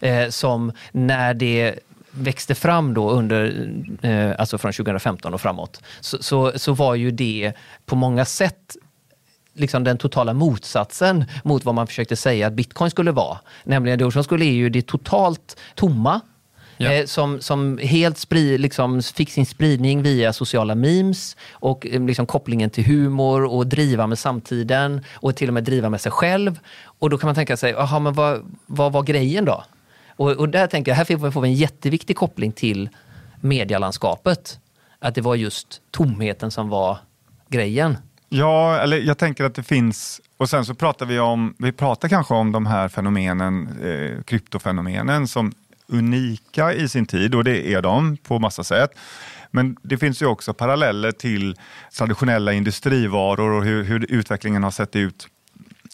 Eh, 0.01 0.29
som 0.29 0.73
när 0.93 1.35
det 1.35 1.79
växte 2.11 2.55
fram 2.55 2.95
då 2.95 3.11
under, 3.11 3.69
eh, 4.03 4.33
alltså 4.39 4.59
från 4.59 4.73
2015 4.73 5.35
och 5.35 5.41
framåt, 5.41 5.83
så, 6.01 6.23
så, 6.23 6.53
så 6.57 6.73
var 6.73 6.95
ju 6.95 7.11
det 7.11 7.53
på 7.87 7.97
många 7.97 8.25
sätt 8.25 8.77
liksom 9.57 9.85
den 9.85 9.99
totala 9.99 10.33
motsatsen 10.33 11.25
mot 11.45 11.65
vad 11.65 11.75
man 11.75 11.87
försökte 11.87 12.17
säga 12.17 12.47
att 12.47 12.53
bitcoin 12.53 12.91
skulle 12.91 13.13
vara. 13.13 13.39
Nämligen 13.65 13.99
Dogecoin 13.99 14.25
skulle 14.25 14.45
ju 14.45 14.69
det 14.69 14.87
totalt 14.87 15.57
tomma. 15.75 16.21
Eh, 16.79 17.07
som, 17.07 17.41
som 17.41 17.79
helt 17.79 18.19
sprid, 18.19 18.61
liksom, 18.61 19.03
fick 19.03 19.31
sin 19.31 19.47
spridning 19.47 20.03
via 20.03 20.33
sociala 20.33 20.75
memes 20.75 21.37
och 21.53 21.87
eh, 21.87 22.07
liksom, 22.07 22.27
kopplingen 22.27 22.71
till 22.71 22.85
humor 22.85 23.45
och 23.45 23.67
driva 23.67 24.07
med 24.07 24.19
samtiden 24.19 25.05
och 25.15 25.37
till 25.37 25.49
och 25.49 25.55
med 25.55 25.65
driva 25.65 25.91
med 25.91 26.01
sig 26.01 26.13
själv. 26.13 26.59
Och 26.85 27.11
då 27.11 27.19
kan 27.19 27.29
man 27.29 27.35
tänka 27.35 27.57
sig, 27.57 27.75
aha, 27.75 27.99
men 27.99 28.13
vad, 28.13 28.55
vad 28.67 28.93
var 28.93 29.03
grejen 29.03 29.45
då? 29.45 29.65
Och, 30.17 30.31
och 30.31 30.49
där 30.49 30.67
tänker 30.67 30.91
jag, 30.91 30.97
här 30.97 31.31
får 31.31 31.41
vi 31.41 31.49
en 31.49 31.55
jätteviktig 31.55 32.17
koppling 32.17 32.53
till 32.53 32.89
medielandskapet. 33.41 34.59
Att 34.99 35.15
det 35.15 35.21
var 35.21 35.35
just 35.35 35.81
tomheten 35.91 36.51
som 36.51 36.69
var 36.69 36.99
grejen. 37.49 37.97
Ja, 38.29 38.79
eller 38.79 38.97
jag 38.97 39.19
tänker 39.19 39.45
att 39.45 39.55
det 39.55 39.63
finns, 39.63 40.21
och 40.37 40.51
sen 40.51 40.65
så 40.65 40.75
pratar 40.75 41.07
vi 41.07 41.19
om, 41.19 41.55
vi 41.59 41.73
pratar 41.73 42.09
kanske 42.09 42.35
om 42.35 42.53
de 42.53 42.67
här 42.67 42.89
fenomenen, 42.89 43.69
eh, 43.83 44.23
kryptofenomenen 44.23 45.29
som 45.29 45.53
unika 45.89 46.73
i 46.73 46.89
sin 46.89 47.07
tid 47.07 47.35
och 47.35 47.45
det 47.45 47.73
är 47.75 47.83
de 47.83 48.17
på 48.17 48.39
massa 48.39 48.65
sätt. 48.65 48.91
Men 49.51 49.77
det 49.83 49.99
finns 49.99 50.23
ju 50.23 50.27
också 50.27 50.55
paralleller 50.55 51.13
till 51.13 51.57
traditionella 51.99 52.53
industrivaror 52.53 53.51
och 53.51 53.65
hur, 53.65 53.85
hur 53.85 54.13
utvecklingen 54.13 54.63
har 54.63 54.71
sett 54.71 54.97
ut 54.97 55.29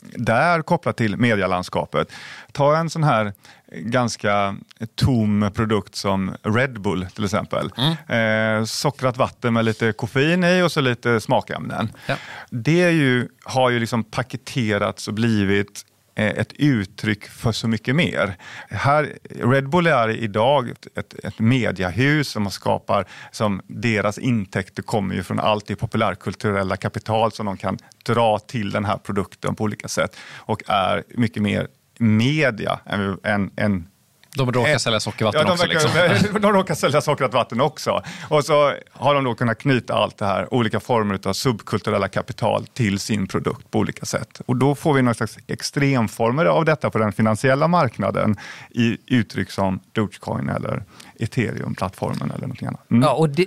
där 0.03 0.63
kopplat 0.63 0.97
till 0.97 1.17
medielandskapet. 1.17 2.13
Ta 2.53 2.77
en 2.77 2.91
sån 2.91 3.05
här 3.05 3.33
ganska 3.77 4.57
tom 4.95 5.51
produkt 5.55 5.95
som 5.95 6.35
Red 6.43 6.81
Bull 6.81 7.07
till 7.15 7.25
exempel. 7.25 7.71
Mm. 7.77 8.59
Eh, 8.59 8.65
sockrat 8.65 9.17
vatten 9.17 9.55
med 9.55 9.65
lite 9.65 9.93
koffein 9.93 10.45
i 10.45 10.63
och 10.63 10.73
så 10.73 10.81
lite 10.81 11.21
smakämnen. 11.21 11.93
Ja. 12.07 12.17
Det 12.51 12.91
ju, 12.91 13.29
har 13.45 13.71
ju 13.71 13.81
liksom 13.81 14.05
paketerats 14.05 15.09
och 15.09 15.15
blivit 15.15 15.85
Eh, 16.15 16.27
ett 16.27 16.53
uttryck 16.53 17.29
för 17.29 17.53
så 17.53 17.69
mycket 17.69 17.97
mer. 17.97 18.37
Här, 18.71 19.19
Red 19.31 19.69
Bull 19.69 19.87
är 19.87 20.09
idag 20.09 20.71
ett, 20.95 21.25
ett 21.25 21.39
mediahus 21.39 22.29
som 22.29 22.51
skapar, 22.51 23.05
som 23.31 23.61
deras 23.67 24.19
intäkter 24.19 24.83
kommer 24.83 25.15
ju 25.15 25.23
från 25.23 25.41
allt 25.41 25.67
det 25.67 25.77
populärkulturella 25.77 26.77
kapital 26.77 27.33
som 27.33 27.47
de 27.47 27.57
kan 27.57 27.79
dra 28.07 28.39
till 28.39 28.71
den 28.71 28.85
här 28.85 28.97
produkten 28.97 29.55
på 29.55 29.65
olika 29.65 29.89
sätt 29.89 30.17
och 30.37 30.63
är 30.67 31.05
mycket 31.09 31.43
mer 31.43 31.69
media 31.99 32.81
än, 32.87 33.19
än, 33.25 33.51
än 33.57 33.89
de 34.37 34.53
råkar 34.53 34.79
sälja 34.79 35.01
sockervatten 35.01 35.41
ja, 35.41 35.47
de 35.47 35.53
också. 35.53 35.67
liksom. 35.67 36.41
de 36.41 36.53
råkar 36.53 36.75
sälja 36.75 37.01
sockervatten 37.01 37.61
också. 37.61 38.03
Och 38.29 38.45
så 38.45 38.75
har 38.93 39.15
de 39.15 39.25
då 39.25 39.35
kunnat 39.35 39.59
knyta 39.59 39.95
allt 39.95 40.19
det 40.19 40.27
här, 40.27 40.55
olika 40.55 40.81
former 40.81 41.19
av 41.25 41.33
subkulturella 41.33 42.09
kapital 42.09 42.67
till 42.67 42.99
sin 42.99 43.27
produkt 43.27 43.71
på 43.71 43.79
olika 43.79 44.07
sätt. 44.07 44.41
Och 44.47 44.57
då 44.57 44.75
får 44.75 44.95
vi 44.95 45.03
någon 45.03 45.15
slags 45.15 45.39
extremformer 45.47 46.45
av 46.45 46.65
detta 46.65 46.91
på 46.91 46.99
den 46.99 47.13
finansiella 47.13 47.69
marknaden 47.69 48.37
i 48.71 48.99
uttryck 49.07 49.51
som 49.51 49.81
Dogecoin 49.93 50.49
eller 50.49 50.85
ethereum-plattformen 51.23 52.31
eller 52.31 52.41
någonting 52.41 52.69
annat. 52.69 52.91
Mm. 52.91 53.03
Ja, 53.03 53.13
och 53.13 53.29
det, 53.29 53.47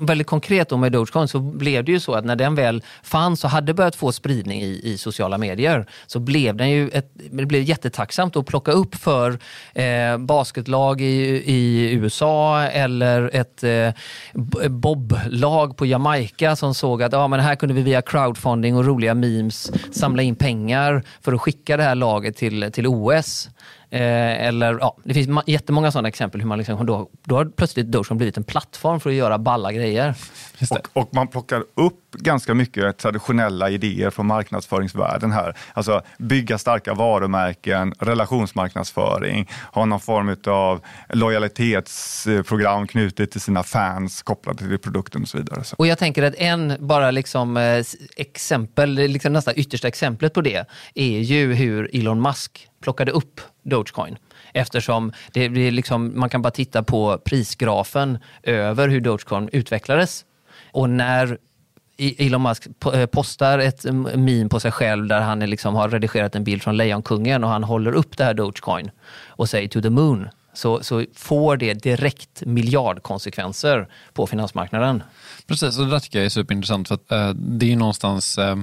väldigt 0.00 0.26
konkret 0.26 0.68
då 0.68 0.76
med 0.76 0.92
Dogecoin 0.92 1.28
så 1.28 1.40
blev 1.40 1.84
det 1.84 1.92
ju 1.92 2.00
så 2.00 2.14
att 2.14 2.24
när 2.24 2.36
den 2.36 2.54
väl 2.54 2.82
fanns 3.02 3.44
och 3.44 3.50
hade 3.50 3.74
börjat 3.74 3.96
få 3.96 4.12
spridning 4.12 4.62
i, 4.62 4.80
i 4.84 4.98
sociala 4.98 5.38
medier 5.38 5.86
så 6.06 6.20
blev 6.20 6.56
den 6.56 6.70
ju 6.70 6.88
ett, 6.88 7.10
det 7.14 7.46
blev 7.46 7.62
jättetacksamt 7.62 8.36
att 8.36 8.46
plocka 8.46 8.72
upp 8.72 8.94
för 8.94 9.38
eh, 9.74 10.18
basketlag 10.18 11.00
i, 11.00 11.42
i 11.46 11.92
USA 11.92 12.62
eller 12.62 13.30
ett 13.32 13.64
eh, 13.64 14.68
boblag 14.68 15.76
på 15.76 15.86
Jamaica 15.86 16.56
som 16.56 16.74
såg 16.74 17.02
att 17.02 17.12
ja, 17.12 17.28
men 17.28 17.40
här 17.40 17.54
kunde 17.54 17.74
vi 17.74 17.82
via 17.82 18.02
crowdfunding 18.02 18.76
och 18.76 18.84
roliga 18.84 19.14
memes 19.14 19.72
samla 19.94 20.22
in 20.22 20.36
pengar 20.36 21.02
för 21.20 21.32
att 21.32 21.40
skicka 21.40 21.76
det 21.76 21.82
här 21.82 21.94
laget 21.94 22.36
till, 22.36 22.72
till 22.72 22.86
OS. 22.86 23.48
Eh, 23.90 24.46
eller, 24.46 24.78
ja, 24.80 24.96
det 25.04 25.14
finns 25.14 25.42
jättemånga 25.46 25.90
sådana 25.90 26.08
exempel 26.08 26.40
hur 26.40 26.48
man 26.48 26.58
liksom, 26.58 26.86
då, 26.86 27.10
då 27.24 27.36
har 27.36 27.44
plötsligt 27.44 27.86
Dogecoin 27.86 28.18
blivit 28.18 28.36
en 28.36 28.44
plattform 28.44 29.00
för 29.00 29.10
att 29.10 29.16
göra 29.16 29.38
balla 29.38 29.72
grejer. 29.72 30.14
Och, 30.70 30.88
och, 30.92 31.08
man 31.14 31.28
plockar 31.28 31.60
upp 31.60 32.14
ganska 32.14 32.54
mycket 32.54 32.98
traditionella 32.98 33.70
idéer 33.70 34.10
från 34.10 34.26
marknadsföringsvärlden 34.26 35.32
här. 35.32 35.56
Alltså 35.72 36.02
bygga 36.18 36.58
starka 36.58 36.94
varumärken, 36.94 37.94
relationsmarknadsföring, 37.98 39.48
ha 39.72 39.84
någon 39.84 40.00
form 40.00 40.36
av 40.46 40.80
lojalitetsprogram 41.08 42.86
knutet 42.86 43.30
till 43.30 43.40
sina 43.40 43.62
fans 43.62 44.22
kopplat 44.22 44.58
till 44.58 44.78
produkten 44.78 45.22
och 45.22 45.28
så 45.28 45.38
vidare. 45.38 45.62
Och 45.76 45.86
jag 45.86 45.98
tänker 45.98 46.22
att 46.22 46.34
en 46.34 46.76
bara 46.80 47.10
liksom 47.10 47.56
eh, 47.56 47.84
exempel, 48.16 48.94
liksom 48.94 49.32
nästan 49.32 49.54
yttersta 49.56 49.88
exemplet 49.88 50.34
på 50.34 50.40
det 50.40 50.64
är 50.94 51.18
ju 51.20 51.54
hur 51.54 51.96
Elon 51.96 52.22
Musk 52.22 52.68
plockade 52.80 53.12
upp 53.12 53.40
Dogecoin. 53.68 54.16
Eftersom 54.52 55.12
det, 55.32 55.48
det 55.48 55.70
liksom, 55.70 56.12
man 56.20 56.28
kan 56.28 56.42
bara 56.42 56.50
titta 56.50 56.82
på 56.82 57.18
prisgrafen 57.24 58.18
över 58.42 58.88
hur 58.88 59.00
Dogecoin 59.00 59.48
utvecklades. 59.52 60.24
Och 60.72 60.90
när 60.90 61.38
e- 61.96 62.26
Elon 62.26 62.42
Musk 62.42 62.66
eh, 62.94 63.06
postar 63.06 63.58
ett 63.58 63.84
mm, 63.84 64.24
meme 64.24 64.48
på 64.48 64.60
sig 64.60 64.72
själv 64.72 65.06
där 65.06 65.20
han 65.20 65.40
liksom 65.40 65.74
har 65.74 65.88
redigerat 65.88 66.34
en 66.34 66.44
bild 66.44 66.62
från 66.62 66.76
Lejonkungen 66.76 67.44
och 67.44 67.50
han 67.50 67.64
håller 67.64 67.92
upp 67.92 68.16
det 68.16 68.24
här 68.24 68.34
Dogecoin 68.34 68.90
och 69.26 69.48
säger 69.48 69.68
to 69.68 69.80
the 69.80 69.90
moon 69.90 70.28
så, 70.52 70.82
så 70.82 71.04
får 71.14 71.56
det 71.56 71.74
direkt 71.74 72.42
miljardkonsekvenser 72.46 73.88
på 74.12 74.26
finansmarknaden. 74.26 75.02
Precis, 75.46 75.78
och 75.78 75.84
det 75.84 75.90
där 75.90 75.98
tycker 75.98 76.18
jag 76.18 76.26
är 76.26 76.30
superintressant 76.30 76.88
för 76.88 76.94
att 76.94 77.12
äh, 77.12 77.30
det 77.30 77.66
är 77.66 77.70
ju 77.70 77.76
någonstans 77.76 78.38
äh 78.38 78.56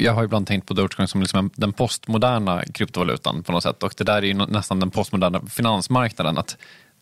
jag 0.00 0.12
har 0.12 0.24
ibland 0.24 0.46
tänkt 0.46 0.66
på 0.66 0.74
Dogecoin 0.74 1.08
som 1.08 1.20
liksom 1.20 1.50
den 1.54 1.72
postmoderna 1.72 2.64
kryptovalutan 2.64 3.42
på 3.42 3.52
något 3.52 3.62
sätt 3.62 3.82
och 3.82 3.94
det 3.96 4.04
där 4.04 4.16
är 4.16 4.22
ju 4.22 4.34
nästan 4.34 4.80
den 4.80 4.90
postmoderna 4.90 5.40
finansmarknaden. 5.46 6.38
Att 6.38 6.56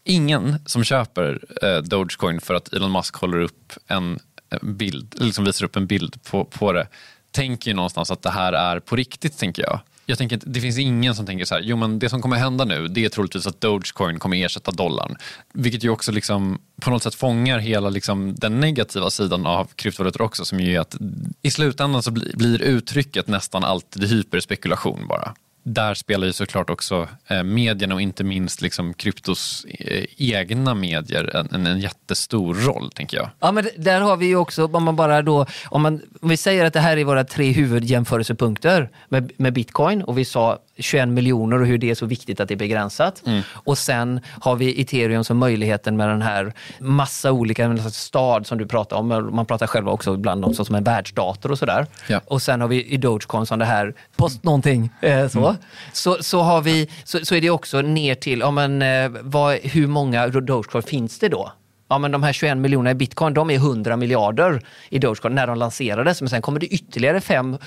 ingen 0.05 0.59
som 0.67 0.85
köper 0.85 1.41
eh, 1.63 1.83
Dogecoin 1.83 2.41
för 2.41 2.55
att 2.55 2.73
Elon 2.73 2.93
Musk 2.93 3.15
håller 3.17 3.41
upp 3.41 3.73
en 3.87 4.19
eh, 4.51 4.59
bild, 4.63 5.15
liksom 5.19 5.45
visar 5.45 5.65
upp 5.65 5.77
en 5.77 5.87
bild 5.87 6.23
på, 6.31 6.45
på 6.45 6.73
det 6.73 6.87
tänker 7.31 7.71
ju 7.71 7.75
någonstans 7.75 8.11
att 8.11 8.23
det 8.23 8.31
här 8.31 8.53
är 8.53 8.81
på 8.81 8.97
riktigt, 8.97 9.39
tänker 9.39 9.63
jag 9.63 9.81
jag 10.11 10.19
tänker 10.19 10.37
att 10.37 10.43
det 10.47 10.61
finns 10.61 10.79
ingen 10.79 11.15
som 11.15 11.27
tänker 11.27 11.45
så 11.45 11.55
här, 11.55 11.63
jo 11.63 11.77
men 11.77 11.99
det 11.99 12.09
som 12.09 12.23
kommer 12.23 12.37
hända 12.37 12.65
nu 12.65 12.89
det 12.89 13.05
är 13.05 13.09
troligtvis 13.09 13.47
att 13.47 13.61
Dogecoin 13.61 14.19
kommer 14.19 14.45
ersätta 14.45 14.71
dollarn. 14.71 15.17
Vilket 15.53 15.85
ju 15.85 15.91
också 15.91 16.13
liksom 16.13 16.59
på 16.81 16.91
något 16.91 17.03
sätt 17.03 17.15
fångar 17.15 17.59
hela 17.59 17.91
liksom 17.91 18.35
den 18.35 18.61
negativa 18.61 19.11
sidan 19.11 19.47
av 19.47 19.69
kryptovalutor 19.75 20.23
också 20.23 20.45
som 20.45 20.61
ju 20.61 20.75
är 20.75 20.81
att 20.81 20.97
i 21.43 21.51
slutändan 21.51 22.03
så 22.03 22.11
blir 22.11 22.63
uttrycket 22.63 23.29
nästan 23.29 23.65
alltid 23.65 24.05
hyperspekulation 24.05 25.07
bara 25.09 25.35
där 25.75 25.95
spelar 25.95 26.27
ju 26.27 26.33
såklart 26.33 26.71
också 26.71 27.09
eh, 27.27 27.43
medierna 27.43 27.95
och 27.95 28.01
inte 28.01 28.25
minst 28.25 28.63
liksom 28.63 28.95
kryptos 28.95 29.65
eh, 29.65 30.05
egna 30.17 30.75
medier 30.75 31.47
en, 31.53 31.67
en, 31.67 31.81
jättestor 31.81 32.55
roll, 32.55 32.91
tänker 32.91 33.17
jag. 33.17 33.31
Ja, 33.41 33.53
men 33.53 33.69
där 33.77 34.01
har 34.01 34.17
vi 34.17 34.27
ju 34.27 34.37
också, 34.37 34.65
om 34.65 34.85
man 34.85 34.97
bara 34.97 35.23
då, 35.23 35.47
om, 35.65 35.83
man, 35.83 36.01
om 36.21 36.29
vi 36.29 36.37
säger 36.37 36.65
att 36.65 36.73
det 36.73 36.81
här 36.81 36.97
är 36.97 37.05
våra 37.05 37.25
tre 37.25 37.51
huvudjämförelsepunkter 37.51 38.91
med, 39.09 39.33
med 39.37 39.53
bitcoin 39.53 40.03
och 40.03 40.19
vi 40.19 40.25
sa 40.25 40.59
21 40.81 41.09
miljoner 41.09 41.61
och 41.61 41.67
hur 41.67 41.79
det 41.79 41.91
är 41.91 41.95
så 41.95 42.07
viktigt 42.07 42.41
att 42.41 42.49
det 42.49 42.55
är 42.55 42.57
begränsat. 42.57 43.23
Mm. 43.27 43.43
Och 43.53 43.79
sen 43.79 44.21
har 44.41 44.57
vi 44.57 44.81
ethereum 44.81 45.25
som 45.25 45.39
möjligheten 45.39 45.97
med 45.97 46.09
den 46.09 46.23
här 46.23 46.53
massa 46.79 47.33
olika, 47.33 47.65
en 47.65 47.91
stad 47.91 48.47
som 48.47 48.59
du 48.59 48.67
pratar 48.67 48.97
om. 48.97 49.09
Man 49.33 49.47
pratar 49.47 49.67
själva 49.67 49.93
också 49.93 50.15
ibland 50.15 50.45
om 50.45 50.55
som 50.55 50.75
en 50.75 50.85
världsdator 50.85 51.51
och 51.51 51.59
sådär. 51.59 51.87
Ja. 52.07 52.21
Och 52.25 52.43
sen 52.43 52.61
har 52.61 52.69
vi 52.69 52.85
i 52.85 52.97
Dogecoin 52.97 53.47
som 53.47 53.59
det 53.59 53.65
här 53.65 53.95
post 54.17 54.45
någonting. 54.45 54.91
Eh, 55.01 55.29
så. 55.29 55.39
Mm. 55.39 55.57
Så, 55.93 56.17
så, 56.21 56.41
har 56.41 56.61
vi, 56.63 56.89
så, 57.05 57.19
så 57.23 57.35
är 57.35 57.41
det 57.41 57.51
också 57.51 57.81
ner 57.81 58.15
till, 58.15 58.41
ja, 58.41 58.51
men, 58.51 58.83
eh, 58.83 59.11
vad, 59.21 59.59
hur 59.63 59.87
många 59.87 60.29
Dogecoin 60.29 60.83
finns 60.83 61.19
det 61.19 61.29
då? 61.29 61.53
Ja, 61.91 61.99
men 61.99 62.11
de 62.13 62.23
här 62.23 62.33
21 62.33 62.59
miljonerna 62.59 62.91
i 62.91 62.95
bitcoin, 62.95 63.35
de 63.35 63.51
är 63.51 63.55
100 63.55 63.97
miljarder 63.97 64.63
i 64.89 64.99
Dogecoin 64.99 65.35
när 65.35 65.47
de 65.47 65.59
lanserades. 65.59 66.21
Men 66.21 66.31
sen 66.31 66.43
kommer 66.43 66.61
det 66.61 66.67
ytterligare 66.67 67.21
5, 67.21 67.59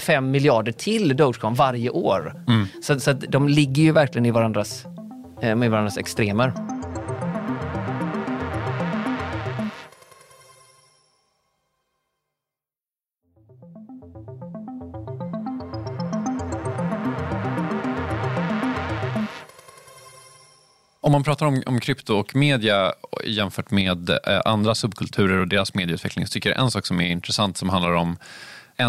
5 0.00 0.30
miljarder 0.30 0.72
till 0.72 1.16
Dogecoin 1.16 1.54
varje 1.54 1.90
år. 1.90 2.34
Mm. 2.48 2.66
Så, 2.82 3.00
så 3.00 3.12
de 3.12 3.48
ligger 3.48 3.82
ju 3.82 3.92
verkligen 3.92 4.26
i 4.26 4.30
varandras, 4.30 4.86
eh, 5.42 5.56
med 5.56 5.70
varandras 5.70 5.98
extremer. 5.98 6.75
Om 21.06 21.12
man 21.12 21.22
pratar 21.22 21.46
om, 21.46 21.62
om 21.66 21.80
krypto 21.80 22.14
och 22.14 22.36
media 22.36 22.92
jämfört 23.24 23.70
med 23.70 24.10
eh, 24.10 24.40
andra 24.44 24.74
subkulturer 24.74 25.38
och 25.38 25.48
deras 25.48 25.74
medieutveckling 25.74 26.26
så 26.26 26.32
tycker 26.32 26.50
jag 26.50 26.58
en 26.58 26.70
sak 26.70 26.86
som 26.86 27.00
är 27.00 27.06
intressant 27.06 27.56
som 27.56 27.68
handlar 27.68 27.92
om 27.92 28.16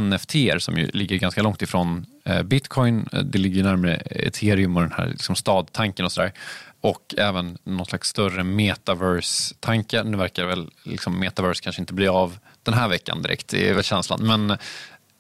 NFT 0.02 0.34
som 0.60 0.78
ju 0.78 0.88
ligger 0.88 1.18
ganska 1.18 1.42
långt 1.42 1.62
ifrån 1.62 2.06
eh, 2.26 2.44
bitcoin. 2.44 3.08
Eh, 3.14 3.20
det 3.20 3.38
ligger 3.38 3.64
närmare 3.64 3.96
ethereum 3.96 4.76
och 4.76 4.82
den 4.82 4.92
här 4.92 5.08
liksom 5.08 5.36
stadtanken 5.36 6.06
och 6.06 6.12
sådär. 6.12 6.34
Och 6.82 7.16
även 7.18 7.58
någon 7.64 7.86
slags 7.86 8.10
större 8.10 8.44
metaverse-tanke. 8.44 10.04
Nu 10.04 10.18
verkar 10.18 10.46
väl 10.46 10.70
liksom 10.84 11.20
metaverse 11.20 11.64
kanske 11.64 11.82
inte 11.82 11.94
bli 11.94 12.08
av 12.08 12.38
den 12.64 12.74
här 12.74 12.88
veckan 12.88 13.22
direkt, 13.22 13.48
det 13.48 13.70
är 13.70 13.74
väl 13.74 13.84
känslan. 13.84 14.28
Men 14.28 14.58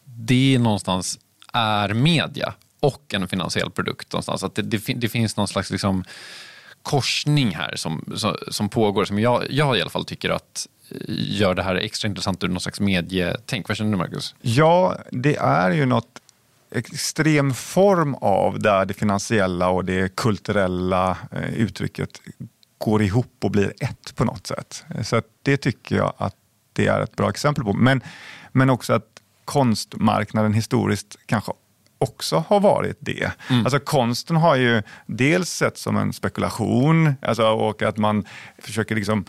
det 0.05 0.59
någonstans 0.59 1.19
är 1.53 1.93
media 1.93 2.53
och 2.79 3.13
en 3.13 3.27
finansiell 3.27 3.71
produkt. 3.71 4.13
Någonstans. 4.13 4.43
Att 4.43 4.55
det, 4.55 4.61
det, 4.61 4.93
det 4.93 5.09
finns 5.09 5.37
någon 5.37 5.47
slags 5.47 5.71
liksom, 5.71 6.03
korsning 6.87 7.55
här 7.55 7.75
som, 7.75 8.13
som, 8.15 8.35
som, 8.47 8.69
pågår 8.69 9.05
som 9.05 9.19
jag, 9.19 9.43
jag 9.49 9.77
i 9.77 9.81
alla 9.81 9.89
fall 9.89 10.05
tycker 10.05 10.29
att 10.29 10.67
eh, 10.89 10.97
gör 11.07 11.55
det 11.55 11.63
här 11.63 11.75
extra 11.75 12.07
intressant 12.07 12.43
ur 12.43 12.47
någon 12.47 12.59
slags 12.59 12.79
medietänk. 12.79 13.67
Vad 13.67 13.77
känner 13.77 13.91
du 13.91 13.97
Marcus? 13.97 14.35
Ja, 14.41 14.97
det 15.11 15.35
är 15.35 15.71
ju 15.71 15.85
något 15.85 16.21
extrem 16.71 17.53
form 17.53 18.15
av 18.15 18.59
där 18.59 18.85
det 18.85 18.93
finansiella 18.93 19.69
och 19.69 19.85
det 19.85 20.15
kulturella 20.15 21.17
eh, 21.31 21.53
uttrycket 21.53 22.09
går 22.77 23.01
ihop 23.01 23.35
och 23.43 23.51
blir 23.51 23.73
ett 23.79 24.15
på 24.15 24.25
något 24.25 24.47
sätt. 24.47 24.83
Så 25.03 25.21
det 25.41 25.57
tycker 25.57 25.95
jag 25.95 26.13
att 26.17 26.35
det 26.73 26.87
är 26.87 27.01
ett 27.01 27.15
bra 27.15 27.29
exempel 27.29 27.63
på. 27.63 27.73
Men, 27.73 28.01
men 28.51 28.69
också 28.69 28.93
att 28.93 29.21
konstmarknaden 29.45 30.53
historiskt 30.53 31.15
kanske 31.25 31.51
också 31.97 32.43
har 32.47 32.59
varit 32.59 32.97
det. 32.99 33.31
Mm. 33.49 33.65
Alltså 33.65 33.79
konsten 33.79 34.35
har 34.35 34.55
ju 34.55 34.81
dels 35.05 35.49
sett 35.49 35.77
som 35.77 35.97
en 35.97 36.13
spekulation 36.13 37.13
alltså, 37.21 37.47
och 37.47 37.81
att 37.81 37.97
man 37.97 38.25
försöker 38.57 38.95
liksom 38.95 39.25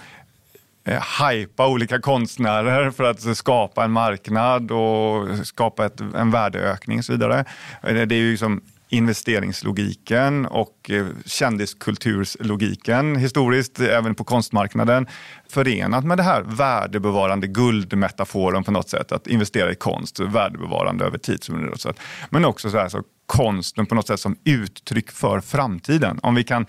eh, 0.84 1.02
hypa 1.20 1.68
olika 1.68 2.00
konstnärer 2.00 2.90
för 2.90 3.04
att 3.04 3.36
skapa 3.36 3.84
en 3.84 3.92
marknad 3.92 4.70
och 4.70 5.46
skapa 5.46 5.86
ett, 5.86 6.00
en 6.00 6.30
värdeökning 6.30 6.98
och 6.98 7.04
så 7.04 7.12
vidare. 7.12 7.44
Det 7.82 8.00
är 8.00 8.12
ju 8.12 8.30
liksom 8.30 8.60
investeringslogiken 8.89 10.47
och 10.47 10.91
eh, 10.91 11.07
kändiskulturslogiken 11.24 13.16
historiskt, 13.16 13.80
även 13.80 14.14
på 14.14 14.24
konstmarknaden, 14.24 15.07
förenat 15.49 16.05
med 16.05 16.16
det 16.16 16.22
här 16.22 16.43
värdebevarande 16.43 17.47
guldmetaforen 17.47 18.64
på 18.64 18.70
något 18.70 18.89
sätt, 18.89 19.12
att 19.12 19.26
investera 19.26 19.72
i 19.72 19.74
konst, 19.74 20.20
värdebevarande 20.20 21.05
över 21.05 21.18
tid. 21.18 21.45
Men 22.30 22.45
också 22.45 22.70
så 22.70 22.78
här, 22.78 22.89
så 22.89 23.03
konsten 23.26 23.86
på 23.86 23.95
något 23.95 24.07
sätt 24.07 24.20
som 24.20 24.36
uttryck 24.45 25.11
för 25.11 25.41
framtiden. 25.41 26.20
Om 26.22 26.34
vi 26.34 26.45
kan 26.45 26.66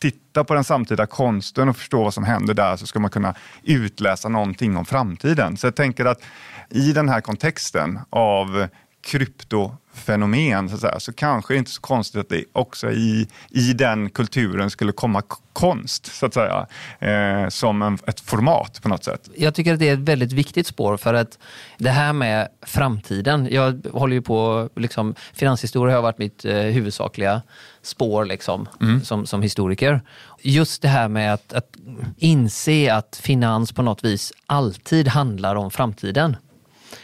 titta 0.00 0.44
på 0.44 0.54
den 0.54 0.64
samtida 0.64 1.06
konsten 1.06 1.68
och 1.68 1.76
förstå 1.76 2.04
vad 2.04 2.14
som 2.14 2.24
händer 2.24 2.54
där 2.54 2.76
så 2.76 2.86
ska 2.86 2.98
man 2.98 3.10
kunna 3.10 3.34
utläsa 3.62 4.28
någonting 4.28 4.76
om 4.76 4.84
framtiden. 4.84 5.56
Så 5.56 5.66
jag 5.66 5.74
tänker 5.74 6.04
att 6.04 6.22
i 6.70 6.92
den 6.92 7.08
här 7.08 7.20
kontexten 7.20 7.98
av 8.10 8.68
kryptofenomen 9.02 10.68
så, 10.68 10.74
att 10.74 10.80
säga, 10.80 11.00
så 11.00 11.12
kanske 11.12 11.54
det 11.54 11.58
inte 11.58 11.68
är 11.68 11.72
så 11.72 11.80
konstigt 11.80 12.20
att 12.20 12.28
det 12.28 12.44
också 12.52 12.90
i, 12.90 13.28
i 13.50 13.72
den 13.72 14.10
kulturen 14.10 14.70
skulle 14.70 14.92
komma 14.92 15.22
konst 15.52 16.06
så 16.06 16.26
att 16.26 16.34
säga, 16.34 16.66
eh, 16.98 17.48
som 17.48 17.82
en, 17.82 17.98
ett 18.06 18.20
format 18.20 18.82
på 18.82 18.88
något 18.88 19.04
sätt. 19.04 19.28
Jag 19.36 19.54
tycker 19.54 19.72
att 19.72 19.78
det 19.78 19.88
är 19.88 19.94
ett 19.94 19.98
väldigt 19.98 20.32
viktigt 20.32 20.66
spår 20.66 20.96
för 20.96 21.14
att 21.14 21.38
det 21.78 21.90
här 21.90 22.12
med 22.12 22.48
framtiden, 22.62 23.48
jag 23.50 23.86
håller 23.92 24.14
ju 24.14 24.22
på, 24.22 24.68
liksom, 24.76 25.14
finanshistoria 25.32 25.94
har 25.94 26.02
varit 26.02 26.18
mitt 26.18 26.44
eh, 26.44 26.54
huvudsakliga 26.54 27.42
spår 27.82 28.24
liksom, 28.24 28.68
mm. 28.80 29.04
som, 29.04 29.26
som 29.26 29.42
historiker. 29.42 30.00
Just 30.42 30.82
det 30.82 30.88
här 30.88 31.08
med 31.08 31.34
att, 31.34 31.52
att 31.52 31.76
inse 32.16 32.94
att 32.94 33.20
finans 33.22 33.72
på 33.72 33.82
något 33.82 34.04
vis 34.04 34.32
alltid 34.46 35.08
handlar 35.08 35.56
om 35.56 35.70
framtiden. 35.70 36.36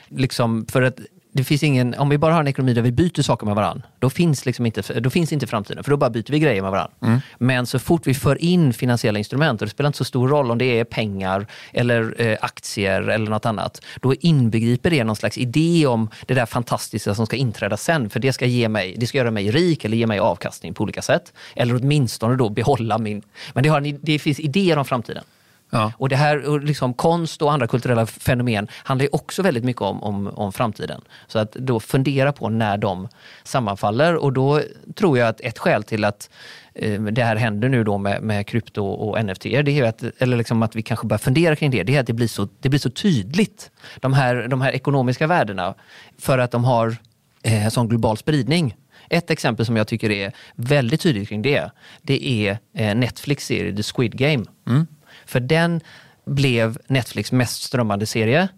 Liksom 0.08 0.66
för 0.66 0.82
att 0.82 0.98
det 1.36 1.44
finns 1.44 1.62
ingen, 1.62 1.94
om 1.94 2.08
vi 2.08 2.18
bara 2.18 2.32
har 2.32 2.40
en 2.40 2.48
ekonomi 2.48 2.74
där 2.74 2.82
vi 2.82 2.92
byter 2.92 3.22
saker 3.22 3.46
med 3.46 3.54
varandra, 3.54 3.82
då 3.98 4.10
finns, 4.10 4.46
liksom 4.46 4.66
inte, 4.66 5.00
då 5.00 5.10
finns 5.10 5.32
inte 5.32 5.46
framtiden, 5.46 5.84
för 5.84 5.90
då 5.90 5.96
bara 5.96 6.10
byter 6.10 6.30
vi 6.30 6.38
grejer 6.38 6.62
med 6.62 6.70
varandra. 6.70 6.92
Mm. 7.02 7.20
Men 7.38 7.66
så 7.66 7.78
fort 7.78 8.06
vi 8.06 8.14
för 8.14 8.42
in 8.42 8.72
finansiella 8.72 9.18
instrument, 9.18 9.62
och 9.62 9.66
det 9.66 9.70
spelar 9.70 9.88
inte 9.88 9.98
så 9.98 10.04
stor 10.04 10.28
roll 10.28 10.50
om 10.50 10.58
det 10.58 10.80
är 10.80 10.84
pengar 10.84 11.46
eller 11.72 12.14
eh, 12.18 12.38
aktier 12.40 13.02
eller 13.02 13.30
något 13.30 13.46
annat, 13.46 13.82
då 14.00 14.14
inbegriper 14.14 14.90
det 14.90 15.04
någon 15.04 15.16
slags 15.16 15.38
idé 15.38 15.86
om 15.86 16.10
det 16.26 16.34
där 16.34 16.46
fantastiska 16.46 17.14
som 17.14 17.26
ska 17.26 17.36
inträda 17.36 17.76
sen, 17.76 18.10
för 18.10 18.20
det 18.20 18.32
ska, 18.32 18.46
ge 18.46 18.68
mig, 18.68 18.94
det 18.98 19.06
ska 19.06 19.18
göra 19.18 19.30
mig 19.30 19.50
rik 19.50 19.84
eller 19.84 19.96
ge 19.96 20.06
mig 20.06 20.18
avkastning 20.18 20.74
på 20.74 20.82
olika 20.82 21.02
sätt. 21.02 21.32
Eller 21.56 21.74
åtminstone 21.74 22.36
då 22.36 22.48
behålla 22.48 22.98
min... 22.98 23.22
Men 23.52 23.62
det, 23.62 23.68
har, 23.68 23.80
det 24.00 24.18
finns 24.18 24.40
idéer 24.40 24.78
om 24.78 24.84
framtiden. 24.84 25.24
Ja. 25.70 25.92
Och 25.98 26.08
det 26.08 26.16
här, 26.16 26.60
liksom, 26.60 26.94
konst 26.94 27.42
och 27.42 27.52
andra 27.52 27.66
kulturella 27.66 28.06
fenomen 28.06 28.68
handlar 28.72 29.14
också 29.14 29.42
väldigt 29.42 29.64
mycket 29.64 29.82
om, 29.82 30.02
om, 30.02 30.26
om 30.26 30.52
framtiden. 30.52 31.00
Så 31.26 31.38
att 31.38 31.52
då 31.52 31.80
fundera 31.80 32.32
på 32.32 32.48
när 32.48 32.78
de 32.78 33.08
sammanfaller 33.44 34.16
och 34.16 34.32
då 34.32 34.60
tror 34.94 35.18
jag 35.18 35.28
att 35.28 35.40
ett 35.40 35.58
skäl 35.58 35.82
till 35.82 36.04
att 36.04 36.30
eh, 36.74 37.02
det 37.02 37.24
här 37.24 37.36
händer 37.36 37.68
nu 37.68 37.84
då 37.84 37.98
med, 37.98 38.22
med 38.22 38.46
krypto 38.46 38.86
och 38.86 39.24
NFT, 39.24 39.42
det 39.42 39.78
är 39.78 39.84
att, 39.84 40.04
eller 40.18 40.36
liksom 40.36 40.62
att 40.62 40.76
vi 40.76 40.82
kanske 40.82 41.06
börjar 41.06 41.18
fundera 41.18 41.56
kring 41.56 41.70
det, 41.70 41.82
det 41.82 41.96
är 41.96 42.00
att 42.00 42.06
det 42.06 42.12
blir 42.12 42.28
så, 42.28 42.48
det 42.60 42.68
blir 42.68 42.80
så 42.80 42.90
tydligt. 42.90 43.70
De 44.00 44.12
här, 44.12 44.48
de 44.48 44.60
här 44.60 44.72
ekonomiska 44.72 45.26
värdena, 45.26 45.74
för 46.18 46.38
att 46.38 46.50
de 46.50 46.64
har 46.64 46.96
eh, 47.42 47.68
sån 47.68 47.88
global 47.88 48.16
spridning. 48.16 48.76
Ett 49.10 49.30
exempel 49.30 49.66
som 49.66 49.76
jag 49.76 49.86
tycker 49.88 50.10
är 50.10 50.32
väldigt 50.54 51.00
tydligt 51.00 51.28
kring 51.28 51.42
det, 51.42 51.70
det 52.02 52.48
är 52.48 52.58
eh, 52.74 52.94
Netflix 52.94 53.46
serie 53.46 53.76
The 53.76 53.82
Squid 53.82 54.18
Game. 54.18 54.44
Mm. 54.68 54.86
För 55.26 55.40
den 55.40 55.80
blev 56.24 56.78
Netflix 56.86 57.32
mest 57.32 57.62
strömmande 57.62 58.06
serie 58.06 58.48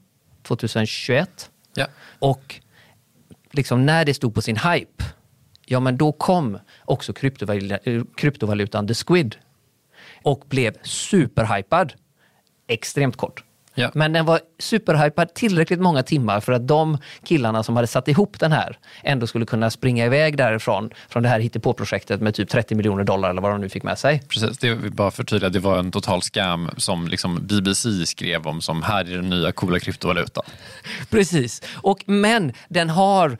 2021. 0.43 1.51
Ja. 1.75 1.87
Och 2.19 2.61
liksom 3.51 3.87
när 3.87 4.05
det 4.05 4.15
stod 4.15 4.35
på 4.35 4.43
sin 4.43 4.57
hype, 4.57 5.05
ja 5.67 5.81
men 5.81 5.97
då 5.97 6.13
kom 6.13 6.59
också 6.85 7.13
kryptovalutan 8.17 8.89
The 8.89 8.95
Squid 8.95 9.37
och 10.23 10.45
blev 10.49 10.77
superhypad 10.83 11.93
extremt 12.67 13.17
kort. 13.17 13.45
Ja. 13.79 13.91
Men 13.95 14.13
den 14.13 14.25
var 14.25 14.41
superhypad 14.59 15.35
tillräckligt 15.35 15.81
många 15.81 16.03
timmar 16.03 16.41
för 16.41 16.53
att 16.53 16.69
de 16.69 16.99
killarna 17.25 17.63
som 17.63 17.77
hade 17.77 17.89
satt 17.89 18.09
ihop 18.09 18.41
den 18.41 18.53
här 18.53 18.79
ändå 19.03 19.27
skulle 19.27 19.47
kunna 19.47 19.71
springa 19.71 20.07
iväg 20.07 20.37
därifrån 20.37 20.91
från 21.09 21.23
det 21.23 21.29
här 21.29 21.41
hittepå-projektet 21.41 22.21
med 22.21 22.35
typ 22.35 22.49
30 22.49 22.75
miljoner 22.75 23.05
dollar 23.05 23.31
eller 23.31 23.43
vad 23.43 23.51
de 23.51 23.61
nu 23.61 23.69
fick 23.69 23.83
med 23.83 23.99
sig. 23.99 24.23
Precis, 24.29 24.59
det 24.59 24.75
vill 24.75 24.93
bara 24.93 25.11
förtydliga, 25.11 25.51
det 25.51 25.59
var 25.59 25.79
en 25.79 25.91
total 25.91 26.23
scam 26.23 26.71
som 26.77 27.09
liksom 27.09 27.47
BBC 27.47 28.07
skrev 28.07 28.47
om 28.47 28.61
som 28.61 28.83
här 28.83 29.01
är 29.01 29.17
den 29.17 29.31
nya 29.31 29.53
coola 29.53 29.81
kryptovalutan. 29.81 30.45
Precis, 31.11 31.63
och, 31.75 32.05
men 32.07 32.53
den 32.69 32.91
har 32.91 33.39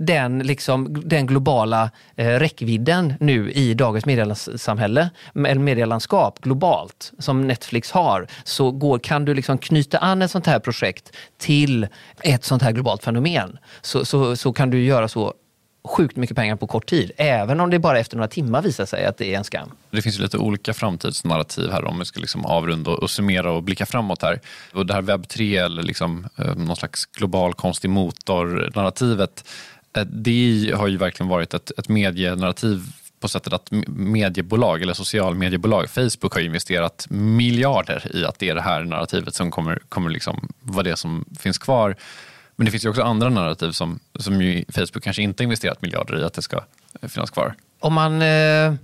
den, 0.00 0.38
liksom, 0.38 1.02
den 1.08 1.26
globala 1.26 1.90
eh, 2.16 2.26
räckvidden 2.26 3.14
nu 3.20 3.52
i 3.52 3.74
dagens 3.74 4.06
medielandsamhälle, 4.06 5.10
medielandskap 5.32 6.40
globalt 6.40 7.12
som 7.18 7.46
Netflix 7.46 7.90
har, 7.90 8.26
så 8.44 8.70
går, 8.70 8.98
kan 8.98 9.24
du 9.24 9.34
liksom 9.34 9.58
knyta 9.58 9.98
an 9.98 10.22
ett 10.22 10.30
sånt 10.30 10.46
här 10.46 10.58
projekt 10.58 11.16
till 11.38 11.86
ett 12.22 12.44
sånt 12.44 12.62
här 12.62 12.72
globalt 12.72 13.04
fenomen. 13.04 13.58
Så, 13.80 14.04
så, 14.04 14.36
så 14.36 14.52
kan 14.52 14.70
du 14.70 14.84
göra 14.84 15.08
så 15.08 15.34
sjukt 15.84 16.16
mycket 16.16 16.36
pengar 16.36 16.56
på 16.56 16.66
kort 16.66 16.86
tid, 16.86 17.10
även 17.16 17.60
om 17.60 17.70
det 17.70 17.78
bara 17.78 17.98
efter 17.98 18.16
några 18.16 18.28
timmar 18.28 18.62
visar 18.62 18.86
sig 18.86 19.04
att 19.04 19.18
det 19.18 19.34
är 19.34 19.38
en 19.38 19.44
skam. 19.44 19.70
Det 19.90 20.02
finns 20.02 20.18
ju 20.18 20.22
lite 20.22 20.38
olika 20.38 20.74
framtidsnarrativ 20.74 21.70
här 21.70 21.84
om 21.84 21.98
vi 21.98 22.04
ska 22.04 22.20
liksom 22.20 22.46
avrunda 22.46 22.90
och 22.90 23.10
summera 23.10 23.52
och 23.52 23.62
blicka 23.62 23.86
framåt 23.86 24.22
här. 24.22 24.40
Och 24.72 24.86
det 24.86 24.94
här 24.94 25.02
webb 25.02 25.28
3 25.28 25.56
eller 25.56 25.82
liksom, 25.82 26.28
eh, 26.36 26.54
någon 26.54 26.76
slags 26.76 27.06
global 27.06 27.54
konstig 27.54 27.90
motor-narrativet 27.90 29.44
Eh, 29.96 30.04
det 30.04 30.72
har 30.76 30.88
ju 30.88 30.96
verkligen 30.96 31.28
varit 31.28 31.54
ett, 31.54 31.78
ett 31.78 31.88
medienarrativ 31.88 32.82
på 33.20 33.28
sättet 33.28 33.52
att 33.52 33.68
mediebolag 33.88 34.82
eller 34.82 34.94
socialmediebolag, 34.94 35.90
Facebook 35.90 36.34
har 36.34 36.40
investerat 36.40 37.06
miljarder 37.10 38.16
i 38.16 38.24
att 38.24 38.38
det 38.38 38.48
är 38.48 38.54
det 38.54 38.60
här 38.60 38.84
narrativet 38.84 39.34
som 39.34 39.50
kommer, 39.50 39.78
kommer 39.88 40.10
liksom 40.10 40.48
vara 40.60 40.82
det 40.82 40.96
som 40.96 41.24
finns 41.38 41.58
kvar. 41.58 41.96
Men 42.56 42.64
det 42.64 42.70
finns 42.70 42.84
ju 42.84 42.88
också 42.88 43.02
andra 43.02 43.28
narrativ 43.28 43.72
som, 43.72 44.00
som 44.18 44.42
ju 44.42 44.64
Facebook 44.68 45.04
kanske 45.04 45.22
inte 45.22 45.42
investerat 45.42 45.82
miljarder 45.82 46.20
i 46.20 46.24
att 46.24 46.34
det 46.34 46.42
ska 46.42 46.60
finnas 47.02 47.30
kvar. 47.30 47.54
Om 47.78 47.94
man 47.94 48.22
eh, 48.22 48.74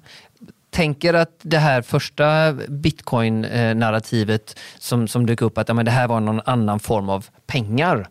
tänker 0.70 1.14
att 1.14 1.38
det 1.42 1.58
här 1.58 1.82
första 1.82 2.52
bitcoin-narrativet 2.52 4.58
som, 4.78 5.08
som 5.08 5.26
dök 5.26 5.42
upp, 5.42 5.58
att 5.58 5.68
ja, 5.68 5.74
men 5.74 5.84
det 5.84 5.90
här 5.90 6.08
var 6.08 6.20
någon 6.20 6.40
annan 6.44 6.80
form 6.80 7.08
av 7.08 7.26
pengar. 7.46 8.08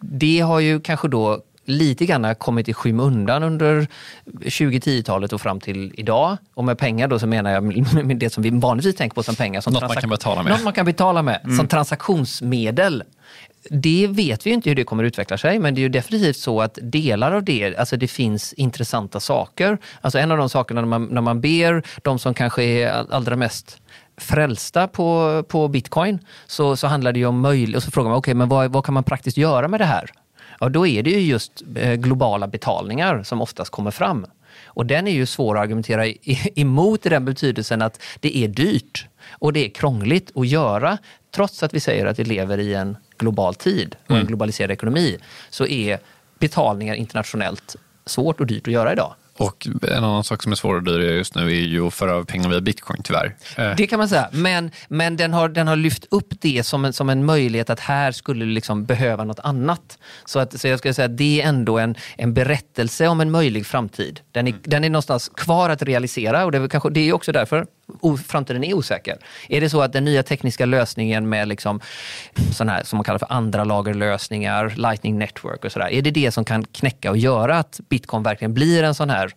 Det 0.00 0.40
har 0.40 0.60
ju 0.60 0.80
kanske 0.80 1.08
då 1.08 1.42
lite 1.64 2.06
grann 2.06 2.34
kommit 2.34 2.68
i 2.68 2.74
skymundan 2.74 3.42
under 3.42 3.86
2010-talet 4.26 5.32
och 5.32 5.40
fram 5.40 5.60
till 5.60 5.92
idag. 5.96 6.36
Och 6.54 6.64
med 6.64 6.78
pengar 6.78 7.08
då 7.08 7.18
så 7.18 7.26
menar 7.26 7.50
jag 7.50 7.64
med 8.04 8.16
det 8.20 8.30
som 8.30 8.42
vi 8.42 8.50
vanligtvis 8.50 8.96
tänker 8.96 9.14
på 9.14 9.22
som 9.22 9.34
pengar. 9.34 9.60
Som 9.60 9.72
något 9.72 9.82
man 9.82 9.96
kan 9.96 10.10
betala 10.10 10.42
med. 10.42 10.52
Något 10.52 10.64
man 10.64 10.72
kan 10.72 10.86
betala 10.86 11.22
med, 11.22 11.40
mm. 11.44 11.56
som 11.56 11.68
transaktionsmedel. 11.68 13.02
Det 13.70 14.06
vet 14.10 14.46
vi 14.46 14.50
inte 14.50 14.70
hur 14.70 14.76
det 14.76 14.84
kommer 14.84 15.04
utveckla 15.04 15.38
sig, 15.38 15.58
men 15.58 15.74
det 15.74 15.80
är 15.80 15.82
ju 15.82 15.88
definitivt 15.88 16.36
så 16.36 16.60
att 16.60 16.78
delar 16.82 17.32
av 17.32 17.44
det, 17.44 17.76
alltså 17.76 17.96
det 17.96 18.08
finns 18.08 18.52
intressanta 18.52 19.20
saker. 19.20 19.78
Alltså 20.00 20.18
en 20.18 20.30
av 20.30 20.38
de 20.38 20.48
sakerna 20.48 20.80
när 20.80 20.88
man, 20.88 21.04
när 21.04 21.20
man 21.20 21.40
ber 21.40 21.82
de 22.02 22.18
som 22.18 22.34
kanske 22.34 22.64
är 22.64 23.12
allra 23.12 23.36
mest 23.36 23.80
frälsta 24.16 24.88
på, 24.88 25.42
på 25.48 25.68
bitcoin, 25.68 26.18
så, 26.46 26.76
så 26.76 26.86
handlar 26.86 27.12
det 27.12 27.18
ju 27.18 27.26
om 27.26 27.40
möjlighet, 27.40 27.76
och 27.76 27.82
så 27.82 27.90
frågar 27.90 28.10
man, 28.10 28.18
okej, 28.18 28.30
okay, 28.30 28.34
men 28.34 28.48
vad, 28.48 28.72
vad 28.72 28.84
kan 28.84 28.94
man 28.94 29.04
praktiskt 29.04 29.36
göra 29.36 29.68
med 29.68 29.80
det 29.80 29.84
här? 29.84 30.10
Ja 30.60 30.68
då 30.68 30.86
är 30.86 31.02
det 31.02 31.10
ju 31.10 31.20
just 31.20 31.62
eh, 31.76 31.94
globala 31.94 32.46
betalningar 32.46 33.22
som 33.22 33.40
oftast 33.40 33.70
kommer 33.70 33.90
fram. 33.90 34.26
Och 34.64 34.86
den 34.86 35.06
är 35.06 35.12
ju 35.12 35.26
svår 35.26 35.56
att 35.56 35.62
argumentera 35.62 36.06
emot 36.54 37.06
i 37.06 37.08
den 37.08 37.24
betydelsen 37.24 37.82
att 37.82 38.02
det 38.20 38.36
är 38.36 38.48
dyrt 38.48 39.06
och 39.30 39.52
det 39.52 39.64
är 39.64 39.68
krångligt 39.68 40.32
att 40.34 40.46
göra. 40.46 40.98
Trots 41.34 41.62
att 41.62 41.74
vi 41.74 41.80
säger 41.80 42.06
att 42.06 42.18
vi 42.18 42.24
lever 42.24 42.58
i 42.58 42.74
en 42.74 42.96
global 43.18 43.54
tid 43.54 43.96
och 44.04 44.10
en 44.10 44.16
mm. 44.16 44.26
globaliserad 44.26 44.70
ekonomi 44.70 45.18
så 45.50 45.66
är 45.66 45.98
betalningar 46.38 46.94
internationellt 46.94 47.76
svårt 48.06 48.40
och 48.40 48.46
dyrt 48.46 48.66
att 48.66 48.72
göra 48.72 48.92
idag. 48.92 49.14
Och 49.36 49.68
en 49.82 50.04
annan 50.04 50.24
sak 50.24 50.42
som 50.42 50.52
är 50.52 50.56
svår 50.56 50.78
att 50.78 50.84
dyra 50.84 51.02
just 51.02 51.34
nu 51.34 51.42
är 51.42 51.60
ju 51.60 51.86
att 51.86 51.94
föra 51.94 52.10
över 52.10 52.24
pengar 52.24 52.48
via 52.48 52.60
bitcoin 52.60 53.02
tyvärr. 53.02 53.36
Eh. 53.56 53.76
Det 53.76 53.86
kan 53.86 53.98
man 53.98 54.08
säga, 54.08 54.28
men, 54.32 54.70
men 54.88 55.16
den, 55.16 55.32
har, 55.32 55.48
den 55.48 55.68
har 55.68 55.76
lyft 55.76 56.06
upp 56.10 56.34
det 56.40 56.62
som 56.66 56.84
en, 56.84 56.92
som 56.92 57.08
en 57.08 57.24
möjlighet 57.24 57.70
att 57.70 57.80
här 57.80 58.12
skulle 58.12 58.44
liksom 58.44 58.84
behöva 58.84 59.24
något 59.24 59.38
annat. 59.38 59.98
Så, 60.24 60.38
att, 60.38 60.60
så 60.60 60.68
jag 60.68 60.78
skulle 60.78 60.94
säga 60.94 61.06
att 61.06 61.16
det 61.16 61.42
är 61.42 61.48
ändå 61.48 61.78
en, 61.78 61.94
en 62.16 62.34
berättelse 62.34 63.08
om 63.08 63.20
en 63.20 63.30
möjlig 63.30 63.66
framtid. 63.66 64.20
Den 64.32 64.46
är, 64.46 64.50
mm. 64.50 64.62
den 64.64 64.84
är 64.84 64.90
någonstans 64.90 65.28
kvar 65.28 65.70
att 65.70 65.82
realisera 65.82 66.44
och 66.44 66.52
det 66.52 66.58
är, 66.58 66.68
kanske, 66.68 66.90
det 66.90 67.08
är 67.08 67.12
också 67.12 67.32
därför 67.32 67.66
framtiden 68.26 68.64
är 68.64 68.74
osäker. 68.74 69.18
Är 69.48 69.60
det 69.60 69.70
så 69.70 69.82
att 69.82 69.92
den 69.92 70.04
nya 70.04 70.22
tekniska 70.22 70.66
lösningen 70.66 71.28
med 71.28 71.48
liksom, 71.48 71.80
sån 72.52 72.68
här, 72.68 72.82
som 72.84 72.96
man 72.96 73.04
kallar 73.04 73.18
för 73.18 73.32
andra 73.32 73.64
lagerlösningar, 73.64 74.74
lightning 74.76 75.18
network 75.18 75.64
och 75.64 75.72
sådär, 75.72 75.88
är 75.92 76.02
det 76.02 76.10
det 76.10 76.30
som 76.30 76.44
kan 76.44 76.64
knäcka 76.64 77.10
och 77.10 77.16
göra 77.16 77.58
att 77.58 77.80
bitcoin 77.88 78.22
verkligen 78.22 78.54
blir 78.54 78.82
en 78.82 78.94
sån 78.94 79.10
här 79.10 79.34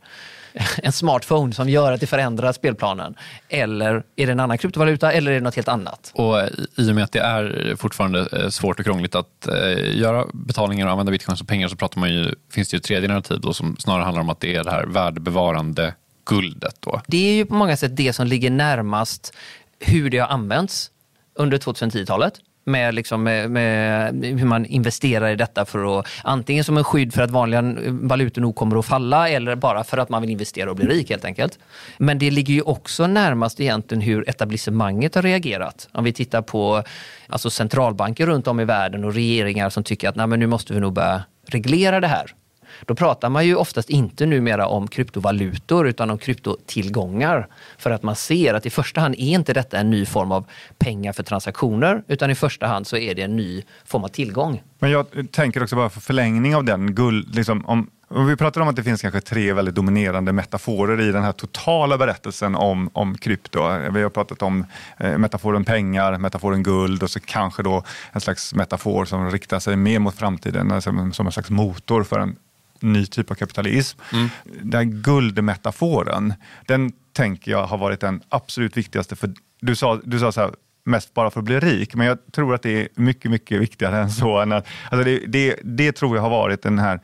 en 0.83 0.91
smartphone 0.91 1.53
som 1.53 1.69
gör 1.69 1.91
att 1.91 1.99
det 1.99 2.07
förändrar 2.07 2.51
spelplanen? 2.51 3.15
Eller 3.49 4.03
är 4.15 4.25
det 4.25 4.31
en 4.31 4.39
annan 4.39 4.57
kryptovaluta 4.57 5.11
eller 5.11 5.31
är 5.31 5.35
det 5.35 5.41
något 5.41 5.55
helt 5.55 5.67
annat? 5.67 6.11
Och 6.13 6.39
eh, 6.39 6.49
I 6.75 6.91
och 6.91 6.95
med 6.95 7.03
att 7.03 7.11
det 7.11 7.19
är 7.19 7.75
fortfarande 7.75 8.27
eh, 8.31 8.49
svårt 8.49 8.79
och 8.79 8.85
krångligt 8.85 9.15
att 9.15 9.47
eh, 9.47 9.97
göra 9.97 10.25
betalningar 10.33 10.85
och 10.85 10.91
använda 10.91 11.11
bitcoin 11.11 11.37
som 11.37 11.47
pengar 11.47 11.67
så 11.67 11.75
pratar 11.75 11.99
man 11.99 12.13
ju, 12.13 12.35
finns 12.51 12.69
det 12.69 12.75
ju 12.75 12.77
ett 12.77 12.83
tredje 12.83 13.09
narrativ 13.09 13.39
då, 13.41 13.53
som 13.53 13.77
snarare 13.79 14.03
handlar 14.03 14.21
om 14.21 14.29
att 14.29 14.39
det 14.39 14.55
är 14.55 14.63
det 14.63 14.71
här 14.71 14.85
värdebevarande 14.85 15.93
guldet 16.29 16.75
då? 16.79 17.01
Det 17.07 17.29
är 17.29 17.33
ju 17.33 17.45
på 17.45 17.53
många 17.53 17.77
sätt 17.77 17.95
det 17.95 18.13
som 18.13 18.27
ligger 18.27 18.49
närmast 18.49 19.33
hur 19.79 20.09
det 20.09 20.17
har 20.17 20.27
använts 20.27 20.91
under 21.35 21.57
2010-talet. 21.57 22.33
Med, 22.63 22.93
liksom, 22.93 23.23
med, 23.23 23.51
med, 23.51 24.25
hur 24.25 24.45
man 24.45 24.65
investerar 24.65 25.29
i 25.29 25.35
detta 25.35 25.65
för 25.65 25.99
att 25.99 26.07
antingen 26.23 26.63
som 26.63 26.77
en 26.77 26.83
skydd 26.83 27.13
för 27.13 27.21
att 27.21 27.31
vanliga 27.31 27.75
valutor 27.89 28.41
nog 28.41 28.55
kommer 28.55 28.79
att 28.79 28.85
falla 28.85 29.29
eller 29.29 29.55
bara 29.55 29.83
för 29.83 29.97
att 29.97 30.09
man 30.09 30.21
vill 30.21 30.31
investera 30.31 30.69
och 30.69 30.75
bli 30.75 30.87
rik 30.87 31.09
helt 31.09 31.25
enkelt. 31.25 31.59
Men 31.97 32.19
det 32.19 32.31
ligger 32.31 32.53
ju 32.53 32.61
också 32.61 33.07
närmast 33.07 33.59
egentligen 33.59 34.01
hur 34.01 34.29
etablissemanget 34.29 35.15
har 35.15 35.21
reagerat. 35.21 35.89
Om 35.91 36.03
vi 36.03 36.13
tittar 36.13 36.41
på 36.41 36.83
alltså 37.27 37.49
centralbanker 37.49 38.25
runt 38.25 38.47
om 38.47 38.59
i 38.59 38.65
världen 38.65 39.03
och 39.03 39.13
regeringar 39.13 39.69
som 39.69 39.83
tycker 39.83 40.09
att 40.09 40.15
Nej, 40.15 40.27
men 40.27 40.39
nu 40.39 40.47
måste 40.47 40.73
vi 40.73 40.79
nog 40.79 40.93
börja 40.93 41.23
reglera 41.45 41.99
det 41.99 42.07
här 42.07 42.33
då 42.85 42.95
pratar 42.95 43.29
man 43.29 43.45
ju 43.45 43.55
oftast 43.55 43.89
inte 43.89 44.25
numera 44.25 44.67
om 44.67 44.87
kryptovalutor 44.87 45.87
utan 45.87 46.09
om 46.09 46.17
kryptotillgångar. 46.17 47.47
För 47.77 47.91
att 47.91 48.03
man 48.03 48.15
ser 48.15 48.53
att 48.53 48.65
i 48.65 48.69
första 48.69 49.01
hand 49.01 49.15
är 49.15 49.33
inte 49.33 49.53
detta 49.53 49.77
en 49.77 49.89
ny 49.89 50.05
form 50.05 50.31
av 50.31 50.45
pengar 50.77 51.13
för 51.13 51.23
transaktioner 51.23 52.03
utan 52.07 52.31
i 52.31 52.35
första 52.35 52.67
hand 52.67 52.87
så 52.87 52.97
är 52.97 53.15
det 53.15 53.21
en 53.21 53.35
ny 53.35 53.63
form 53.85 54.03
av 54.03 54.07
tillgång. 54.07 54.61
Men 54.79 54.91
jag 54.91 55.07
tänker 55.31 55.63
också 55.63 55.75
bara 55.75 55.89
för 55.89 56.01
förlängning 56.01 56.55
av 56.55 56.63
den, 56.63 56.95
guld, 56.95 57.35
liksom, 57.35 57.65
om, 57.65 57.89
om 58.07 58.27
vi 58.27 58.35
pratar 58.35 58.61
om 58.61 58.67
att 58.67 58.75
det 58.75 58.83
finns 58.83 59.01
kanske 59.01 59.21
tre 59.21 59.53
väldigt 59.53 59.75
dominerande 59.75 60.33
metaforer 60.33 61.01
i 61.01 61.11
den 61.11 61.23
här 61.23 61.31
totala 61.31 61.97
berättelsen 61.97 62.55
om, 62.55 62.89
om 62.93 63.17
krypto. 63.17 63.59
Vi 63.91 64.03
har 64.03 64.09
pratat 64.09 64.41
om 64.41 64.65
eh, 64.99 65.17
metaforen 65.17 65.65
pengar, 65.65 66.17
metaforen 66.17 66.63
guld 66.63 67.03
och 67.03 67.09
så 67.09 67.19
kanske 67.19 67.63
då 67.63 67.83
en 68.11 68.21
slags 68.21 68.53
metafor 68.53 69.05
som 69.05 69.31
riktar 69.31 69.59
sig 69.59 69.75
mer 69.75 69.99
mot 69.99 70.15
framtiden 70.15 70.71
alltså 70.71 70.89
som, 70.89 71.13
som 71.13 71.25
en 71.25 71.31
slags 71.31 71.49
motor 71.49 72.03
för 72.03 72.19
en 72.19 72.35
ny 72.81 73.05
typ 73.05 73.31
av 73.31 73.35
kapitalism. 73.35 73.99
Mm. 74.13 74.29
Den 74.61 75.01
guldmetaforen, 75.01 76.33
den 76.65 76.91
tänker 77.13 77.51
jag 77.51 77.63
har 77.65 77.77
varit 77.77 77.99
den 77.99 78.21
absolut 78.29 78.77
viktigaste. 78.77 79.15
För 79.15 79.33
du 79.61 79.75
sa, 79.75 79.99
du 80.03 80.19
sa 80.19 80.31
så 80.31 80.41
här, 80.41 80.51
mest 80.83 81.13
bara 81.13 81.29
för 81.29 81.39
att 81.39 81.45
bli 81.45 81.59
rik, 81.59 81.95
men 81.95 82.07
jag 82.07 82.17
tror 82.31 82.55
att 82.55 82.61
det 82.61 82.81
är 82.81 82.87
mycket, 82.95 83.31
mycket 83.31 83.61
viktigare 83.61 83.97
än 83.97 84.11
så. 84.11 84.37
alltså 84.39 85.03
det, 85.03 85.19
det, 85.27 85.55
det 85.63 85.91
tror 85.91 86.15
jag 86.15 86.23
har 86.23 86.29
varit 86.29 86.61
den 86.61 86.79
här 86.79 86.99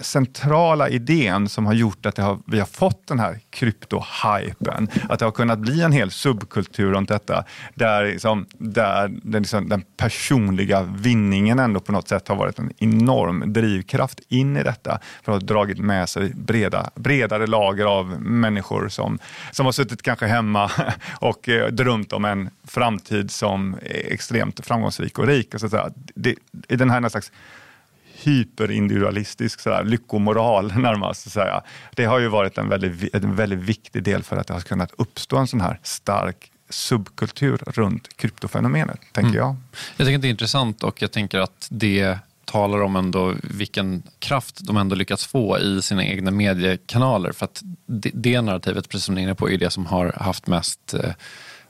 centrala 0.00 0.88
idén 0.88 1.48
som 1.48 1.66
har 1.66 1.72
gjort 1.72 2.06
att 2.06 2.18
har, 2.18 2.38
vi 2.46 2.58
har 2.58 2.66
fått 2.66 3.06
den 3.06 3.18
här 3.18 3.40
kryptohypen. 3.50 4.88
Att 5.08 5.18
det 5.18 5.24
har 5.24 5.32
kunnat 5.32 5.58
bli 5.58 5.82
en 5.82 5.92
hel 5.92 6.10
subkultur 6.10 6.92
runt 6.92 7.08
detta 7.08 7.44
där, 7.74 8.04
liksom, 8.04 8.46
där 8.58 9.08
den, 9.22 9.42
liksom, 9.42 9.68
den 9.68 9.84
personliga 9.96 10.82
vinningen 10.82 11.58
ändå 11.58 11.80
på 11.80 11.92
något 11.92 12.08
sätt 12.08 12.28
har 12.28 12.36
varit 12.36 12.58
en 12.58 12.72
enorm 12.78 13.52
drivkraft 13.52 14.20
in 14.28 14.56
i 14.56 14.62
detta 14.62 14.98
för 15.22 15.32
att 15.32 15.42
ha 15.42 15.46
dragit 15.46 15.78
med 15.78 16.08
sig 16.08 16.32
breda, 16.34 16.90
bredare 16.94 17.46
lager 17.46 17.84
av 17.84 18.20
människor 18.20 18.88
som, 18.88 19.18
som 19.50 19.66
har 19.66 19.72
suttit 19.72 20.02
kanske 20.02 20.26
hemma 20.26 20.70
och 21.20 21.48
eh, 21.48 21.68
drömt 21.68 22.12
om 22.12 22.24
en 22.24 22.50
framtid 22.64 23.30
som 23.30 23.74
är 23.82 24.12
extremt 24.12 24.66
framgångsrik 24.66 25.18
och 25.18 25.26
rik. 25.26 25.54
Och 25.54 25.60
så 25.60 25.66
att 25.66 25.72
säga. 25.72 25.90
Det, 26.14 26.34
den 26.68 26.90
här 26.90 27.08
slags 27.08 27.32
hyperindividualistisk 28.26 29.60
sådär, 29.60 29.84
lyckomoral 29.84 30.72
närmast. 30.76 31.30
Säga. 31.30 31.62
Det 31.94 32.04
har 32.04 32.18
ju 32.18 32.28
varit 32.28 32.58
en 32.58 32.68
väldigt, 32.68 33.14
en 33.14 33.36
väldigt 33.36 33.58
viktig 33.58 34.02
del 34.02 34.22
för 34.22 34.36
att 34.36 34.46
det 34.46 34.54
har 34.54 34.60
kunnat 34.60 34.92
uppstå 34.98 35.36
en 35.36 35.46
sån 35.46 35.60
här 35.60 35.78
stark 35.82 36.52
subkultur 36.70 37.62
runt 37.66 38.16
kryptofenomenet, 38.16 39.00
tänker 39.12 39.28
mm. 39.28 39.38
jag. 39.40 39.56
Jag 39.96 40.06
tycker 40.06 40.16
att 40.16 40.22
det 40.22 40.28
är 40.28 40.30
intressant 40.30 40.82
och 40.82 41.02
jag 41.02 41.12
tänker 41.12 41.38
att 41.38 41.68
det 41.70 42.18
talar 42.44 42.82
om 42.82 42.96
ändå 42.96 43.34
vilken 43.42 44.02
kraft 44.18 44.66
de 44.66 44.76
ändå 44.76 44.94
lyckats 44.94 45.26
få 45.26 45.58
i 45.58 45.82
sina 45.82 46.04
egna 46.04 46.30
mediekanaler. 46.30 47.32
För 47.32 47.44
att 47.44 47.62
det, 47.86 48.10
det 48.14 48.40
narrativet, 48.40 48.88
precis 48.88 49.04
som 49.04 49.14
ni 49.14 49.20
är 49.20 49.22
inne 49.22 49.34
på, 49.34 49.50
är 49.50 49.58
det 49.58 49.70
som 49.70 49.86
har 49.86 50.12
haft 50.20 50.46
mest 50.46 50.94
eh, 50.94 51.10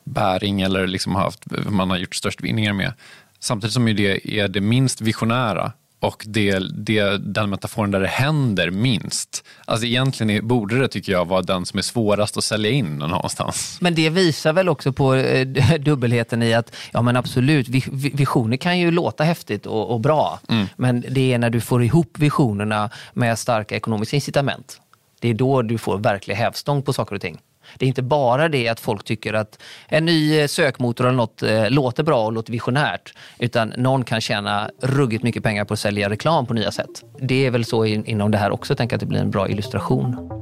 bäring 0.04 0.60
eller 0.60 0.86
liksom 0.86 1.14
haft, 1.14 1.44
man 1.66 1.90
har 1.90 1.96
gjort 1.96 2.14
störst 2.14 2.40
vinningar 2.40 2.72
med. 2.72 2.92
Samtidigt 3.38 3.74
som 3.74 3.84
det 3.84 4.38
är 4.38 4.48
det 4.48 4.60
minst 4.60 5.00
visionära 5.00 5.72
och 6.02 6.24
det, 6.26 6.58
det, 6.58 7.18
den 7.18 7.50
metaforen 7.50 7.90
där 7.90 8.00
det 8.00 8.06
händer 8.06 8.70
minst. 8.70 9.44
Alltså 9.64 9.86
egentligen 9.86 10.48
borde 10.48 10.78
det, 10.78 10.88
tycker 10.88 11.12
jag, 11.12 11.28
vara 11.28 11.42
den 11.42 11.66
som 11.66 11.78
är 11.78 11.82
svårast 11.82 12.36
att 12.36 12.44
sälja 12.44 12.70
in 12.70 12.96
någonstans. 12.96 13.78
Men 13.80 13.94
det 13.94 14.10
visar 14.10 14.52
väl 14.52 14.68
också 14.68 14.92
på 14.92 15.14
eh, 15.14 15.46
dubbelheten 15.80 16.42
i 16.42 16.54
att, 16.54 16.74
ja 16.92 17.02
men 17.02 17.16
absolut, 17.16 17.68
visioner 18.12 18.56
kan 18.56 18.78
ju 18.78 18.90
låta 18.90 19.24
häftigt 19.24 19.66
och, 19.66 19.90
och 19.90 20.00
bra. 20.00 20.40
Mm. 20.48 20.66
Men 20.76 21.04
det 21.10 21.32
är 21.32 21.38
när 21.38 21.50
du 21.50 21.60
får 21.60 21.84
ihop 21.84 22.18
visionerna 22.18 22.90
med 23.12 23.38
starka 23.38 23.76
ekonomiska 23.76 24.16
incitament. 24.16 24.80
Det 25.20 25.28
är 25.28 25.34
då 25.34 25.62
du 25.62 25.78
får 25.78 25.98
verklig 25.98 26.34
hävstång 26.34 26.82
på 26.82 26.92
saker 26.92 27.14
och 27.14 27.20
ting. 27.20 27.38
Det 27.78 27.86
är 27.86 27.88
inte 27.88 28.02
bara 28.02 28.48
det 28.48 28.68
att 28.68 28.80
folk 28.80 29.04
tycker 29.04 29.34
att 29.34 29.62
en 29.88 30.04
ny 30.04 30.40
eh, 30.40 30.46
sökmotor 30.46 31.04
eller 31.04 31.16
något 31.16 31.42
eh, 31.42 31.70
låter 31.70 32.02
bra 32.02 32.24
och 32.24 32.32
låter 32.32 32.52
visionärt. 32.52 33.14
Utan 33.38 33.68
någon 33.76 34.04
kan 34.04 34.20
tjäna 34.20 34.70
ruggigt 34.82 35.22
mycket 35.22 35.42
pengar 35.42 35.64
på 35.64 35.74
att 35.74 35.80
sälja 35.80 36.10
reklam 36.10 36.46
på 36.46 36.54
nya 36.54 36.70
sätt. 36.70 37.02
Det 37.20 37.46
är 37.46 37.50
väl 37.50 37.64
så 37.64 37.84
inom 37.84 38.30
det 38.30 38.38
här 38.38 38.50
också, 38.50 38.74
tänker 38.74 38.96
att 38.96 39.00
det 39.00 39.06
blir 39.06 39.20
en 39.20 39.30
bra 39.30 39.48
illustration. 39.48 40.41